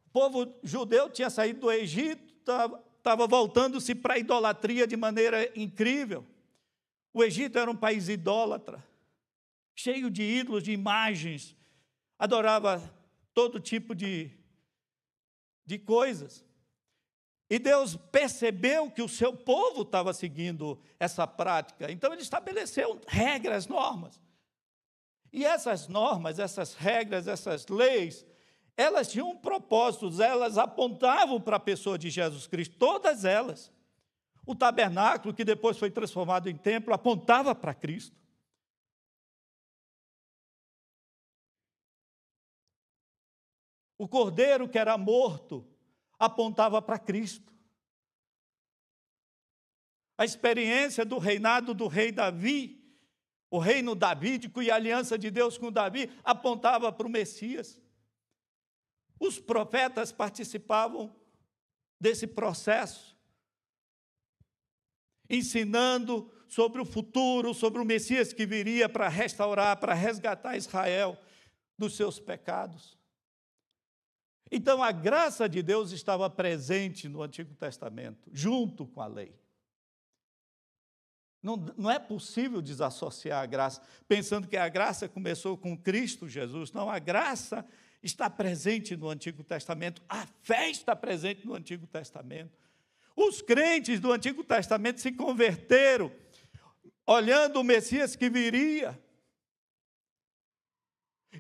O 0.07 0.11
povo 0.13 0.59
judeu 0.63 1.09
tinha 1.11 1.31
saído 1.31 1.61
do 1.61 1.71
Egito, 1.71 2.35
estava 2.41 3.27
voltando-se 3.27 3.95
para 3.95 4.15
a 4.15 4.19
idolatria 4.19 4.87
de 4.87 4.97
maneira 4.97 5.51
incrível. 5.59 6.27
O 7.13 7.23
Egito 7.23 7.59
era 7.59 7.71
um 7.71 7.77
país 7.77 8.09
idólatra, 8.09 8.85
cheio 9.75 10.11
de 10.11 10.23
ídolos, 10.23 10.63
de 10.63 10.73
imagens, 10.73 11.57
adorava 12.21 12.83
todo 13.33 13.59
tipo 13.59 13.95
de, 13.95 14.31
de 15.65 15.79
coisas. 15.79 16.45
E 17.49 17.59
Deus 17.59 17.97
percebeu 17.97 18.91
que 18.91 19.01
o 19.01 19.09
seu 19.09 19.35
povo 19.35 19.83
estava 19.83 20.13
seguindo 20.13 20.79
essa 21.01 21.27
prática, 21.27 21.91
então 21.91 22.13
ele 22.13 22.23
estabeleceu 22.23 23.01
regras, 23.09 23.67
normas. 23.67 24.21
E 25.33 25.45
essas 25.45 25.89
normas, 25.89 26.39
essas 26.39 26.75
regras, 26.75 27.27
essas 27.27 27.67
leis, 27.67 28.27
elas 28.77 29.11
tinham 29.11 29.35
propósitos, 29.37 30.21
elas 30.21 30.59
apontavam 30.59 31.41
para 31.41 31.57
a 31.57 31.61
pessoa 31.61 31.99
de 31.99 32.11
Jesus 32.11 32.47
Cristo, 32.47 32.77
todas 32.77 33.25
elas. 33.25 33.73
O 34.45 34.55
tabernáculo, 34.55 35.35
que 35.35 35.45
depois 35.45 35.79
foi 35.79 35.91
transformado 35.91 36.49
em 36.49 36.57
templo, 36.57 36.93
apontava 36.93 37.55
para 37.55 37.75
Cristo. 37.75 38.20
O 44.01 44.09
cordeiro 44.09 44.67
que 44.67 44.79
era 44.79 44.97
morto 44.97 45.63
apontava 46.19 46.81
para 46.81 46.99
Cristo. 46.99 47.53
A 50.17 50.25
experiência 50.25 51.05
do 51.05 51.19
reinado 51.19 51.75
do 51.75 51.87
rei 51.87 52.11
Davi, 52.11 52.83
o 53.51 53.59
reino 53.59 53.95
davídico 53.95 54.63
e 54.63 54.71
a 54.71 54.77
aliança 54.77 55.19
de 55.19 55.31
Deus 55.31 55.59
com 55.59 55.71
Davi, 55.71 56.11
apontava 56.25 56.91
para 56.91 57.07
o 57.07 57.11
Messias. 57.11 57.79
Os 59.19 59.39
profetas 59.39 60.11
participavam 60.11 61.15
desse 62.01 62.27
processo, 62.27 63.15
ensinando 65.29 66.33
sobre 66.49 66.81
o 66.81 66.87
futuro, 66.87 67.53
sobre 67.53 67.83
o 67.83 67.85
Messias 67.85 68.33
que 68.33 68.47
viria 68.47 68.89
para 68.89 69.11
restaurar, 69.11 69.77
para 69.77 69.93
resgatar 69.93 70.57
Israel 70.57 71.19
dos 71.77 71.95
seus 71.95 72.19
pecados. 72.19 72.99
Então 74.51 74.83
a 74.83 74.91
graça 74.91 75.49
de 75.49 75.63
Deus 75.63 75.93
estava 75.93 76.29
presente 76.29 77.09
no 77.09 77.23
Antigo 77.23 77.55
Testamento, 77.55 78.29
junto 78.33 78.87
com 78.87 79.01
a 79.01 79.07
lei. 79.07 79.33
Não, 81.43 81.57
não, 81.77 81.91
é 81.91 81.99
possível 81.99 82.61
desassociar 82.61 83.43
a 83.43 83.47
graça, 83.47 83.81
pensando 84.07 84.47
que 84.47 84.57
a 84.57 84.69
graça 84.69 85.09
começou 85.09 85.57
com 85.57 85.77
Cristo 85.77 86.29
Jesus. 86.29 86.71
Não, 86.73 86.91
a 86.91 86.99
graça 86.99 87.65
está 88.03 88.29
presente 88.29 88.97
no 88.97 89.09
Antigo 89.09 89.43
Testamento, 89.43 90.03
a 90.09 90.27
fé 90.43 90.69
está 90.69 90.95
presente 90.95 91.47
no 91.47 91.55
Antigo 91.55 91.87
Testamento. 91.87 92.59
Os 93.17 93.41
crentes 93.41 94.01
do 94.01 94.13
Antigo 94.13 94.45
Testamento 94.45 95.01
se 95.01 95.13
converteram, 95.13 96.13
olhando 97.07 97.61
o 97.61 97.65
Messias 97.65 98.15
que 98.17 98.29
viria. 98.29 98.99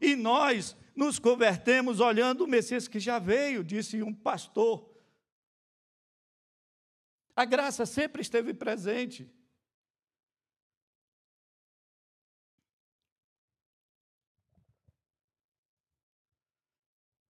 E 0.01 0.17
nós 0.17 0.77
nos 1.01 1.19
convertemos 1.19 1.99
olhando 1.99 2.45
o 2.45 2.47
Messias 2.47 2.87
que 2.87 3.01
já 3.01 3.19
veio, 3.19 3.65
disse 3.65 4.03
um 4.03 4.13
pastor. 4.13 4.87
A 7.35 7.47
graça 7.47 7.87
sempre 7.87 8.21
esteve 8.21 8.53
presente. 8.53 9.27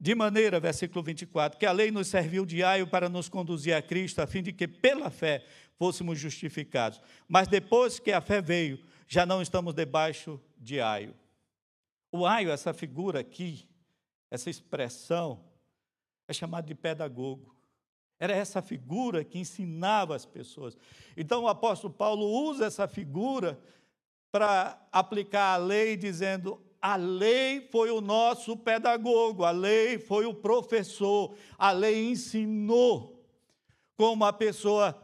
De 0.01 0.17
maneira, 0.17 0.59
versículo 0.59 1.05
24, 1.05 1.57
que 1.57 1.65
a 1.65 1.71
lei 1.71 1.93
nos 1.93 2.09
serviu 2.09 2.45
de 2.45 2.65
aio 2.65 2.89
para 2.89 3.09
nos 3.09 3.29
conduzir 3.29 3.75
a 3.75 3.81
Cristo, 3.81 4.19
a 4.19 4.27
fim 4.27 4.43
de 4.43 4.53
que 4.53 4.67
pela 4.67 5.11
fé 5.11 5.47
fôssemos 5.77 6.19
justificados. 6.19 7.01
Mas 7.29 7.47
depois 7.47 8.01
que 8.01 8.11
a 8.11 8.21
fé 8.21 8.43
veio, 8.43 8.85
já 9.07 9.25
não 9.25 9.41
estamos 9.41 9.75
debaixo 9.75 10.41
de 10.59 10.81
aio. 10.81 11.20
O 12.13 12.27
aio, 12.27 12.51
essa 12.51 12.73
figura 12.73 13.21
aqui, 13.21 13.69
essa 14.31 14.51
expressão, 14.51 15.45
é 16.27 16.33
chamado 16.33 16.67
de 16.67 16.75
pedagogo. 16.75 17.55
Era 18.19 18.35
essa 18.35 18.61
figura 18.61 19.25
que 19.25 19.39
ensinava 19.39 20.15
as 20.15 20.27
pessoas. 20.27 20.77
Então 21.17 21.45
o 21.45 21.49
apóstolo 21.49 21.93
Paulo 21.93 22.27
usa 22.27 22.67
essa 22.67 22.87
figura 22.87 23.59
para 24.31 24.81
aplicar 24.93 25.55
a 25.55 25.57
lei, 25.57 25.97
dizendo: 25.97 26.61
a 26.81 26.97
lei 26.97 27.69
foi 27.71 27.91
o 27.91 28.01
nosso 28.01 28.57
pedagogo, 28.57 29.45
a 29.45 29.51
lei 29.51 29.99
foi 29.99 30.27
o 30.27 30.35
professor, 30.35 31.35
a 31.59 31.71
lei 31.71 32.11
ensinou 32.11 33.25
como 33.97 34.25
a 34.25 34.33
pessoa 34.33 34.99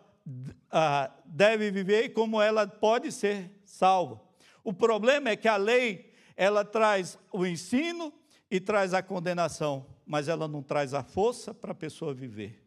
ah, 0.71 1.11
deve 1.25 1.71
viver 1.71 2.05
e 2.05 2.09
como 2.09 2.41
ela 2.41 2.67
pode 2.67 3.13
ser 3.13 3.51
salva. 3.65 4.21
O 4.65 4.73
problema 4.73 5.31
é 5.31 5.37
que 5.37 5.49
a 5.49 5.57
lei 5.57 6.06
ela 6.37 6.65
traz 6.65 7.19
o 7.33 7.47
ensino 7.47 8.13
e 8.51 8.61
traz 8.61 8.93
a 8.93 9.03
condenação, 9.03 9.87
mas 10.05 10.29
ela 10.29 10.47
não 10.47 10.63
traz 10.63 10.93
a 10.95 11.03
força 11.03 11.55
para 11.55 11.73
a 11.73 11.75
pessoa 11.75 12.13
viver. 12.13 12.63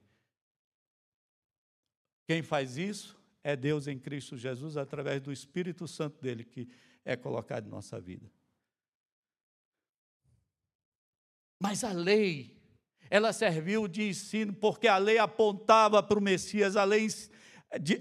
Quem 2.27 2.41
faz 2.41 2.77
isso 2.77 3.17
é 3.43 3.55
Deus 3.55 3.87
em 3.87 3.97
Cristo 3.97 4.35
Jesus, 4.35 4.75
através 4.75 5.21
do 5.21 5.31
Espírito 5.31 5.87
Santo 5.87 6.21
dele 6.21 6.43
que 6.43 6.67
é 7.05 7.15
colocado 7.15 7.67
em 7.67 7.69
nossa 7.69 7.99
vida. 7.99 8.29
Mas 11.61 11.83
a 11.83 11.91
lei, 11.91 12.57
ela 13.09 13.33
serviu 13.33 13.87
de 13.87 14.09
ensino, 14.09 14.53
porque 14.53 14.87
a 14.87 14.97
lei 14.97 15.17
apontava 15.17 16.01
para 16.01 16.19
o 16.19 16.21
Messias, 16.21 16.75
a 16.75 16.83
lei 16.83 17.07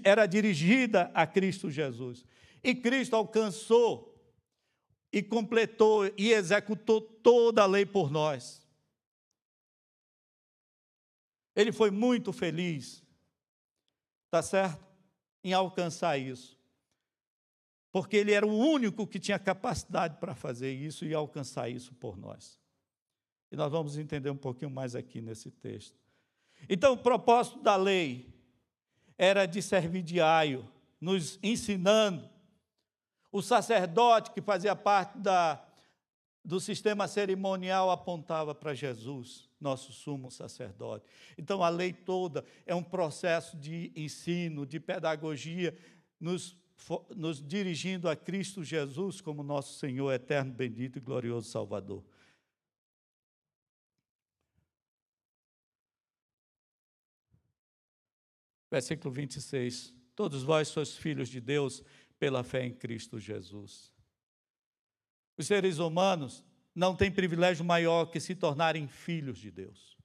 era 0.03 0.25
dirigida 0.25 1.11
a 1.13 1.27
Cristo 1.27 1.69
Jesus. 1.69 2.25
E 2.63 2.73
Cristo 2.75 3.15
alcançou 3.15 4.08
e 5.11 5.23
completou 5.23 6.05
e 6.17 6.31
executou 6.31 7.01
toda 7.01 7.63
a 7.63 7.65
lei 7.65 7.85
por 7.85 8.11
nós. 8.11 8.65
Ele 11.55 11.71
foi 11.71 11.91
muito 11.91 12.31
feliz, 12.31 13.03
tá 14.29 14.41
certo? 14.41 14.85
Em 15.43 15.53
alcançar 15.53 16.17
isso. 16.17 16.57
Porque 17.91 18.15
ele 18.15 18.31
era 18.31 18.45
o 18.45 18.55
único 18.55 19.07
que 19.07 19.19
tinha 19.19 19.39
capacidade 19.39 20.17
para 20.17 20.35
fazer 20.35 20.71
isso 20.71 21.05
e 21.05 21.13
alcançar 21.13 21.69
isso 21.69 21.93
por 21.95 22.15
nós. 22.15 22.59
E 23.51 23.55
nós 23.55 23.71
vamos 23.71 23.97
entender 23.97 24.29
um 24.29 24.37
pouquinho 24.37 24.69
mais 24.69 24.95
aqui 24.95 25.21
nesse 25.21 25.49
texto. 25.49 25.97
Então, 26.69 26.93
o 26.93 26.97
propósito 26.97 27.61
da 27.61 27.75
lei 27.75 28.31
era 29.17 29.45
de 29.45 29.61
servir 29.61 30.03
de 30.03 30.21
aio, 30.21 30.69
nos 31.01 31.39
ensinando 31.41 32.29
o 33.31 33.41
sacerdote 33.41 34.31
que 34.31 34.41
fazia 34.41 34.75
parte 34.75 35.17
da, 35.17 35.63
do 36.43 36.59
sistema 36.59 37.07
cerimonial 37.07 37.91
apontava 37.91 38.55
para 38.55 38.73
Jesus, 38.73 39.49
nosso 39.59 39.91
sumo 39.91 40.31
sacerdote. 40.31 41.05
Então, 41.37 41.63
a 41.63 41.69
lei 41.69 41.93
toda 41.93 42.43
é 42.65 42.73
um 42.73 42.83
processo 42.83 43.57
de 43.57 43.91
ensino, 43.95 44.65
de 44.65 44.79
pedagogia, 44.79 45.77
nos, 46.19 46.57
nos 47.15 47.41
dirigindo 47.41 48.09
a 48.09 48.15
Cristo 48.15 48.63
Jesus 48.63 49.21
como 49.21 49.43
nosso 49.43 49.77
Senhor 49.77 50.11
eterno, 50.11 50.51
bendito 50.51 50.97
e 50.97 51.01
glorioso 51.01 51.49
Salvador. 51.49 52.03
Versículo 58.71 59.13
26. 59.13 59.93
Todos 60.15 60.43
vós 60.43 60.67
sois 60.67 60.95
filhos 60.95 61.29
de 61.29 61.39
Deus 61.39 61.83
pela 62.19 62.43
fé 62.43 62.65
em 62.65 62.73
Cristo 62.73 63.19
Jesus. 63.19 63.91
Os 65.37 65.47
seres 65.47 65.77
humanos 65.79 66.43
não 66.75 66.95
têm 66.95 67.11
privilégio 67.11 67.63
maior 67.63 68.05
que 68.07 68.19
se 68.19 68.35
tornarem 68.35 68.87
filhos 68.87 69.39
de 69.39 69.49
Deus. 69.49 69.97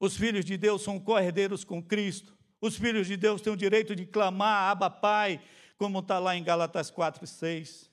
Os 0.00 0.16
filhos 0.16 0.44
de 0.44 0.58
Deus 0.58 0.82
são 0.82 0.98
co-herdeiros 0.98 1.64
com 1.64 1.82
Cristo. 1.82 2.36
Os 2.60 2.76
filhos 2.76 3.06
de 3.06 3.16
Deus 3.16 3.40
têm 3.40 3.52
o 3.52 3.56
direito 3.56 3.94
de 3.94 4.04
clamar, 4.04 4.70
Abba 4.70 4.90
Pai, 4.90 5.40
como 5.78 6.00
está 6.00 6.18
lá 6.18 6.36
em 6.36 6.42
Gálatas 6.42 6.90
4, 6.90 7.26
6. 7.26 7.90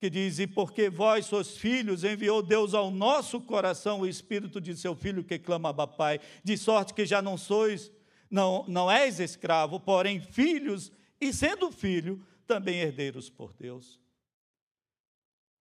Que 0.00 0.10
diz: 0.10 0.38
E 0.38 0.46
porque 0.46 0.88
vós 0.88 1.26
sois 1.26 1.56
filhos, 1.56 2.04
enviou 2.04 2.42
Deus 2.42 2.74
ao 2.74 2.90
nosso 2.90 3.40
coração 3.40 4.00
o 4.00 4.06
espírito 4.06 4.60
de 4.60 4.76
seu 4.76 4.94
filho 4.94 5.24
que 5.24 5.38
clama 5.38 5.68
Abba 5.68 5.86
Pai, 5.86 6.20
de 6.42 6.56
sorte 6.56 6.94
que 6.94 7.06
já 7.06 7.20
não 7.20 7.36
sois 7.36 7.90
não, 8.30 8.64
não 8.68 8.90
és 8.90 9.20
escravo, 9.20 9.78
porém 9.78 10.20
filhos, 10.20 10.92
e 11.20 11.32
sendo 11.32 11.70
filho, 11.70 12.24
também 12.46 12.80
herdeiros 12.80 13.28
por 13.28 13.52
Deus. 13.52 14.00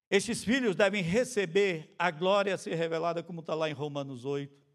Estes 0.10 0.44
filhos 0.44 0.76
devem 0.76 1.02
receber 1.02 1.94
a 1.98 2.12
glória 2.12 2.54
a 2.54 2.58
ser 2.58 2.76
revelada, 2.76 3.24
como 3.24 3.40
está 3.40 3.56
lá 3.56 3.70
em 3.70 3.74
Romanos 3.74 4.24
8. 4.24 4.66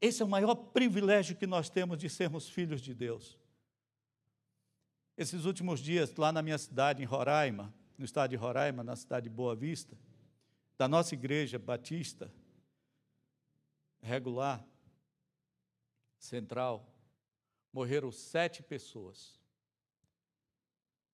Esse 0.00 0.20
é 0.20 0.24
o 0.24 0.28
maior 0.28 0.54
privilégio 0.54 1.36
que 1.36 1.46
nós 1.46 1.70
temos 1.70 1.96
de 1.96 2.08
sermos 2.10 2.48
filhos 2.48 2.80
de 2.80 2.92
Deus. 2.92 3.38
Esses 5.16 5.44
últimos 5.44 5.80
dias, 5.80 6.14
lá 6.16 6.32
na 6.32 6.42
minha 6.42 6.58
cidade, 6.58 7.02
em 7.02 7.06
Roraima, 7.06 7.72
no 7.96 8.04
estado 8.04 8.30
de 8.30 8.36
Roraima, 8.36 8.82
na 8.82 8.96
cidade 8.96 9.28
de 9.28 9.34
Boa 9.34 9.54
Vista, 9.54 9.96
da 10.76 10.88
nossa 10.88 11.14
igreja 11.14 11.58
batista, 11.58 12.32
regular, 14.02 14.66
central, 16.18 16.92
morreram 17.72 18.10
sete 18.10 18.62
pessoas. 18.62 19.40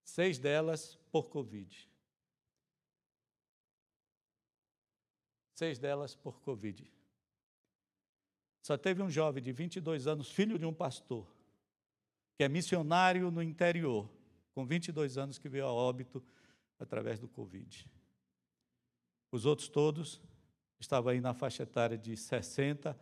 Seis 0.03 0.39
delas 0.39 0.97
por 1.13 1.29
Covid. 1.29 1.89
Seis 5.55 5.79
delas 5.79 6.15
por 6.15 6.41
Covid. 6.41 6.91
Só 8.63 8.77
teve 8.77 9.03
um 9.03 9.11
jovem 9.11 9.43
de 9.43 9.53
22 9.53 10.07
anos, 10.07 10.31
filho 10.31 10.59
de 10.59 10.65
um 10.65 10.75
pastor, 10.75 11.27
que 12.37 12.45
é 12.45 12.49
missionário 12.49 13.31
no 13.31 13.43
interior, 13.43 14.11
com 14.55 14.67
22 14.67 15.19
anos, 15.19 15.39
que 15.39 15.49
veio 15.49 15.67
a 15.67 15.73
óbito 15.73 16.25
através 16.79 17.19
do 17.19 17.29
Covid. 17.29 17.91
Os 19.31 19.45
outros 19.45 19.69
todos 19.69 20.21
estava 20.81 21.11
aí 21.11 21.21
na 21.21 21.35
faixa 21.35 21.63
etária 21.63 21.97
de 21.97 22.17
60 22.17 22.99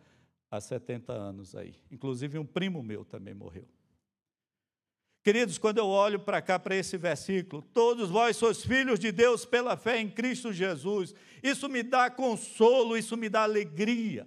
a 0.49 0.61
70 0.61 1.13
anos 1.13 1.55
aí. 1.55 1.75
Inclusive 1.91 2.39
um 2.39 2.45
primo 2.45 2.81
meu 2.81 3.05
também 3.05 3.33
morreu. 3.33 3.67
Queridos, 5.23 5.57
quando 5.57 5.79
eu 5.79 5.87
olho 5.87 6.19
para 6.21 6.41
cá, 6.41 6.57
para 6.57 6.75
esse 6.75 6.95
versículo, 6.95 7.61
todos 7.61 8.09
vós 8.09 8.37
sois 8.37 8.63
filhos 8.63 8.97
de 8.97 9.11
Deus 9.11 9.45
pela 9.45 9.75
fé 9.75 9.99
em 9.99 10.09
Cristo 10.09 10.53
Jesus, 10.53 11.13
isso 11.43 11.67
me 11.67 11.83
dá 11.83 12.09
consolo, 12.09 12.97
isso 12.97 13.17
me 13.17 13.27
dá 13.27 13.43
alegria. 13.43 14.25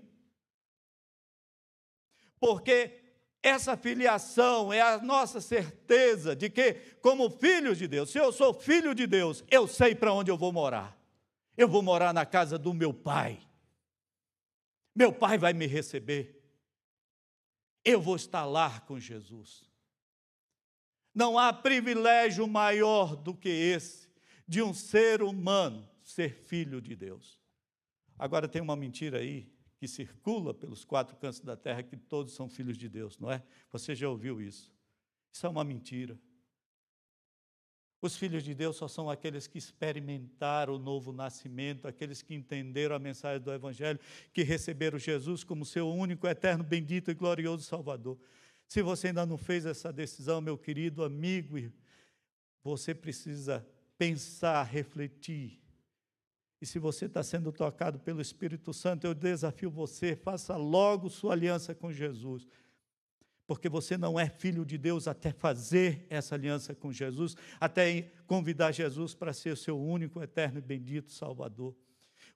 Porque 2.39 3.01
essa 3.43 3.79
filiação 3.79 4.71
é 4.71 4.83
a 4.83 4.99
nossa 4.99 5.41
certeza 5.41 6.37
de 6.37 6.51
que, 6.51 6.75
como 7.01 7.31
filhos 7.31 7.79
de 7.79 7.89
Deus, 7.89 8.11
se 8.11 8.19
eu 8.19 8.31
sou 8.31 8.53
filho 8.53 8.95
de 8.95 9.07
Deus, 9.07 9.43
eu 9.51 9.67
sei 9.67 9.95
para 9.95 10.13
onde 10.13 10.31
eu 10.31 10.37
vou 10.37 10.53
morar. 10.53 11.00
Eu 11.61 11.69
vou 11.69 11.83
morar 11.83 12.15
na 12.15 12.25
casa 12.25 12.59
do 12.59 12.73
meu 12.73 12.95
pai. 12.95 13.39
Meu 14.97 15.13
pai 15.13 15.37
vai 15.37 15.53
me 15.53 15.67
receber. 15.67 16.43
Eu 17.85 18.01
vou 18.01 18.17
estar 18.17 18.47
lá 18.47 18.81
com 18.81 18.99
Jesus. 18.99 19.71
Não 21.15 21.39
há 21.39 21.53
privilégio 21.53 22.49
maior 22.49 23.15
do 23.15 23.35
que 23.35 23.51
esse 23.51 24.09
de 24.49 24.63
um 24.63 24.73
ser 24.73 25.23
humano 25.23 25.87
ser 26.03 26.33
filho 26.33 26.81
de 26.81 26.97
Deus. 26.97 27.39
Agora 28.19 28.49
tem 28.49 28.63
uma 28.63 28.75
mentira 28.75 29.19
aí 29.19 29.53
que 29.77 29.87
circula 29.87 30.55
pelos 30.55 30.83
quatro 30.83 31.15
cantos 31.17 31.41
da 31.41 31.59
terra 31.59 31.83
que 31.83 31.95
todos 31.95 32.33
são 32.33 32.49
filhos 32.49 32.79
de 32.79 32.89
Deus, 32.89 33.19
não 33.19 33.31
é? 33.31 33.43
Você 33.71 33.95
já 33.95 34.09
ouviu 34.09 34.41
isso? 34.41 34.73
Isso 35.31 35.45
é 35.45 35.49
uma 35.51 35.63
mentira. 35.63 36.19
Os 38.03 38.17
filhos 38.17 38.43
de 38.43 38.55
Deus 38.55 38.77
só 38.77 38.89
são 38.89 39.11
aqueles 39.11 39.47
que 39.47 39.59
experimentaram 39.59 40.75
o 40.75 40.79
novo 40.79 41.13
nascimento, 41.13 41.87
aqueles 41.87 42.23
que 42.23 42.35
entenderam 42.35 42.97
a 42.97 42.99
mensagem 42.99 43.43
do 43.43 43.53
Evangelho, 43.53 44.01
que 44.33 44.43
receberam 44.43 44.99
Jesus 44.99 45.45
como 45.45 45.67
seu 45.67 45.89
único, 45.91 46.27
eterno, 46.27 46.65
bendito 46.65 47.11
e 47.11 47.15
glorioso 47.15 47.65
Salvador. 47.65 48.19
Se 48.67 48.81
você 48.81 49.09
ainda 49.09 49.27
não 49.27 49.37
fez 49.37 49.67
essa 49.67 49.93
decisão, 49.93 50.41
meu 50.41 50.57
querido 50.57 51.05
amigo, 51.05 51.59
você 52.65 52.95
precisa 52.95 53.67
pensar, 53.99 54.63
refletir. 54.63 55.61
E 56.59 56.65
se 56.65 56.79
você 56.79 57.05
está 57.05 57.23
sendo 57.23 57.53
tocado 57.53 57.99
pelo 57.99 58.23
Espírito 58.23 58.73
Santo, 58.73 59.07
eu 59.07 59.15
desafio 59.15 59.71
você, 59.71 60.17
faça 60.17 60.57
logo 60.57 61.11
sua 61.11 61.33
aliança 61.33 61.75
com 61.75 61.93
Jesus 61.93 62.47
porque 63.51 63.69
você 63.69 63.99
não 63.99 64.17
é 64.17 64.29
filho 64.29 64.65
de 64.65 64.79
Deus 64.79 65.09
até 65.09 65.33
fazer 65.33 66.07
essa 66.09 66.37
aliança 66.37 66.73
com 66.73 66.93
Jesus, 66.93 67.37
até 67.59 68.03
convidar 68.25 68.71
Jesus 68.71 69.13
para 69.13 69.33
ser 69.33 69.51
o 69.51 69.57
seu 69.57 69.77
único, 69.77 70.23
eterno 70.23 70.59
e 70.59 70.63
bendito 70.63 71.11
Salvador. 71.11 71.75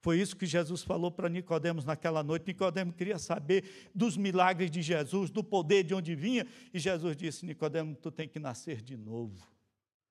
Foi 0.00 0.18
isso 0.18 0.34
que 0.34 0.44
Jesus 0.44 0.82
falou 0.82 1.12
para 1.12 1.28
Nicodemos 1.28 1.84
naquela 1.84 2.20
noite. 2.24 2.48
Nicodemos 2.48 2.96
queria 2.96 3.16
saber 3.16 3.90
dos 3.94 4.16
milagres 4.16 4.72
de 4.72 4.82
Jesus, 4.82 5.30
do 5.30 5.44
poder 5.44 5.84
de 5.84 5.94
onde 5.94 6.16
vinha, 6.16 6.48
e 6.72 6.80
Jesus 6.80 7.16
disse: 7.16 7.46
Nicodemos, 7.46 7.96
tu 8.02 8.10
tem 8.10 8.28
que 8.28 8.40
nascer 8.40 8.82
de 8.82 8.96
novo. 8.96 9.46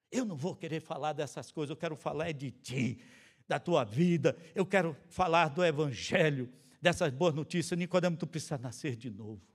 Eu 0.09 0.23
não 0.23 0.37
vou 0.37 0.55
querer 0.55 0.79
falar 0.79 1.11
dessas 1.11 1.51
coisas, 1.51 1.71
eu 1.71 1.75
quero 1.75 1.97
falar 1.97 2.29
é 2.29 2.33
de 2.33 2.49
ti. 2.49 2.97
da 3.45 3.59
tua 3.59 3.83
vida. 3.83 4.37
Eu 4.55 4.65
quero 4.65 4.95
falar 5.09 5.49
do 5.49 5.65
Evangelho, 5.65 6.49
dessas 6.81 7.11
boas 7.11 7.33
notícias. 7.33 7.77
Nicodemo, 7.77 8.15
tu 8.15 8.25
precisa 8.25 8.57
nascer 8.57 8.95
de 8.95 9.09
novo. 9.09 9.52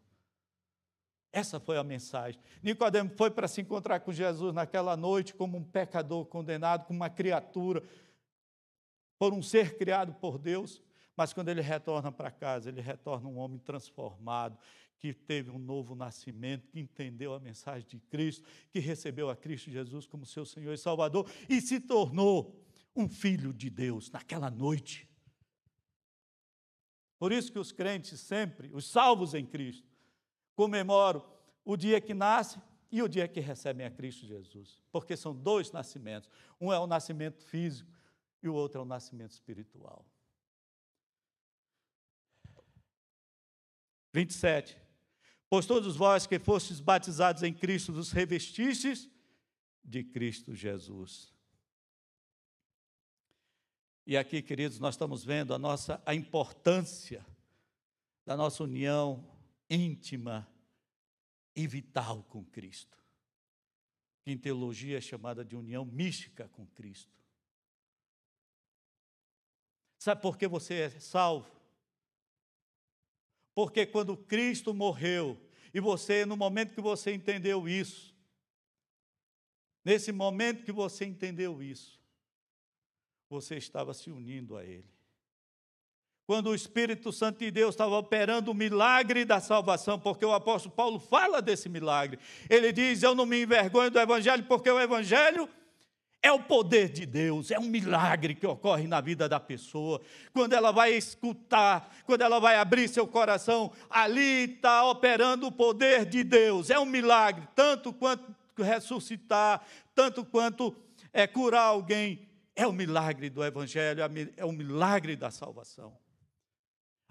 Essa 1.32 1.60
foi 1.60 1.76
a 1.76 1.84
mensagem. 1.84 2.40
Nicodemo 2.62 3.10
foi 3.16 3.30
para 3.30 3.46
se 3.46 3.60
encontrar 3.60 4.00
com 4.00 4.12
Jesus 4.12 4.54
naquela 4.54 4.96
noite 4.96 5.34
como 5.34 5.58
um 5.58 5.64
pecador 5.64 6.24
condenado, 6.26 6.86
como 6.86 6.98
uma 6.98 7.10
criatura, 7.10 7.82
por 9.18 9.34
um 9.34 9.42
ser 9.42 9.76
criado 9.76 10.14
por 10.14 10.38
Deus. 10.38 10.82
Mas 11.16 11.32
quando 11.32 11.48
ele 11.48 11.60
retorna 11.60 12.12
para 12.12 12.30
casa, 12.30 12.68
ele 12.68 12.80
retorna 12.80 13.28
um 13.28 13.38
homem 13.38 13.58
transformado, 13.58 14.56
que 14.98 15.12
teve 15.12 15.50
um 15.50 15.58
novo 15.58 15.94
nascimento, 15.94 16.68
que 16.68 16.80
entendeu 16.80 17.34
a 17.34 17.40
mensagem 17.40 17.86
de 17.86 18.00
Cristo, 18.00 18.44
que 18.70 18.78
recebeu 18.78 19.28
a 19.28 19.36
Cristo 19.36 19.70
Jesus 19.70 20.06
como 20.06 20.24
seu 20.24 20.44
Senhor 20.44 20.72
e 20.72 20.78
Salvador 20.78 21.28
e 21.48 21.60
se 21.60 21.80
tornou 21.80 22.56
um 22.94 23.08
filho 23.08 23.52
de 23.52 23.70
Deus 23.70 24.10
naquela 24.10 24.50
noite. 24.50 25.08
Por 27.18 27.32
isso 27.32 27.50
que 27.50 27.58
os 27.58 27.72
crentes 27.72 28.20
sempre, 28.20 28.70
os 28.72 28.88
salvos 28.88 29.34
em 29.34 29.44
Cristo, 29.44 29.87
comemoram 30.58 31.24
o 31.64 31.76
dia 31.76 32.00
que 32.00 32.12
nasce 32.12 32.60
e 32.90 33.00
o 33.00 33.06
dia 33.06 33.28
que 33.28 33.38
recebem 33.38 33.86
a 33.86 33.90
Cristo 33.92 34.26
Jesus, 34.26 34.82
porque 34.90 35.16
são 35.16 35.32
dois 35.32 35.70
nascimentos. 35.70 36.28
Um 36.60 36.72
é 36.72 36.78
o 36.80 36.86
nascimento 36.86 37.40
físico 37.44 37.88
e 38.42 38.48
o 38.48 38.54
outro 38.54 38.80
é 38.80 38.82
o 38.82 38.84
nascimento 38.84 39.30
espiritual. 39.30 40.04
27. 44.12 44.76
Pois 45.48 45.64
todos 45.64 45.94
vós 45.94 46.26
que 46.26 46.40
fostes 46.40 46.80
batizados 46.80 47.44
em 47.44 47.54
Cristo, 47.54 47.92
vos 47.92 48.10
revestistes 48.10 49.08
de 49.84 50.02
Cristo 50.02 50.56
Jesus. 50.56 51.32
E 54.04 54.16
aqui, 54.16 54.42
queridos, 54.42 54.80
nós 54.80 54.96
estamos 54.96 55.24
vendo 55.24 55.54
a 55.54 55.58
nossa 55.58 56.02
a 56.04 56.16
importância 56.16 57.24
da 58.26 58.36
nossa 58.36 58.64
união 58.64 59.37
íntima 59.70 60.48
e 61.54 61.66
vital 61.66 62.22
com 62.24 62.44
Cristo. 62.44 62.96
Que 64.22 64.30
em 64.30 64.38
teologia 64.38 64.98
é 64.98 65.00
chamada 65.00 65.44
de 65.44 65.56
união 65.56 65.84
mística 65.84 66.48
com 66.48 66.66
Cristo. 66.68 67.12
Sabe 69.98 70.22
por 70.22 70.38
que 70.38 70.46
você 70.46 70.74
é 70.74 70.90
salvo? 70.90 71.50
Porque 73.54 73.84
quando 73.84 74.16
Cristo 74.16 74.72
morreu, 74.72 75.36
e 75.74 75.80
você, 75.80 76.24
no 76.24 76.36
momento 76.36 76.72
que 76.72 76.80
você 76.80 77.12
entendeu 77.12 77.68
isso, 77.68 78.14
nesse 79.84 80.12
momento 80.12 80.64
que 80.64 80.72
você 80.72 81.04
entendeu 81.04 81.62
isso, 81.62 82.00
você 83.28 83.56
estava 83.56 83.92
se 83.92 84.10
unindo 84.10 84.56
a 84.56 84.64
Ele. 84.64 84.97
Quando 86.28 86.50
o 86.50 86.54
Espírito 86.54 87.10
Santo 87.10 87.38
de 87.38 87.50
Deus 87.50 87.70
estava 87.70 87.96
operando 87.96 88.50
o 88.50 88.54
milagre 88.54 89.24
da 89.24 89.40
salvação, 89.40 89.98
porque 89.98 90.26
o 90.26 90.34
apóstolo 90.34 90.74
Paulo 90.74 90.98
fala 90.98 91.40
desse 91.40 91.70
milagre. 91.70 92.18
Ele 92.50 92.70
diz: 92.70 93.02
Eu 93.02 93.14
não 93.14 93.24
me 93.24 93.44
envergonho 93.44 93.90
do 93.90 93.98
Evangelho, 93.98 94.44
porque 94.44 94.70
o 94.70 94.78
Evangelho 94.78 95.48
é 96.22 96.30
o 96.30 96.38
poder 96.38 96.90
de 96.90 97.06
Deus, 97.06 97.50
é 97.50 97.58
um 97.58 97.70
milagre 97.70 98.34
que 98.34 98.46
ocorre 98.46 98.86
na 98.86 99.00
vida 99.00 99.26
da 99.26 99.40
pessoa. 99.40 100.02
Quando 100.34 100.52
ela 100.52 100.70
vai 100.70 100.92
escutar, 100.92 101.96
quando 102.04 102.20
ela 102.20 102.38
vai 102.38 102.56
abrir 102.56 102.90
seu 102.90 103.06
coração, 103.06 103.72
ali 103.88 104.52
está 104.52 104.84
operando 104.84 105.46
o 105.46 105.52
poder 105.52 106.04
de 106.04 106.22
Deus. 106.22 106.68
É 106.68 106.78
um 106.78 106.84
milagre, 106.84 107.48
tanto 107.54 107.90
quanto 107.90 108.30
ressuscitar, 108.58 109.64
tanto 109.94 110.22
quanto 110.26 110.76
é, 111.10 111.26
curar 111.26 111.62
alguém. 111.62 112.28
É 112.54 112.66
o 112.66 112.72
milagre 112.72 113.30
do 113.30 113.42
Evangelho, 113.42 114.02
é 114.36 114.44
o 114.44 114.52
milagre 114.52 115.16
da 115.16 115.30
salvação. 115.30 115.96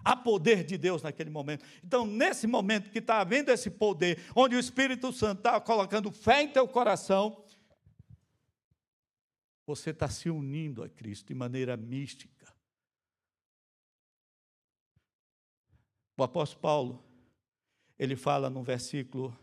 Há 0.04 0.16
poder 0.16 0.64
de 0.64 0.78
Deus 0.78 1.02
naquele 1.02 1.30
momento. 1.30 1.64
Então, 1.84 2.06
nesse 2.06 2.46
momento 2.46 2.90
que 2.90 2.98
está 2.98 3.20
havendo 3.20 3.50
esse 3.50 3.70
poder, 3.70 4.24
onde 4.34 4.54
o 4.54 4.58
Espírito 4.58 5.12
Santo 5.12 5.38
está 5.38 5.60
colocando 5.60 6.10
fé 6.10 6.42
em 6.42 6.48
teu 6.48 6.66
coração, 6.68 7.44
você 9.66 9.90
está 9.90 10.08
se 10.08 10.30
unindo 10.30 10.82
a 10.82 10.88
Cristo 10.88 11.26
de 11.26 11.34
maneira 11.34 11.76
mística. 11.76 12.50
O 16.16 16.22
apóstolo 16.22 16.62
Paulo, 16.62 17.04
ele 17.98 18.16
fala 18.16 18.48
no 18.48 18.62
versículo, 18.62 19.36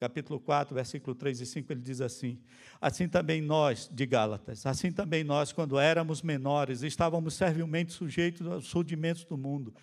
capítulo 0.00 0.40
4, 0.40 0.74
versículo 0.74 1.14
3 1.14 1.40
e 1.40 1.46
5, 1.46 1.72
ele 1.72 1.80
diz 1.80 2.00
assim: 2.00 2.38
Assim 2.80 3.08
também 3.08 3.40
nós, 3.40 3.88
de 3.92 4.06
Gálatas, 4.06 4.66
assim 4.66 4.90
também 4.90 5.24
nós, 5.24 5.52
quando 5.52 5.78
éramos 5.78 6.22
menores, 6.22 6.82
estávamos 6.82 7.34
servilmente 7.34 7.92
sujeitos 7.92 8.46
aos 8.46 8.70
rudimentos 8.72 9.24
do 9.24 9.36
mundo. 9.36 9.74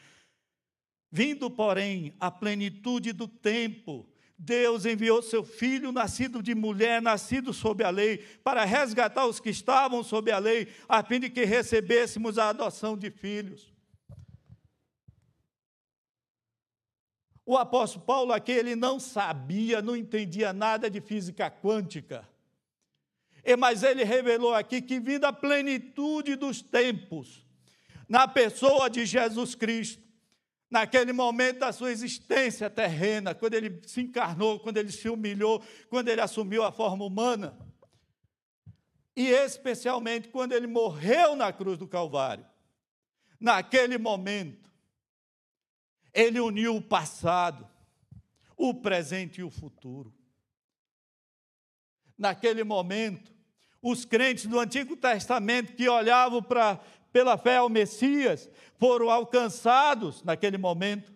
Vindo, 1.11 1.49
porém, 1.49 2.13
à 2.19 2.31
plenitude 2.31 3.11
do 3.11 3.27
tempo, 3.27 4.07
Deus 4.37 4.85
enviou 4.85 5.21
seu 5.21 5.43
filho, 5.43 5.91
nascido 5.91 6.41
de 6.41 6.55
mulher, 6.55 7.01
nascido 7.01 7.53
sob 7.53 7.83
a 7.83 7.89
lei, 7.89 8.17
para 8.43 8.65
resgatar 8.65 9.27
os 9.27 9.39
que 9.39 9.49
estavam 9.49 10.03
sob 10.03 10.31
a 10.31 10.39
lei, 10.39 10.67
a 10.89 11.03
fim 11.03 11.19
de 11.19 11.29
que 11.29 11.45
recebêssemos 11.45 12.39
a 12.39 12.49
adoção 12.49 12.97
de 12.97 13.11
filhos. 13.11 13.70
O 17.45 17.57
apóstolo 17.57 18.05
Paulo 18.05 18.33
aqui, 18.33 18.51
ele 18.51 18.75
não 18.75 18.99
sabia, 18.99 19.81
não 19.81 19.95
entendia 19.95 20.53
nada 20.53 20.89
de 20.89 21.01
física 21.01 21.49
quântica. 21.49 22.27
Mas 23.57 23.83
ele 23.83 24.03
revelou 24.03 24.53
aqui 24.53 24.81
que, 24.81 24.99
vindo 24.99 25.25
a 25.25 25.33
plenitude 25.33 26.35
dos 26.35 26.61
tempos, 26.61 27.45
na 28.07 28.27
pessoa 28.27 28.89
de 28.89 29.05
Jesus 29.05 29.55
Cristo, 29.55 30.03
naquele 30.69 31.11
momento 31.11 31.59
da 31.59 31.73
sua 31.73 31.91
existência 31.91 32.69
terrena, 32.69 33.35
quando 33.35 33.55
ele 33.55 33.81
se 33.85 34.01
encarnou, 34.01 34.59
quando 34.59 34.77
ele 34.77 34.91
se 34.91 35.09
humilhou, 35.09 35.61
quando 35.89 36.07
ele 36.07 36.21
assumiu 36.21 36.63
a 36.63 36.71
forma 36.71 37.03
humana. 37.03 37.57
E 39.15 39.27
especialmente 39.27 40.29
quando 40.29 40.53
ele 40.53 40.67
morreu 40.67 41.35
na 41.35 41.51
cruz 41.51 41.77
do 41.77 41.87
Calvário. 41.87 42.45
Naquele 43.39 43.97
momento, 43.97 44.70
ele 46.13 46.39
uniu 46.39 46.75
o 46.75 46.81
passado, 46.81 47.67
o 48.57 48.73
presente 48.73 49.41
e 49.41 49.43
o 49.43 49.49
futuro. 49.49 50.13
Naquele 52.17 52.63
momento, 52.63 53.31
os 53.81 54.05
crentes 54.05 54.45
do 54.45 54.59
Antigo 54.59 54.95
Testamento 54.95 55.73
que 55.73 55.89
olhavam 55.89 56.41
para 56.41 56.79
pela 57.11 57.37
fé 57.37 57.57
ao 57.57 57.69
Messias, 57.69 58.49
foram 58.77 59.09
alcançados 59.09 60.23
naquele 60.23 60.57
momento, 60.57 61.11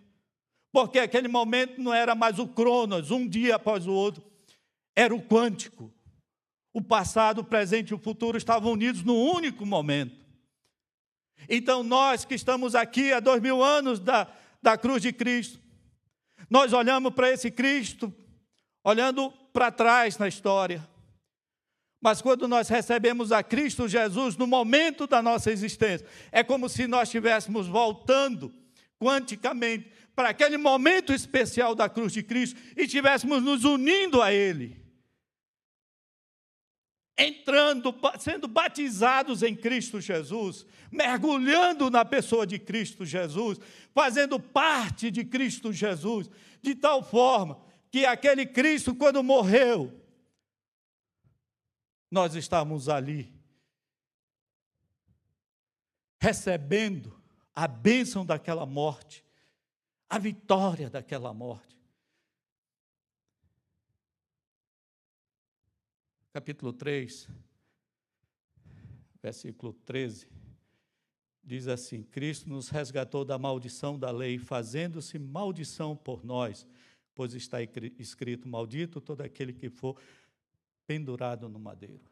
porque 0.72 1.00
aquele 1.00 1.28
momento 1.28 1.82
não 1.82 1.94
era 1.94 2.14
mais 2.14 2.38
o 2.38 2.48
cronos, 2.48 3.12
um 3.12 3.28
dia 3.28 3.56
após 3.56 3.88
o 3.88 3.94
outro, 3.94 4.24
era 4.96 5.16
o 5.16 5.22
quântico. 5.22 5.92
O 6.74 6.82
passado, 6.82 7.40
o 7.40 7.44
presente 7.44 7.90
e 7.90 7.94
o 7.94 8.00
futuro 8.00 8.38
estavam 8.38 8.74
unidos 8.74 9.02
num 9.04 9.18
único 9.18 9.66
momento. 9.66 10.26
Então, 11.48 11.84
nós 11.84 12.26
que 12.26 12.36
estamos 12.36 12.76
aqui 12.76 13.14
há 13.14 13.22
dois 13.22 13.42
mil 13.42 13.64
anos 13.64 14.00
da, 14.00 14.28
da 14.66 14.78
cruz 14.78 15.02
de 15.02 15.14
Cristo, 15.14 15.60
nós 16.50 16.74
olhamos 16.74 17.14
para 17.14 17.30
esse 17.32 17.52
Cristo, 17.52 18.14
olhando 18.84 19.32
para 19.54 19.72
trás 19.72 20.18
na 20.18 20.28
história, 20.28 20.86
mas 22.02 22.22
quando 22.22 22.48
nós 22.48 22.68
recebemos 22.68 23.32
a 23.32 23.42
Cristo 23.42 23.88
Jesus 23.88 24.36
no 24.36 24.46
momento 24.46 25.08
da 25.08 25.22
nossa 25.22 25.52
existência, 25.52 26.06
é 26.32 26.44
como 26.44 26.68
se 26.68 26.88
nós 26.88 27.08
estivéssemos 27.08 27.68
voltando 27.68 28.54
quanticamente 29.00 29.92
para 30.16 30.30
aquele 30.30 30.58
momento 30.58 31.14
especial 31.14 31.76
da 31.76 31.88
cruz 31.88 32.12
de 32.12 32.24
Cristo 32.24 32.60
e 32.76 32.84
estivéssemos 32.84 33.42
nos 33.44 33.64
unindo 33.64 34.22
a 34.22 34.32
Ele. 34.34 34.85
Entrando, 37.18 37.96
sendo 38.20 38.48
batizados 38.48 39.42
em 39.42 39.56
Cristo 39.56 40.02
Jesus, 40.02 40.66
mergulhando 40.92 41.90
na 41.90 42.04
pessoa 42.04 42.46
de 42.46 42.60
Cristo 42.60 43.06
Jesus, 43.06 43.58
fazendo 43.94 44.40
parte 44.40 45.10
de 45.10 45.24
Cristo 45.24 45.72
Jesus, 45.72 46.30
de 46.62 46.76
tal 46.76 47.02
forma 47.02 47.62
que 47.90 48.06
aquele 48.06 48.46
Cristo, 48.46 48.94
quando 48.94 49.24
morreu, 49.24 49.98
nós 52.12 52.36
estávamos 52.36 52.90
ali, 52.90 53.34
recebendo 56.20 57.22
a 57.54 57.68
bênção 57.68 58.26
daquela 58.26 58.66
morte, 58.66 59.24
a 60.10 60.20
vitória 60.20 60.90
daquela 60.90 61.34
morte. 61.34 61.75
Capítulo 66.36 66.74
3, 66.74 67.30
versículo 69.24 69.72
13, 69.72 70.28
diz 71.42 71.66
assim: 71.66 72.04
Cristo 72.04 72.50
nos 72.50 72.68
resgatou 72.68 73.24
da 73.24 73.38
maldição 73.38 73.98
da 73.98 74.12
lei, 74.12 74.38
fazendo-se 74.38 75.18
maldição 75.18 75.96
por 75.96 76.26
nós, 76.26 76.68
pois 77.16 77.34
está 77.34 77.60
escrito: 77.98 78.50
Maldito 78.50 79.00
todo 79.00 79.22
aquele 79.22 79.54
que 79.54 79.70
for 79.70 79.98
pendurado 80.86 81.48
no 81.48 81.58
madeiro. 81.58 82.12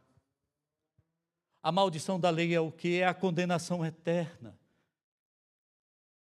A 1.61 1.69
maldição 1.69 2.17
da 2.17 2.29
lei 2.29 2.55
é 2.55 2.61
o 2.61 2.71
que? 2.71 2.99
É 2.99 3.05
a 3.05 3.13
condenação 3.13 3.85
eterna. 3.85 4.57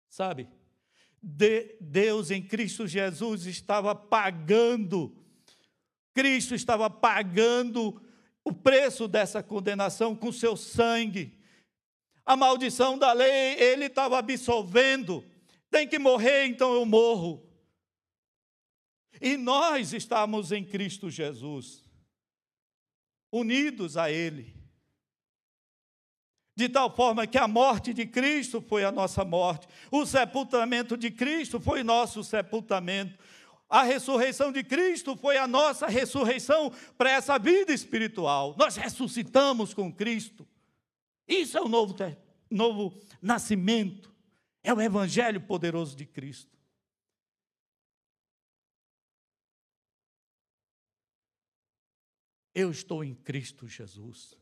Sabe? 0.07 0.47
De 1.21 1.75
Deus 1.81 2.31
em 2.31 2.41
Cristo 2.41 2.87
Jesus 2.87 3.45
estava 3.45 3.93
pagando, 3.93 5.18
Cristo 6.19 6.53
estava 6.53 6.89
pagando 6.89 8.01
o 8.43 8.51
preço 8.51 9.07
dessa 9.07 9.41
condenação 9.41 10.13
com 10.13 10.33
seu 10.33 10.57
sangue. 10.57 11.39
A 12.25 12.35
maldição 12.35 12.97
da 12.97 13.13
lei, 13.13 13.53
ele 13.57 13.85
estava 13.85 14.17
absolvendo. 14.19 15.23
Tem 15.71 15.87
que 15.87 15.97
morrer, 15.97 16.45
então 16.47 16.73
eu 16.73 16.85
morro. 16.85 17.49
E 19.21 19.37
nós 19.37 19.93
estamos 19.93 20.51
em 20.51 20.61
Cristo 20.61 21.09
Jesus, 21.09 21.85
unidos 23.31 23.95
a 23.95 24.11
Ele. 24.11 24.53
De 26.53 26.67
tal 26.67 26.93
forma 26.93 27.25
que 27.25 27.37
a 27.37 27.47
morte 27.47 27.93
de 27.93 28.05
Cristo 28.05 28.59
foi 28.59 28.83
a 28.83 28.91
nossa 28.91 29.23
morte, 29.23 29.69
o 29.89 30.05
sepultamento 30.05 30.97
de 30.97 31.09
Cristo 31.09 31.61
foi 31.61 31.81
nosso 31.81 32.25
sepultamento, 32.25 33.17
a 33.69 33.83
ressurreição 33.83 34.51
de 34.51 34.63
Cristo 34.63 35.15
foi 35.15 35.37
a 35.37 35.47
nossa 35.47 35.85
ressurreição 35.85 36.73
para 36.97 37.11
essa 37.11 37.37
vida 37.37 37.71
espiritual. 37.71 38.55
Nós 38.57 38.75
ressuscitamos 38.75 39.75
com 39.75 39.93
Cristo. 39.93 40.47
Isso 41.27 41.55
é 41.55 41.61
o 41.61 41.69
novo, 41.69 41.95
novo 42.49 42.99
nascimento, 43.21 44.11
é 44.63 44.73
o 44.73 44.81
Evangelho 44.81 45.39
poderoso 45.39 45.95
de 45.95 46.07
Cristo. 46.07 46.57
Eu 52.55 52.71
estou 52.71 53.03
em 53.03 53.13
Cristo 53.13 53.67
Jesus. 53.67 54.35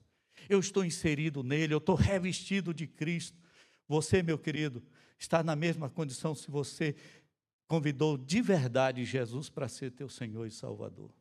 Eu 0.48 0.60
estou 0.60 0.86
inserido 0.86 1.44
nele, 1.44 1.74
eu 1.74 1.80
estou 1.80 1.96
revestido 1.96 2.74
de 2.74 2.88
Cristo. 2.88 3.38
Você, 3.90 4.24
meu 4.24 4.40
querido, 4.40 4.82
está 5.20 5.44
na 5.44 5.56
mesma 5.56 5.90
condição 5.90 6.34
se 6.34 6.50
você 6.50 6.96
convidou 7.68 8.18
de 8.18 8.42
verdade 8.42 9.04
Jesus 9.04 9.50
para 9.50 9.68
ser 9.68 9.92
teu 9.92 10.08
Senhor 10.08 10.46
e 10.46 10.52
Salvador. 10.52 11.12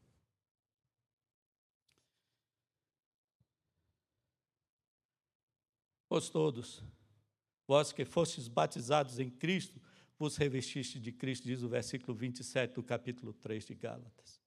Pois 6.08 6.28
todos, 6.30 6.82
vós 7.66 7.92
que 7.92 8.04
fostes 8.04 8.46
batizados 8.46 9.18
em 9.18 9.28
Cristo, 9.28 9.80
vos 10.18 10.36
revestiste 10.36 11.00
de 11.00 11.12
Cristo, 11.12 11.44
diz 11.44 11.62
o 11.62 11.68
versículo 11.68 12.16
27 12.16 12.74
do 12.74 12.82
capítulo 12.82 13.32
3 13.34 13.66
de 13.66 13.74
Gálatas. 13.74 14.40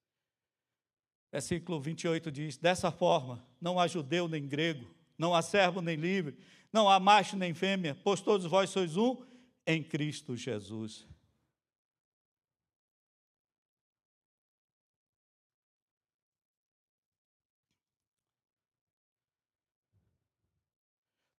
Versículo 1.30 1.80
28 1.80 2.32
diz: 2.32 2.56
Dessa 2.56 2.90
forma, 2.90 3.46
não 3.60 3.78
há 3.78 3.86
judeu 3.86 4.26
nem 4.26 4.48
grego, 4.48 4.92
não 5.16 5.34
há 5.34 5.42
servo 5.42 5.80
nem 5.80 5.96
livre, 5.96 6.36
não 6.72 6.88
há 6.88 6.98
macho 6.98 7.36
nem 7.36 7.52
fêmea, 7.54 7.94
pois 8.02 8.20
todos 8.20 8.46
vós 8.46 8.70
sois 8.70 8.96
um 8.96 9.22
em 9.66 9.82
Cristo 9.82 10.34
Jesus. 10.34 11.06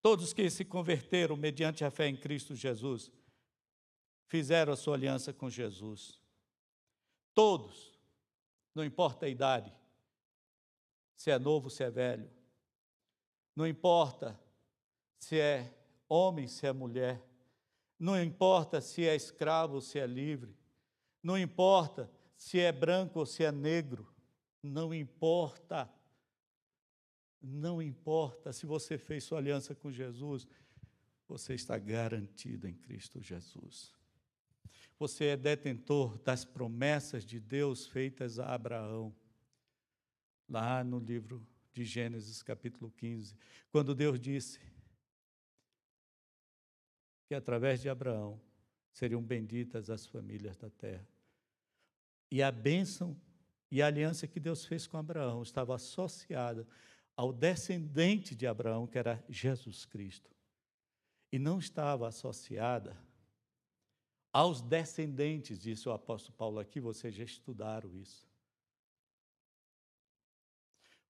Todos 0.02 0.34
que 0.34 0.49
se 0.49 0.65
converteram 0.65 1.38
mediante 1.38 1.86
a 1.86 1.91
fé 1.91 2.07
em 2.07 2.15
Cristo 2.15 2.56
Jesus 2.56 3.11
fizeram 4.28 4.73
a 4.73 4.78
sua 4.78 4.95
aliança 4.95 5.32
com 5.32 5.49
Jesus. 5.49 6.19
Todos, 7.34 7.99
não 8.73 8.84
importa 8.84 9.26
a 9.26 9.30
idade, 9.30 9.73
se 11.15 11.30
é 11.30 11.38
novo, 11.38 11.69
se 11.69 11.84
é 11.84 11.91
velho. 11.91 12.30
Não 13.56 13.68
importa 13.68 14.40
se 15.19 15.40
é 15.40 15.72
homem, 16.10 16.48
se 16.48 16.65
é 16.65 16.73
mulher. 16.73 17.22
Não 17.99 18.19
importa 18.19 18.82
se 18.82 19.07
é 19.07 19.15
escravo 19.15 19.76
ou 19.76 19.82
se 19.82 19.99
é 19.99 20.07
livre. 20.07 20.57
Não 21.22 21.38
importa 21.38 22.11
se 22.36 22.60
é 22.60 22.72
branco 22.72 23.19
ou 23.19 23.26
se 23.26 23.44
é 23.44 23.52
negro. 23.52 24.11
Não 24.64 24.94
importa. 24.94 25.88
Não 27.42 27.82
importa 27.82 28.54
se 28.54 28.66
você 28.66 28.98
fez 28.98 29.24
sua 29.24 29.40
aliança 29.40 29.74
com 29.74 29.92
Jesus, 29.92 30.48
você 31.28 31.54
está 31.54 31.78
garantido 31.78 32.68
em 32.68 32.74
Cristo 32.74 33.22
Jesus. 33.22 33.94
Você 35.00 35.26
é 35.26 35.38
detentor 35.38 36.20
das 36.20 36.46
promessas 36.46 37.26
de 37.26 37.40
Deus 37.40 37.88
feitas 37.88 38.38
a 38.38 38.54
Abraão 38.54 39.16
lá 40.48 40.84
no 40.84 41.00
livro 41.00 41.46
de 41.74 41.84
Gênesis, 41.86 42.44
capítulo 42.44 42.92
15, 42.92 43.36
quando 43.72 43.96
Deus 43.96 44.20
disse 44.20 44.60
que 47.26 47.34
através 47.34 47.82
de 47.82 47.90
Abraão 47.90 48.40
seriam 48.92 49.24
benditas 49.24 49.90
as 49.90 50.06
famílias 50.06 50.58
da 50.58 50.70
terra. 50.70 51.08
E 52.30 52.44
a 52.44 52.52
bênção 52.52 53.20
e 53.72 53.82
a 53.82 53.88
aliança 53.88 54.28
que 54.28 54.40
Deus 54.40 54.66
fez 54.66 54.86
com 54.86 54.98
Abraão 54.98 55.42
estava 55.42 55.74
associada 55.74 56.68
ao 57.22 57.31
descendente 57.31 58.35
de 58.35 58.48
Abraão, 58.48 58.88
que 58.88 58.98
era 58.98 59.23
Jesus 59.30 59.85
Cristo. 59.85 60.35
E 61.31 61.38
não 61.38 61.60
estava 61.60 62.07
associada 62.07 62.98
aos 64.34 64.60
descendentes, 64.60 65.60
disse 65.60 65.88
o 65.88 65.91
apóstolo 65.91 66.35
Paulo 66.35 66.60
aqui, 66.60 66.80
vocês 66.80 67.14
já 67.14 67.23
estudaram 67.23 67.95
isso. 67.95 68.27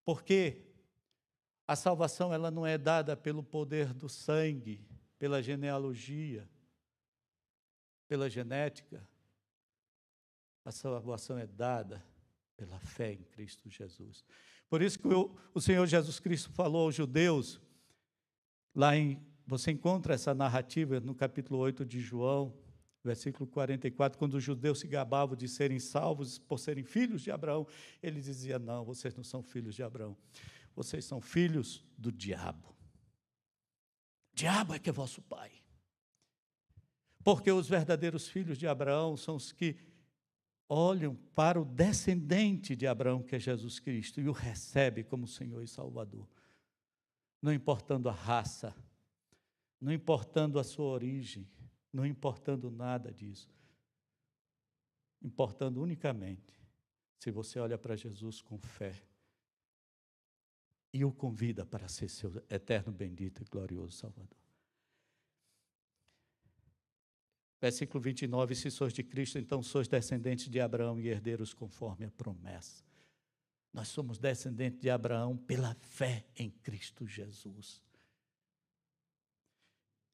Porque 0.04 0.62
a 1.66 1.78
salvação 1.78 2.34
ela 2.34 2.52
não 2.52 2.68
é 2.68 2.78
dada 2.78 3.16
pelo 3.16 3.42
poder 3.42 3.94
do 3.94 4.10
sangue, 4.10 4.86
pela 5.18 5.42
genealogia, 5.42 6.46
pela 8.10 8.30
genética. 8.30 9.08
A 10.66 10.72
salvação 10.74 11.38
é 11.38 11.48
dada 11.48 12.06
pela 12.58 12.82
fé 12.82 13.14
em 13.14 13.24
Cristo 13.24 13.70
Jesus. 13.70 14.26
Por 14.72 14.82
isso 14.82 14.98
que 14.98 15.08
o, 15.10 15.30
o 15.54 15.60
Senhor 15.60 15.86
Jesus 15.86 16.18
Cristo 16.18 16.50
falou 16.52 16.86
aos 16.86 16.96
judeus, 16.96 17.60
lá 18.74 18.96
em, 18.96 19.22
você 19.46 19.70
encontra 19.70 20.14
essa 20.14 20.34
narrativa 20.34 20.98
no 21.02 21.14
capítulo 21.14 21.60
8 21.60 21.86
de 21.86 22.00
João, 22.00 22.58
versículo 23.04 23.46
44, 23.48 24.18
quando 24.18 24.36
os 24.36 24.44
judeus 24.46 24.80
se 24.80 24.88
gabavam 24.88 25.36
de 25.36 25.46
serem 25.50 25.78
salvos 25.78 26.40
por 26.40 26.58
serem 26.58 26.86
filhos 26.86 27.22
de 27.22 27.30
Abraão, 27.30 27.68
ele 28.02 28.22
dizia: 28.22 28.58
Não, 28.58 28.86
vocês 28.86 29.14
não 29.14 29.26
são 29.26 29.44
filhos 29.44 29.76
de 29.76 29.84
Abraão, 29.84 30.16
vocês 30.74 31.04
são 31.04 31.20
filhos 31.20 31.84
do 31.98 32.10
diabo. 32.10 32.74
Diabo 34.34 34.74
é 34.74 34.80
que 34.80 34.90
é 34.90 34.94
vosso 34.94 35.22
pai. 35.22 35.52
Porque 37.26 37.52
os 37.52 37.68
verdadeiros 37.68 38.30
filhos 38.30 38.58
de 38.58 38.68
Abraão 38.68 39.18
são 39.18 39.36
os 39.36 39.52
que 39.52 39.76
olham 40.74 41.16
para 41.36 41.60
o 41.60 41.66
descendente 41.66 42.78
de 42.78 42.88
Abraão, 42.88 43.22
que 43.22 43.36
é 43.36 43.40
Jesus 43.40 43.78
Cristo, 43.78 44.22
e 44.22 44.30
o 44.30 44.32
recebe 44.32 45.04
como 45.04 45.28
Senhor 45.28 45.62
e 45.62 45.68
Salvador. 45.68 46.26
Não 47.42 47.52
importando 47.52 48.08
a 48.08 48.14
raça, 48.14 48.74
não 49.82 49.92
importando 49.92 50.58
a 50.58 50.64
sua 50.64 50.86
origem, 50.86 51.46
não 51.92 52.06
importando 52.06 52.72
nada 52.72 53.12
disso, 53.12 53.54
importando 55.22 55.82
unicamente 55.82 56.58
se 57.20 57.32
você 57.32 57.60
olha 57.60 57.78
para 57.78 57.98
Jesus 57.98 58.42
com 58.42 58.58
fé 58.58 59.04
e 60.94 61.04
o 61.04 61.12
convida 61.12 61.66
para 61.66 61.90
ser 61.90 62.08
seu 62.08 62.32
eterno 62.50 62.94
bendito 62.94 63.42
e 63.42 63.46
glorioso 63.46 63.98
Salvador. 63.98 64.41
Versículo 67.62 68.02
29, 68.02 68.56
se 68.56 68.72
sois 68.72 68.92
de 68.92 69.04
Cristo, 69.04 69.38
então 69.38 69.62
sois 69.62 69.88
descendentes 69.88 70.50
de 70.50 70.60
Abraão 70.60 71.00
e 71.00 71.08
herdeiros 71.08 71.54
conforme 71.54 72.06
a 72.06 72.12
promessa. 72.12 72.84
Nós 73.72 73.88
somos 73.88 74.18
descendentes 74.18 74.82
de 74.82 74.90
Abraão 74.90 75.38
pela 75.38 75.76
fé 75.76 76.26
em 76.36 76.50
Cristo 76.50 77.08
Jesus. 77.08 77.84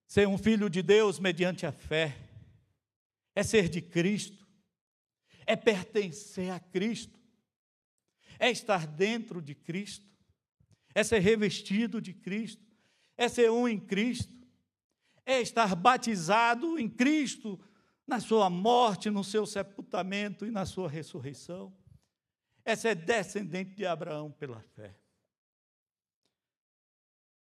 Ser 0.05 0.27
um 0.27 0.37
filho 0.37 0.69
de 0.69 0.81
Deus 0.81 1.19
mediante 1.19 1.65
a 1.65 1.71
fé 1.71 2.17
é 3.33 3.43
ser 3.43 3.69
de 3.69 3.81
Cristo, 3.81 4.45
é 5.45 5.55
pertencer 5.55 6.51
a 6.51 6.59
Cristo, 6.59 7.17
é 8.37 8.51
estar 8.51 8.85
dentro 8.85 9.41
de 9.41 9.55
Cristo, 9.55 10.05
é 10.93 11.01
ser 11.01 11.19
revestido 11.19 12.01
de 12.01 12.13
Cristo, 12.13 12.65
é 13.15 13.29
ser 13.29 13.49
um 13.49 13.67
em 13.67 13.79
Cristo, 13.79 14.36
é 15.27 15.41
estar 15.41 15.75
batizado 15.75 16.79
em 16.79 16.89
Cristo 16.89 17.59
na 18.07 18.21
sua 18.21 18.49
morte, 18.49 19.09
no 19.09 19.25
seu 19.25 19.45
sepultamento 19.45 20.45
e 20.45 20.51
na 20.51 20.65
sua 20.65 20.89
ressurreição. 20.89 21.75
É 22.63 22.77
ser 22.77 22.95
descendente 22.95 23.75
de 23.75 23.85
Abraão 23.85 24.31
pela 24.31 24.61
fé. 24.61 24.97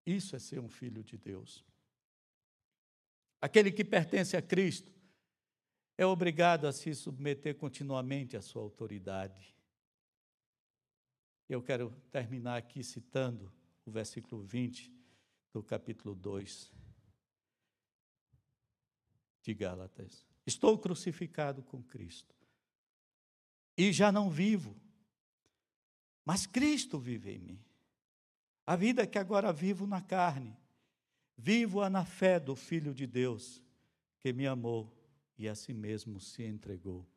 Isso 0.05 0.35
é 0.35 0.39
ser 0.39 0.59
um 0.59 0.67
filho 0.67 1.01
de 1.01 1.17
Deus. 1.17 1.63
Aquele 3.39 3.71
que 3.71 3.85
pertence 3.85 4.35
a 4.35 4.41
Cristo 4.41 4.91
é 5.97 6.05
obrigado 6.05 6.67
a 6.67 6.73
se 6.73 6.93
submeter 6.93 7.55
continuamente 7.55 8.35
à 8.35 8.41
sua 8.41 8.61
autoridade. 8.61 9.55
Eu 11.47 11.61
quero 11.61 11.89
terminar 12.11 12.57
aqui 12.57 12.83
citando 12.83 13.51
o 13.85 13.91
versículo 13.91 14.43
20 14.43 14.91
do 15.53 15.63
capítulo 15.63 16.13
2 16.13 16.80
de 19.41 19.53
Gálatas. 19.53 20.25
Estou 20.45 20.77
crucificado 20.77 21.63
com 21.63 21.81
Cristo. 21.83 22.35
E 23.77 23.91
já 23.91 24.11
não 24.11 24.29
vivo, 24.29 24.75
mas 26.25 26.45
Cristo 26.45 26.99
vive 26.99 27.31
em 27.31 27.39
mim. 27.39 27.65
A 28.65 28.75
vida 28.75 29.07
que 29.07 29.17
agora 29.17 29.51
vivo 29.51 29.87
na 29.87 30.01
carne, 30.01 30.55
vivo-a 31.37 31.89
na 31.89 32.05
fé 32.05 32.39
do 32.39 32.55
Filho 32.55 32.93
de 32.93 33.07
Deus, 33.07 33.63
que 34.19 34.31
me 34.31 34.45
amou 34.45 34.95
e 35.37 35.47
a 35.49 35.55
si 35.55 35.73
mesmo 35.73 36.19
se 36.19 36.43
entregou 36.43 37.07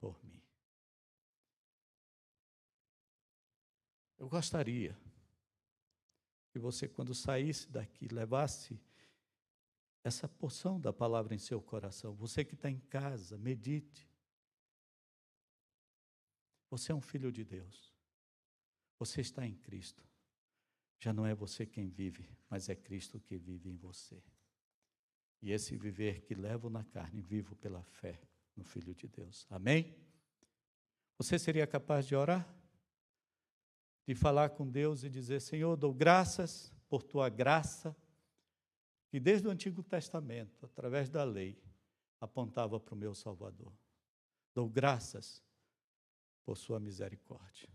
por 0.00 0.22
mim. 0.24 0.42
Eu 4.18 4.28
gostaria 4.28 4.96
que 6.50 6.58
você, 6.58 6.88
quando 6.88 7.14
saísse 7.14 7.70
daqui, 7.70 8.08
levasse 8.08 8.78
essa 10.04 10.28
porção 10.28 10.80
da 10.80 10.92
palavra 10.92 11.34
em 11.34 11.38
seu 11.38 11.60
coração. 11.60 12.14
Você 12.14 12.44
que 12.44 12.54
está 12.54 12.70
em 12.70 12.78
casa, 12.78 13.38
medite. 13.38 14.08
Você 16.70 16.90
é 16.90 16.94
um 16.94 17.00
filho 17.00 17.30
de 17.30 17.44
Deus. 17.44 17.92
Você 18.98 19.20
está 19.20 19.46
em 19.46 19.54
Cristo. 19.54 20.02
Já 20.98 21.12
não 21.12 21.26
é 21.26 21.34
você 21.34 21.66
quem 21.66 21.88
vive, 21.88 22.28
mas 22.48 22.68
é 22.68 22.76
Cristo 22.76 23.20
que 23.20 23.36
vive 23.36 23.68
em 23.68 23.76
você. 23.76 24.22
E 25.40 25.50
esse 25.50 25.76
viver 25.76 26.22
que 26.22 26.34
levo 26.34 26.70
na 26.70 26.84
carne, 26.84 27.20
vivo 27.20 27.56
pela 27.56 27.82
fé 27.82 28.20
no 28.56 28.62
Filho 28.62 28.94
de 28.94 29.08
Deus. 29.08 29.44
Amém? 29.50 29.96
Você 31.18 31.38
seria 31.38 31.66
capaz 31.66 32.06
de 32.06 32.14
orar? 32.14 32.48
De 34.06 34.14
falar 34.14 34.50
com 34.50 34.68
Deus 34.68 35.02
e 35.02 35.10
dizer: 35.10 35.40
Senhor, 35.40 35.76
dou 35.76 35.92
graças 35.92 36.72
por 36.88 37.02
tua 37.02 37.28
graça, 37.28 37.96
que 39.12 39.20
desde 39.20 39.46
o 39.46 39.50
Antigo 39.50 39.82
Testamento, 39.82 40.64
através 40.64 41.10
da 41.10 41.22
lei, 41.22 41.62
apontava 42.18 42.80
para 42.80 42.94
o 42.94 42.96
meu 42.96 43.14
Salvador. 43.14 43.70
Dou 44.54 44.70
graças 44.70 45.44
por 46.46 46.56
sua 46.56 46.80
misericórdia. 46.80 47.68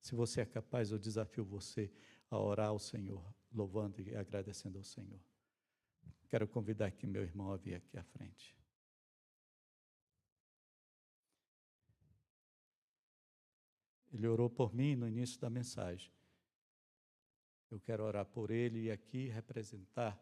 Se 0.00 0.14
você 0.14 0.40
é 0.40 0.46
capaz, 0.46 0.90
eu 0.90 0.98
desafio 0.98 1.44
você 1.44 1.92
a 2.30 2.38
orar 2.38 2.68
ao 2.68 2.78
Senhor, 2.78 3.22
louvando 3.52 4.00
e 4.00 4.16
agradecendo 4.16 4.78
ao 4.78 4.82
Senhor. 4.82 5.20
Quero 6.30 6.48
convidar 6.48 6.86
aqui 6.86 7.06
meu 7.06 7.22
irmão 7.22 7.52
a 7.52 7.58
vir 7.58 7.74
aqui 7.74 7.98
à 7.98 8.02
frente. 8.02 8.56
Ele 14.10 14.26
orou 14.26 14.48
por 14.48 14.74
mim 14.74 14.96
no 14.96 15.06
início 15.06 15.38
da 15.38 15.50
mensagem. 15.50 16.10
Eu 17.70 17.78
quero 17.78 18.04
orar 18.04 18.24
por 18.24 18.50
ele 18.50 18.84
e 18.84 18.90
aqui 18.90 19.28
representar 19.28 20.18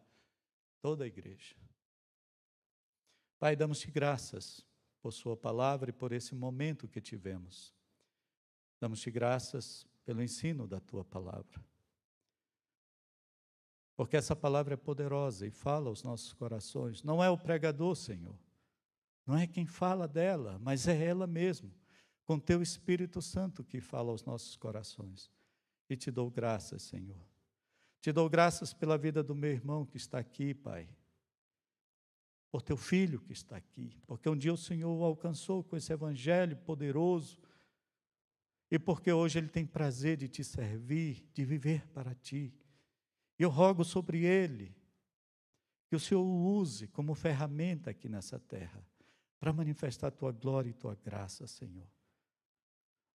toda 0.80 1.04
a 1.04 1.06
igreja. 1.06 1.56
Pai, 3.38 3.54
damos-te 3.54 3.90
graças 3.90 4.64
por 5.00 5.12
Sua 5.12 5.36
palavra 5.36 5.90
e 5.90 5.92
por 5.92 6.12
esse 6.12 6.34
momento 6.34 6.88
que 6.88 7.00
tivemos. 7.00 7.74
Damos-te 8.80 9.10
graças 9.10 9.86
pelo 10.04 10.22
ensino 10.22 10.66
da 10.66 10.80
Tua 10.80 11.04
palavra. 11.04 11.64
Porque 13.96 14.16
essa 14.16 14.36
palavra 14.36 14.74
é 14.74 14.76
poderosa 14.76 15.46
e 15.46 15.50
fala 15.50 15.88
aos 15.88 16.02
nossos 16.02 16.32
corações. 16.32 17.02
Não 17.02 17.24
é 17.24 17.30
o 17.30 17.38
pregador, 17.38 17.94
Senhor. 17.96 18.38
Não 19.26 19.36
é 19.36 19.46
quem 19.46 19.66
fala 19.66 20.06
dela, 20.06 20.58
mas 20.60 20.86
é 20.86 21.04
ela 21.04 21.26
mesmo, 21.26 21.74
com 22.24 22.38
teu 22.38 22.62
Espírito 22.62 23.20
Santo 23.20 23.64
que 23.64 23.80
fala 23.80 24.10
aos 24.10 24.24
nossos 24.24 24.56
corações. 24.56 25.30
E 25.88 25.96
te 25.96 26.10
dou 26.10 26.30
graças, 26.30 26.82
Senhor. 26.82 27.35
Te 28.06 28.12
dou 28.12 28.30
graças 28.30 28.72
pela 28.72 28.96
vida 28.96 29.20
do 29.20 29.34
meu 29.34 29.50
irmão 29.50 29.84
que 29.84 29.96
está 29.96 30.20
aqui, 30.20 30.54
Pai. 30.54 30.88
Por 32.52 32.62
teu 32.62 32.76
filho 32.76 33.20
que 33.20 33.32
está 33.32 33.56
aqui. 33.56 34.00
Porque 34.06 34.28
um 34.28 34.36
dia 34.36 34.54
o 34.54 34.56
Senhor 34.56 34.96
o 34.96 35.02
alcançou 35.02 35.64
com 35.64 35.76
esse 35.76 35.92
evangelho 35.92 36.56
poderoso. 36.58 37.36
E 38.70 38.78
porque 38.78 39.10
hoje 39.10 39.40
ele 39.40 39.48
tem 39.48 39.66
prazer 39.66 40.16
de 40.16 40.28
te 40.28 40.44
servir, 40.44 41.28
de 41.34 41.44
viver 41.44 41.84
para 41.88 42.14
ti. 42.14 42.54
Eu 43.36 43.50
rogo 43.50 43.82
sobre 43.82 44.24
ele 44.24 44.72
que 45.88 45.96
o 45.96 45.98
Senhor 45.98 46.22
o 46.22 46.58
use 46.58 46.86
como 46.86 47.12
ferramenta 47.12 47.90
aqui 47.90 48.08
nessa 48.08 48.38
terra 48.38 48.86
para 49.40 49.52
manifestar 49.52 50.12
tua 50.12 50.30
glória 50.30 50.70
e 50.70 50.74
tua 50.74 50.94
graça, 50.94 51.44
Senhor. 51.48 51.90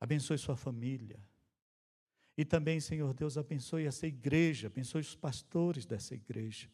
Abençoe 0.01 0.37
sua 0.37 0.57
família. 0.57 1.17
E 2.41 2.45
também, 2.45 2.79
Senhor 2.79 3.13
Deus, 3.13 3.37
abençoe 3.37 3.85
essa 3.85 4.07
igreja, 4.07 4.65
abençoe 4.65 5.01
os 5.01 5.13
pastores 5.13 5.85
dessa 5.85 6.15
igreja. 6.15 6.67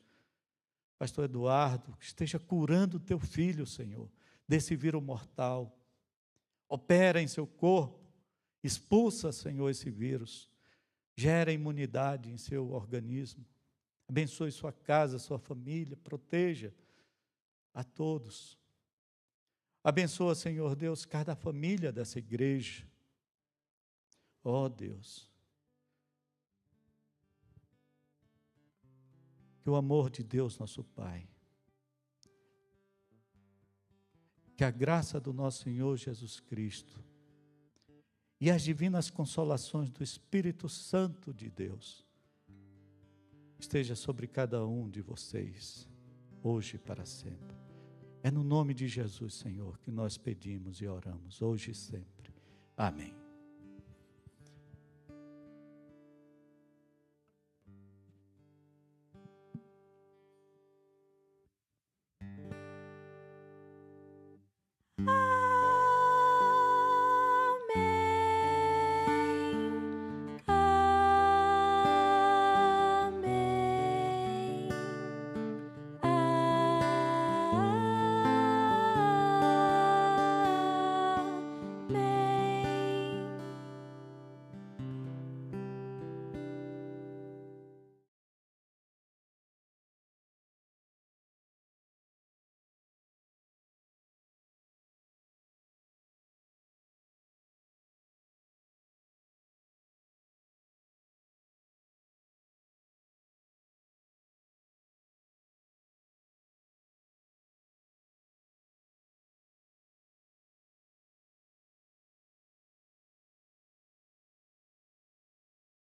Pastor 0.97 1.25
Eduardo, 1.25 1.93
que 1.97 2.05
esteja 2.05 2.39
curando 2.39 2.95
o 2.95 2.99
teu 3.01 3.19
filho, 3.19 3.65
Senhor, 3.65 4.09
desse 4.47 4.77
vírus 4.77 5.03
mortal. 5.03 5.77
Opera 6.69 7.21
em 7.21 7.27
seu 7.27 7.45
corpo, 7.45 7.99
expulsa, 8.63 9.33
Senhor, 9.33 9.69
esse 9.69 9.89
vírus 9.89 10.49
gera 11.17 11.51
imunidade 11.51 12.31
em 12.31 12.37
seu 12.37 12.71
organismo. 12.71 13.45
Abençoe 14.07 14.53
sua 14.53 14.71
casa, 14.71 15.19
sua 15.19 15.37
família, 15.37 15.97
proteja 15.97 16.73
a 17.73 17.83
todos. 17.83 18.57
Abençoa, 19.83 20.33
Senhor 20.33 20.77
Deus, 20.77 21.03
cada 21.03 21.35
família 21.35 21.91
dessa 21.91 22.19
igreja. 22.19 22.87
Ó 24.45 24.63
oh, 24.63 24.69
Deus. 24.69 25.27
Que 29.67 29.71
o 29.71 29.75
amor 29.75 30.09
de 30.09 30.23
Deus, 30.23 30.57
nosso 30.57 30.81
Pai, 30.81 31.27
que 34.55 34.63
a 34.63 34.71
graça 34.71 35.19
do 35.19 35.33
nosso 35.33 35.63
Senhor 35.63 35.97
Jesus 35.97 36.39
Cristo, 36.39 37.03
e 38.39 38.49
as 38.49 38.61
divinas 38.61 39.09
consolações 39.09 39.89
do 39.89 40.01
Espírito 40.01 40.69
Santo 40.69 41.33
de 41.33 41.49
Deus 41.49 42.07
esteja 43.59 43.93
sobre 43.93 44.25
cada 44.25 44.65
um 44.65 44.89
de 44.89 45.01
vocês, 45.01 45.85
hoje 46.41 46.77
e 46.77 46.79
para 46.79 47.05
sempre. 47.05 47.57
É 48.23 48.31
no 48.31 48.45
nome 48.45 48.73
de 48.73 48.87
Jesus, 48.87 49.33
Senhor, 49.33 49.77
que 49.79 49.91
nós 49.91 50.17
pedimos 50.17 50.79
e 50.79 50.87
oramos, 50.87 51.41
hoje 51.41 51.71
e 51.71 51.75
sempre. 51.75 52.33
Amém. 52.77 53.26